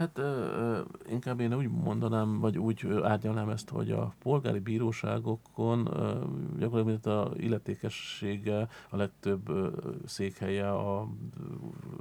Hát 0.00 0.18
ö, 0.18 0.80
inkább 1.08 1.40
én 1.40 1.54
úgy 1.54 1.68
mondanám, 1.68 2.38
vagy 2.38 2.58
úgy 2.58 2.86
árnyalnám 3.02 3.48
ezt, 3.48 3.68
hogy 3.68 3.90
a 3.90 4.14
polgári 4.22 4.58
bíróságokon 4.58 5.86
ö, 5.92 6.24
gyakorlatilag 6.58 7.28
a 7.28 7.32
illetékessége 7.36 8.68
a 8.90 8.96
legtöbb 8.96 9.48
ö, 9.48 9.68
székhelye 10.06 10.70
a 10.70 11.08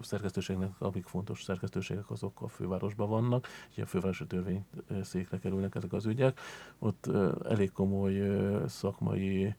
szerkesztőségnek, 0.02 0.72
amik 0.78 1.06
fontos 1.06 1.44
szerkesztőségek, 1.44 2.10
azok 2.10 2.42
a 2.42 2.48
fővárosban 2.48 3.10
vannak, 3.10 3.48
ugye 3.72 3.84
a 3.84 3.86
fővárosi 3.86 4.26
törvény 4.26 4.66
székre 5.02 5.40
kerülnek 5.40 5.76
ezek 5.76 5.94
az 5.94 6.06
ügyek. 6.06 6.40
Ott 6.78 7.08
ö, 7.08 7.32
elég 7.50 7.72
komoly 7.72 8.20
ö, 8.20 8.64
szakmai 8.68 9.56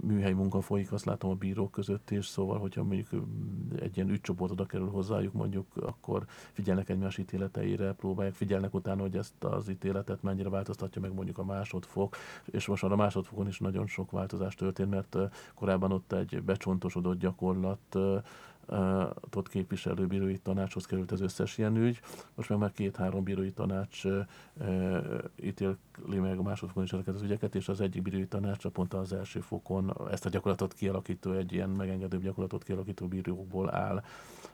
műhely 0.00 0.32
munka 0.32 0.60
folyik, 0.60 0.92
azt 0.92 1.04
látom 1.04 1.30
a 1.30 1.34
bírók 1.34 1.70
között 1.70 2.10
is, 2.10 2.26
szóval, 2.26 2.58
hogyha 2.58 2.82
mondjuk 2.82 3.08
egy 3.80 3.96
ilyen 3.96 4.08
ügycsoport 4.08 4.50
oda 4.50 4.66
kerül 4.66 4.88
hozzájuk, 4.88 5.32
mondjuk, 5.32 5.66
akkor 5.80 6.24
figyelnek 6.52 6.88
egymás 6.88 7.18
ítéleteire, 7.18 7.92
próbálják, 7.92 8.34
figyelnek 8.34 8.74
utána, 8.74 9.00
hogy 9.00 9.16
ezt 9.16 9.44
az 9.44 9.68
ítéletet 9.68 10.22
mennyire 10.22 10.48
változtatja 10.48 11.00
meg 11.00 11.12
mondjuk 11.14 11.38
a 11.38 11.44
másodfok, 11.44 12.16
és 12.44 12.66
most 12.66 12.84
a 12.84 12.96
másodfokon 12.96 13.46
is 13.46 13.58
nagyon 13.58 13.86
sok 13.86 14.10
változás 14.10 14.54
történt, 14.54 14.90
mert 14.90 15.16
korábban 15.54 15.92
ott 15.92 16.12
egy 16.12 16.42
becsontosodott 16.42 17.18
gyakorlat 17.18 17.96
ott 19.36 19.48
képviselő 19.48 20.06
bírói 20.06 20.38
tanácshoz 20.38 20.86
került 20.86 21.12
az 21.12 21.20
összes 21.20 21.58
ilyen 21.58 21.76
ügy. 21.76 22.00
Most 22.34 22.48
meg 22.48 22.58
már 22.58 22.72
két-három 22.72 23.22
bírói 23.24 23.52
tanács 23.52 24.02
ítéli 25.40 25.76
meg 26.06 26.38
a 26.38 26.42
másodfokon 26.42 26.84
is 26.84 26.92
ezeket 26.92 27.14
az 27.14 27.22
ügyeket, 27.22 27.54
és 27.54 27.68
az 27.68 27.80
egyik 27.80 28.02
bírói 28.02 28.26
tanács 28.26 28.66
pont 28.66 28.94
az 28.94 29.12
első 29.12 29.40
fokon 29.40 29.94
ezt 30.10 30.26
a 30.26 30.28
gyakorlatot 30.28 30.72
kialakító, 30.72 31.32
egy 31.32 31.52
ilyen 31.52 31.70
megengedőbb 31.70 32.22
gyakorlatot 32.22 32.64
kialakító 32.64 33.06
bírókból 33.06 33.74
áll. 33.74 34.02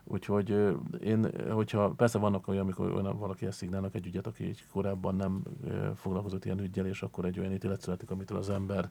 Úgyhogy 0.05 0.77
én, 1.01 1.31
hogyha 1.51 1.91
persze 1.91 2.19
vannak 2.19 2.49
olyan, 2.49 2.63
amikor 2.63 2.93
olyan 2.93 3.19
valaki 3.19 3.47
szignálnak 3.51 3.95
egy 3.95 4.07
ügyet, 4.07 4.27
aki 4.27 4.49
így 4.49 4.65
korábban 4.73 5.15
nem 5.15 5.43
foglalkozott 5.95 6.45
ilyen 6.45 6.61
ügyel, 6.61 6.87
és 6.87 7.03
akkor 7.03 7.25
egy 7.25 7.39
olyan 7.39 7.53
ítélet 7.53 7.81
születik, 7.81 8.11
amitől 8.11 8.39
az 8.39 8.51
ember 8.51 8.89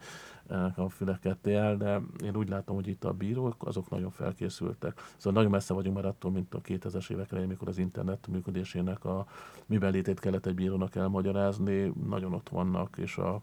a 0.76 0.90
füleket 0.90 1.48
el, 1.48 1.78
de 1.78 2.02
én 2.24 2.36
úgy 2.36 2.50
látom, 2.50 2.76
hogy 2.76 2.88
itt 2.88 3.04
a 3.04 3.14
bírók, 3.14 3.56
azok 3.60 3.90
nagyon 3.90 4.10
felkészültek. 4.10 5.02
Szóval 5.18 5.34
nagyon 5.34 5.52
messze 5.52 5.74
vagyunk 5.74 5.96
már 5.96 6.06
attól, 6.06 6.32
mint 6.32 6.54
a 6.54 6.62
2000-es 6.62 7.12
évek 7.12 7.32
elején, 7.32 7.50
amikor 7.50 7.68
az 7.68 7.78
internet 7.78 8.28
működésének 8.28 9.06
a 9.06 9.26
miben 9.66 9.92
létét 9.92 10.20
kellett 10.20 10.46
egy 10.46 10.56
bírónak 10.56 10.96
elmagyarázni, 10.96 11.94
nagyon 12.08 12.34
ott 12.34 12.47
vannak, 12.50 12.98
és 12.98 13.18
a, 13.18 13.42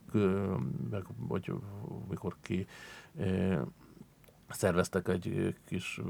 meg, 0.90 1.04
vagy 1.16 1.52
mikor 2.08 2.36
ki 2.40 2.66
szerveztek 4.48 5.08
egy 5.08 5.56
kis 5.64 6.00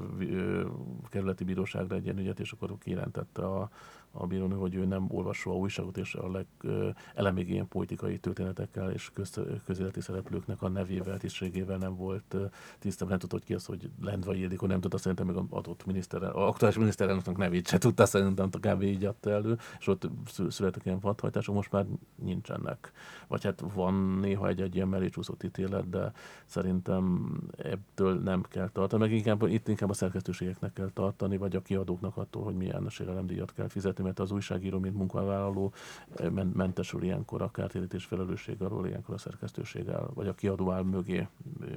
kerületi 1.11 1.45
bíróságra 1.45 1.97
egy 1.97 2.05
ilyen 2.05 2.18
ügyet, 2.18 2.40
és 2.40 2.53
akkor 2.53 2.78
kijelentette 2.78 3.47
a, 3.47 3.70
a 4.16 4.26
bírónő, 4.26 4.54
hogy 4.54 4.74
ő 4.74 4.84
nem 4.84 5.06
olvasó 5.08 5.52
a 5.52 5.56
újságot, 5.56 5.96
és 5.96 6.14
a 6.14 6.30
legelemig 6.30 7.50
ilyen 7.50 7.68
politikai 7.68 8.18
történetekkel 8.18 8.90
és 8.90 9.10
köz, 9.14 9.40
közéleti 9.64 10.00
szereplőknek 10.00 10.62
a 10.62 10.68
nevével, 10.68 11.18
tisztségével 11.18 11.76
nem 11.76 11.96
volt 11.96 12.36
tisztában, 12.78 13.08
nem 13.08 13.28
tudott 13.28 13.44
ki 13.44 13.54
az, 13.54 13.64
hogy 13.64 13.90
Lendvai 14.02 14.40
Ildikó 14.40 14.66
nem 14.66 14.80
tudta 14.80 14.98
szerintem 14.98 15.26
meg 15.26 15.36
adott 15.50 15.86
miniszter, 15.86 16.22
a 16.22 16.48
aktuális 16.48 16.78
miniszterelnöknek 16.78 17.36
nevét 17.36 17.68
se 17.68 17.78
tudta, 17.78 18.06
szerintem 18.06 18.50
kb. 18.50 18.82
így 18.82 19.04
adta 19.04 19.30
elő, 19.30 19.58
és 19.78 19.86
ott 19.86 20.08
születtek 20.48 20.84
ilyen 20.84 21.00
vadhajtások, 21.00 21.54
most 21.54 21.72
már 21.72 21.86
nincsenek. 22.14 22.92
Vagy 23.28 23.44
hát 23.44 23.64
van 23.74 23.94
néha 23.94 24.48
egy-egy 24.48 24.74
ilyen 24.74 24.88
mellécsúszott 24.88 25.42
ítélet, 25.42 25.88
de 25.90 26.12
szerintem 26.46 27.34
ebből 27.56 28.18
nem 28.18 28.42
kell 28.42 28.68
tartani, 28.68 29.02
meg 29.02 29.12
inkább, 29.12 29.42
itt 29.42 29.68
inkább 29.68 29.90
a 29.90 29.94
szerkesztőségeknek 29.94 30.72
kell 30.72 30.90
tartani, 30.94 31.36
vagy 31.36 31.56
a 31.56 31.62
kiadóknak 31.62 32.16
attól, 32.16 32.42
hogy 32.42 32.54
milyen 32.54 32.88
sérelemdíjat 32.88 33.52
kell 33.52 33.68
fizetni, 33.68 34.03
mert 34.05 34.18
az 34.18 34.30
újságíró, 34.30 34.78
mint 34.78 34.96
munkavállaló 34.96 35.72
eh, 36.14 36.30
mentesül 36.30 37.02
ilyenkor 37.02 37.42
a 37.42 37.50
kártérítés 37.50 38.05
felelősség 38.05 38.62
alól, 38.62 38.86
ilyenkor 38.86 39.14
a 39.14 39.18
szerkesztőség 39.18 39.88
áll, 39.88 40.11
vagy 40.14 40.28
a 40.28 40.34
kiadó 40.34 40.70
áll 40.70 40.82
mögé 40.82 41.18
eh, 41.18 41.28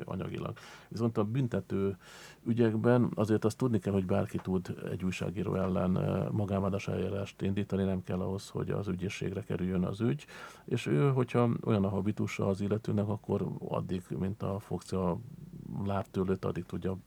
anyagilag. 0.05 0.57
Viszont 0.88 1.17
a 1.17 1.23
büntető 1.23 1.97
ügyekben 2.45 3.11
azért 3.15 3.45
azt 3.45 3.57
tudni 3.57 3.80
kell, 3.80 3.93
hogy 3.93 4.05
bárki 4.05 4.38
tud 4.38 4.75
egy 4.91 5.03
újságíró 5.03 5.55
ellen 5.55 5.97
eh, 5.97 6.30
magánvádas 6.32 6.88
eljárást 6.88 7.41
indítani, 7.41 7.84
nem 7.84 8.03
kell 8.03 8.19
ahhoz, 8.19 8.49
hogy 8.49 8.69
az 8.69 8.88
ügyészségre 8.88 9.41
kerüljön 9.41 9.84
az 9.84 10.01
ügy, 10.01 10.25
és 10.65 10.86
ő, 10.86 11.11
hogyha 11.11 11.49
olyan 11.63 11.84
a 11.84 11.89
habitusa 11.89 12.47
az 12.47 12.61
illetőnek, 12.61 13.07
akkor 13.07 13.47
addig, 13.67 14.03
mint 14.19 14.43
a 14.43 14.59
Foxia 14.59 15.19
lábtőlőt, 15.86 16.45
addig 16.45 16.65
tudja 16.65 16.97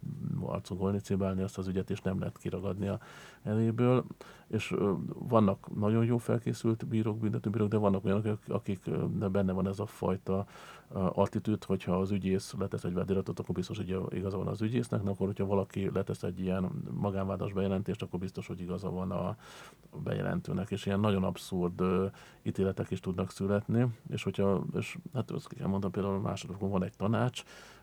arcogolni, 0.40 0.98
cibálni 0.98 1.42
azt 1.42 1.58
az 1.58 1.68
ügyet, 1.68 1.90
és 1.90 2.00
nem 2.00 2.18
lehet 2.18 2.38
kiragadni 2.38 2.88
a 2.88 3.00
eléből. 3.42 4.04
És 4.46 4.74
vannak 5.14 5.74
nagyon 5.74 6.04
jó 6.04 6.18
felkészült 6.18 6.86
bírók, 6.86 7.18
büntetőbírók, 7.18 7.68
de 7.68 7.76
vannak 7.76 8.04
olyanok, 8.04 8.38
akik 8.48 8.90
de 9.18 9.28
benne 9.28 9.52
van 9.52 9.68
ez 9.68 9.78
a 9.78 9.86
fajta 9.86 10.46
attitűd, 10.92 11.64
hogyha 11.64 12.00
az 12.00 12.10
ügyész 12.10 12.54
letesz 12.58 12.84
egy 12.84 12.94
vádiratot, 12.94 13.38
akkor 13.38 13.54
biztos, 13.54 13.76
hogy 13.76 13.98
igaza 14.10 14.36
van 14.36 14.46
az 14.46 14.62
ügyésznek, 14.62 15.00
akkor 15.06 15.26
hogyha 15.26 15.46
valaki 15.46 15.90
letesz 15.94 16.22
egy 16.22 16.40
ilyen 16.40 16.70
magánvádas 16.90 17.52
bejelentést, 17.52 18.02
akkor 18.02 18.18
biztos, 18.18 18.46
hogy 18.46 18.60
igaza 18.60 18.90
van 18.90 19.10
a 19.10 19.36
bejelentőnek, 20.02 20.70
és 20.70 20.86
ilyen 20.86 21.00
nagyon 21.00 21.24
abszurd 21.24 21.82
ítéletek 22.42 22.90
is 22.90 23.00
tudnak 23.00 23.30
születni, 23.30 23.86
és 24.08 24.22
hogyha, 24.22 24.64
és 24.76 24.98
hát 25.12 25.30
azt 25.30 25.48
kell 25.48 25.66
mondani, 25.66 25.92
például 25.92 26.14
a 26.14 26.20
másodikon 26.20 26.70
van 26.70 26.84
egy 26.84 26.96
tanács, 26.96 27.42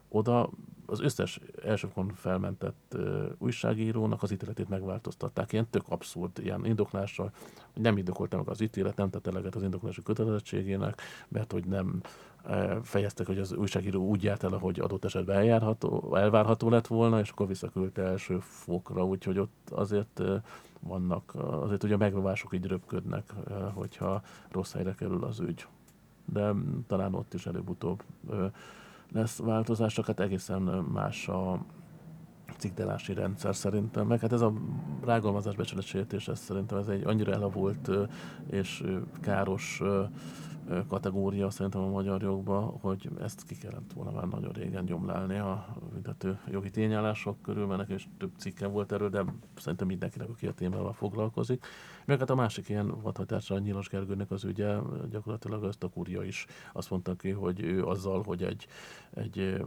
oda 0.10 0.50
az 0.86 1.00
összes 1.00 1.40
elsőkon 1.64 2.12
felmentett 2.16 2.96
uh, 2.96 3.26
újságírónak 3.38 4.24
az 4.24 4.32
ítéletét 4.32 4.70
megváltoztatták. 4.70 5.52
Ilyen 5.52 5.68
tök 5.70 5.84
abszurd, 5.90 6.32
ilyen 6.40 6.66
indoklással, 6.66 7.32
hogy 7.74 7.82
nem 7.82 7.98
indokolta 7.98 8.38
meg 8.38 8.48
az 8.48 8.62
ítélet, 8.62 8.96
nem 8.96 9.10
tette 9.10 9.30
eleget 9.30 9.56
az 9.56 9.64
indoklási 9.64 10.04
kötelezettségének, 10.04 11.02
mert 11.28 11.52
hogy 11.52 11.66
nem 11.66 12.02
uh, 12.46 12.82
fejeztek, 12.84 13.26
hogy 13.26 13.38
az 13.38 13.54
újságíró 13.54 14.08
úgy 14.08 14.24
járt 14.24 14.44
el, 14.44 14.50
hogy 14.50 14.80
adott 14.80 15.06
esetben 15.06 15.36
eljárható, 15.36 16.16
elvárható 16.16 16.70
lett 16.70 16.88
volna, 16.88 17.20
és 17.20 17.30
akkor 17.30 17.48
visszaküldte 17.48 18.02
első 18.02 18.40
fokra, 18.40 19.06
úgyhogy 19.06 19.40
ott 19.40 19.70
azért 19.70 20.20
uh, 20.20 20.42
vannak, 20.80 21.36
azért 21.36 21.84
ugye 21.84 21.94
a 21.94 21.98
megrovások 21.98 22.54
így 22.54 22.66
röpködnek, 22.66 23.34
hogyha 23.74 24.22
rossz 24.52 24.74
helyre 24.74 24.94
kerül 24.94 25.24
az 25.24 25.40
ügy. 25.40 25.68
De 26.26 26.54
talán 26.88 27.14
ott 27.14 27.34
is 27.34 27.46
előbb-utóbb 27.46 28.04
lesz 29.12 29.38
változás, 29.38 29.94
csak 29.94 30.06
hát 30.06 30.20
egészen 30.20 30.62
más 30.94 31.28
a 31.28 31.66
cikkdelási 32.58 33.14
rendszer 33.14 33.56
szerintem. 33.56 34.08
Meg 34.08 34.20
hát 34.20 34.34
ez 34.34 34.42
a 34.42 34.54
rágalmazás 35.06 35.56
becsületsértés, 35.56 36.28
ez 36.28 36.40
szerintem 36.40 36.78
ez 36.78 36.88
egy 36.88 37.04
annyira 37.06 37.32
elavult 37.32 37.90
és 38.50 38.84
káros 39.22 39.82
kategória 40.88 41.50
szerintem 41.50 41.82
a 41.82 41.90
magyar 41.90 42.22
jogban, 42.22 42.64
hogy 42.82 43.10
ezt 43.22 43.44
ki 43.44 43.56
kellett 43.56 43.94
volna 43.94 44.12
már 44.12 44.28
nagyon 44.28 44.52
régen 44.52 44.86
gyomlálni 44.86 45.38
a 45.38 45.78
büntető 45.92 46.40
jogi 46.52 46.70
tényállások 46.70 47.42
körül, 47.42 47.66
mert 47.66 47.90
és 47.90 48.08
több 48.18 48.32
cikke 48.38 48.68
volt 48.68 48.92
erről, 48.92 49.10
de 49.10 49.26
szerintem 49.58 49.88
mindenkinek, 49.88 50.30
aki 50.30 50.48
a 50.48 50.54
témával 50.54 50.94
foglalkozik. 50.94 51.66
Meg 52.08 52.20
hát 52.20 52.30
a 52.30 52.36
másik 52.36 52.70
ilyen 52.70 53.02
vadhatásra 53.02 53.56
a 53.56 53.60
Nyilas 53.60 53.90
Gergőnek 53.90 54.32
az 54.32 54.44
ügye, 54.44 54.76
gyakorlatilag 55.10 55.64
azt 55.64 55.84
a 55.84 55.90
kurja 55.90 56.24
is 56.24 56.46
azt 56.74 56.90
mondta 56.90 57.16
ki, 57.16 57.30
hogy 57.30 57.62
ő 57.62 57.86
azzal, 57.86 58.24
hogy 58.24 58.44
egy, 58.44 58.68
egy 59.14 59.64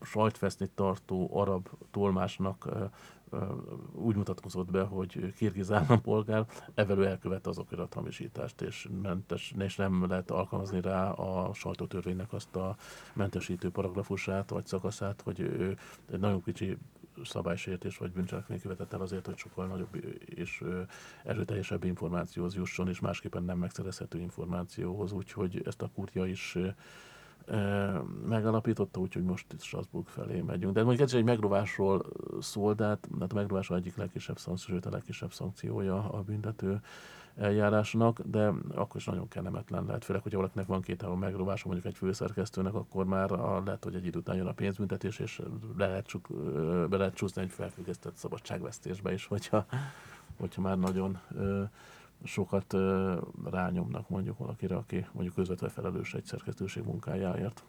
sajtfeszni 0.00 0.70
tartó 0.74 1.30
arab 1.32 1.68
tolmásnak 1.90 2.68
úgy 3.92 4.16
mutatkozott 4.16 4.70
be, 4.70 4.82
hogy 4.82 5.32
kirgiz 5.34 5.72
állampolgár, 5.72 6.46
evelő 6.74 7.06
elkövet 7.06 7.46
az 7.46 7.58
okirathamisítást, 7.58 8.60
és, 8.60 8.88
mentes, 9.02 9.54
és 9.58 9.76
nem 9.76 10.06
lehet 10.08 10.30
alkalmazni 10.30 10.80
rá 10.80 11.10
a 11.10 11.54
sajtótörvénynek 11.54 12.32
azt 12.32 12.56
a 12.56 12.76
mentesítő 13.14 13.70
paragrafusát 13.70 14.50
vagy 14.50 14.66
szakaszát, 14.66 15.20
hogy 15.20 15.40
ő 15.40 15.78
egy 16.12 16.20
nagyon 16.20 16.42
kicsi 16.42 16.78
szabálysértés 17.24 17.96
vagy 17.98 18.12
bűncselekmény 18.12 18.60
követett 18.60 18.92
el 18.92 19.00
azért, 19.00 19.26
hogy 19.26 19.36
sokkal 19.36 19.66
nagyobb 19.66 19.96
és 20.24 20.64
erőteljesebb 21.24 21.84
információhoz 21.84 22.54
jusson, 22.54 22.88
és 22.88 23.00
másképpen 23.00 23.44
nem 23.44 23.58
megszerezhető 23.58 24.18
információhoz, 24.18 25.12
úgyhogy 25.12 25.62
ezt 25.64 25.82
a 25.82 25.90
kurja 25.94 26.26
is 26.26 26.58
megalapította, 28.26 29.00
úgyhogy 29.00 29.22
most 29.22 29.46
Strasbourg 29.58 30.06
felé 30.06 30.40
megyünk. 30.40 30.74
De 30.74 30.82
mondjuk 30.82 31.08
ez 31.08 31.14
egy 31.14 31.24
megrovásról 31.24 32.06
szól, 32.40 32.74
de 32.74 32.84
hát, 32.84 33.08
hát 33.20 33.32
a 33.32 33.34
megrovás 33.34 33.70
egyik 33.70 33.96
legkisebb 33.96 34.38
szankció, 34.38 34.74
sőt 34.74 34.86
a 34.86 34.90
legkisebb 34.90 35.32
szankciója 35.32 36.10
a 36.10 36.22
büntető 36.22 36.80
eljárásnak, 37.36 38.20
de 38.20 38.52
akkor 38.74 38.96
is 38.96 39.04
nagyon 39.04 39.28
kellemetlen 39.28 39.84
lehet, 39.84 40.04
főleg, 40.04 40.22
hogyha 40.22 40.38
valakinek 40.38 40.66
van 40.66 40.80
két-három 40.80 41.18
megrovása, 41.18 41.68
mondjuk 41.68 41.92
egy 41.92 41.98
főszerkesztőnek, 41.98 42.74
akkor 42.74 43.04
már 43.04 43.32
a, 43.32 43.62
lehet, 43.64 43.84
hogy 43.84 43.94
egy 43.94 44.06
idő 44.06 44.18
után 44.18 44.36
jön 44.36 44.46
a 44.46 44.52
pénzbüntetés, 44.52 45.18
és 45.18 45.42
le 45.76 45.86
lehet, 45.86 46.06
csuk, 46.06 46.28
be 46.88 46.96
lehet 46.96 47.14
csúszni 47.14 47.42
egy 47.42 47.50
felfüggesztett 47.50 48.16
szabadságvesztésbe 48.16 49.12
is, 49.12 49.26
hogyha, 49.26 49.66
hogyha 50.36 50.60
már 50.60 50.78
nagyon 50.78 51.18
sokat 52.24 52.76
rányomnak 53.50 54.08
mondjuk 54.08 54.38
valakire, 54.38 54.76
aki 54.76 55.06
mondjuk 55.12 55.34
közvetve 55.34 55.68
felelős 55.68 56.14
egy 56.14 56.24
szerkesztőség 56.24 56.84
munkájáért. 56.84 57.64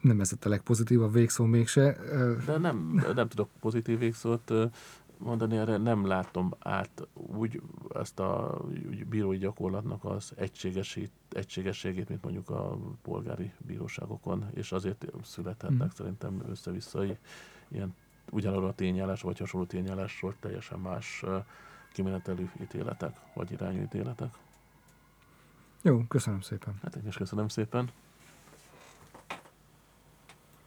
Nem 0.00 0.20
ez 0.20 0.32
a 0.40 0.48
legpozitívabb 0.48 1.12
végszó 1.12 1.44
mégse. 1.44 1.96
De 2.46 2.58
nem, 2.58 3.02
nem 3.14 3.28
tudok 3.28 3.48
pozitív 3.60 3.98
végszót 3.98 4.52
mondani, 5.18 5.56
erre 5.56 5.76
nem 5.76 6.06
látom 6.06 6.54
át 6.58 7.06
úgy 7.12 7.62
ezt 7.94 8.20
a 8.20 8.60
bírói 9.08 9.38
gyakorlatnak 9.38 10.04
az 10.04 10.32
egységességét, 11.28 12.08
mint 12.08 12.22
mondjuk 12.22 12.50
a 12.50 12.78
polgári 13.02 13.52
bíróságokon, 13.58 14.46
és 14.54 14.72
azért 14.72 15.04
születhetnek 15.22 15.86
mm. 15.86 15.94
szerintem 15.94 16.42
össze-vissza 16.48 17.04
ilyen 17.68 17.94
ugyanarra 18.30 18.66
a 18.66 18.74
tényállás, 18.74 19.22
vagy 19.22 19.38
hasonló 19.38 19.66
tényállásról 19.66 20.34
teljesen 20.40 20.78
más 20.78 21.24
kimenetelű 21.92 22.50
ítéletek, 22.60 23.16
vagy 23.34 23.52
irányú 23.52 23.82
ítéletek. 23.82 24.34
Jó, 25.82 26.04
köszönöm 26.08 26.40
szépen. 26.40 26.78
Hát 26.82 26.96
én 26.96 27.06
is 27.06 27.16
köszönöm 27.16 27.48
szépen. 27.48 27.90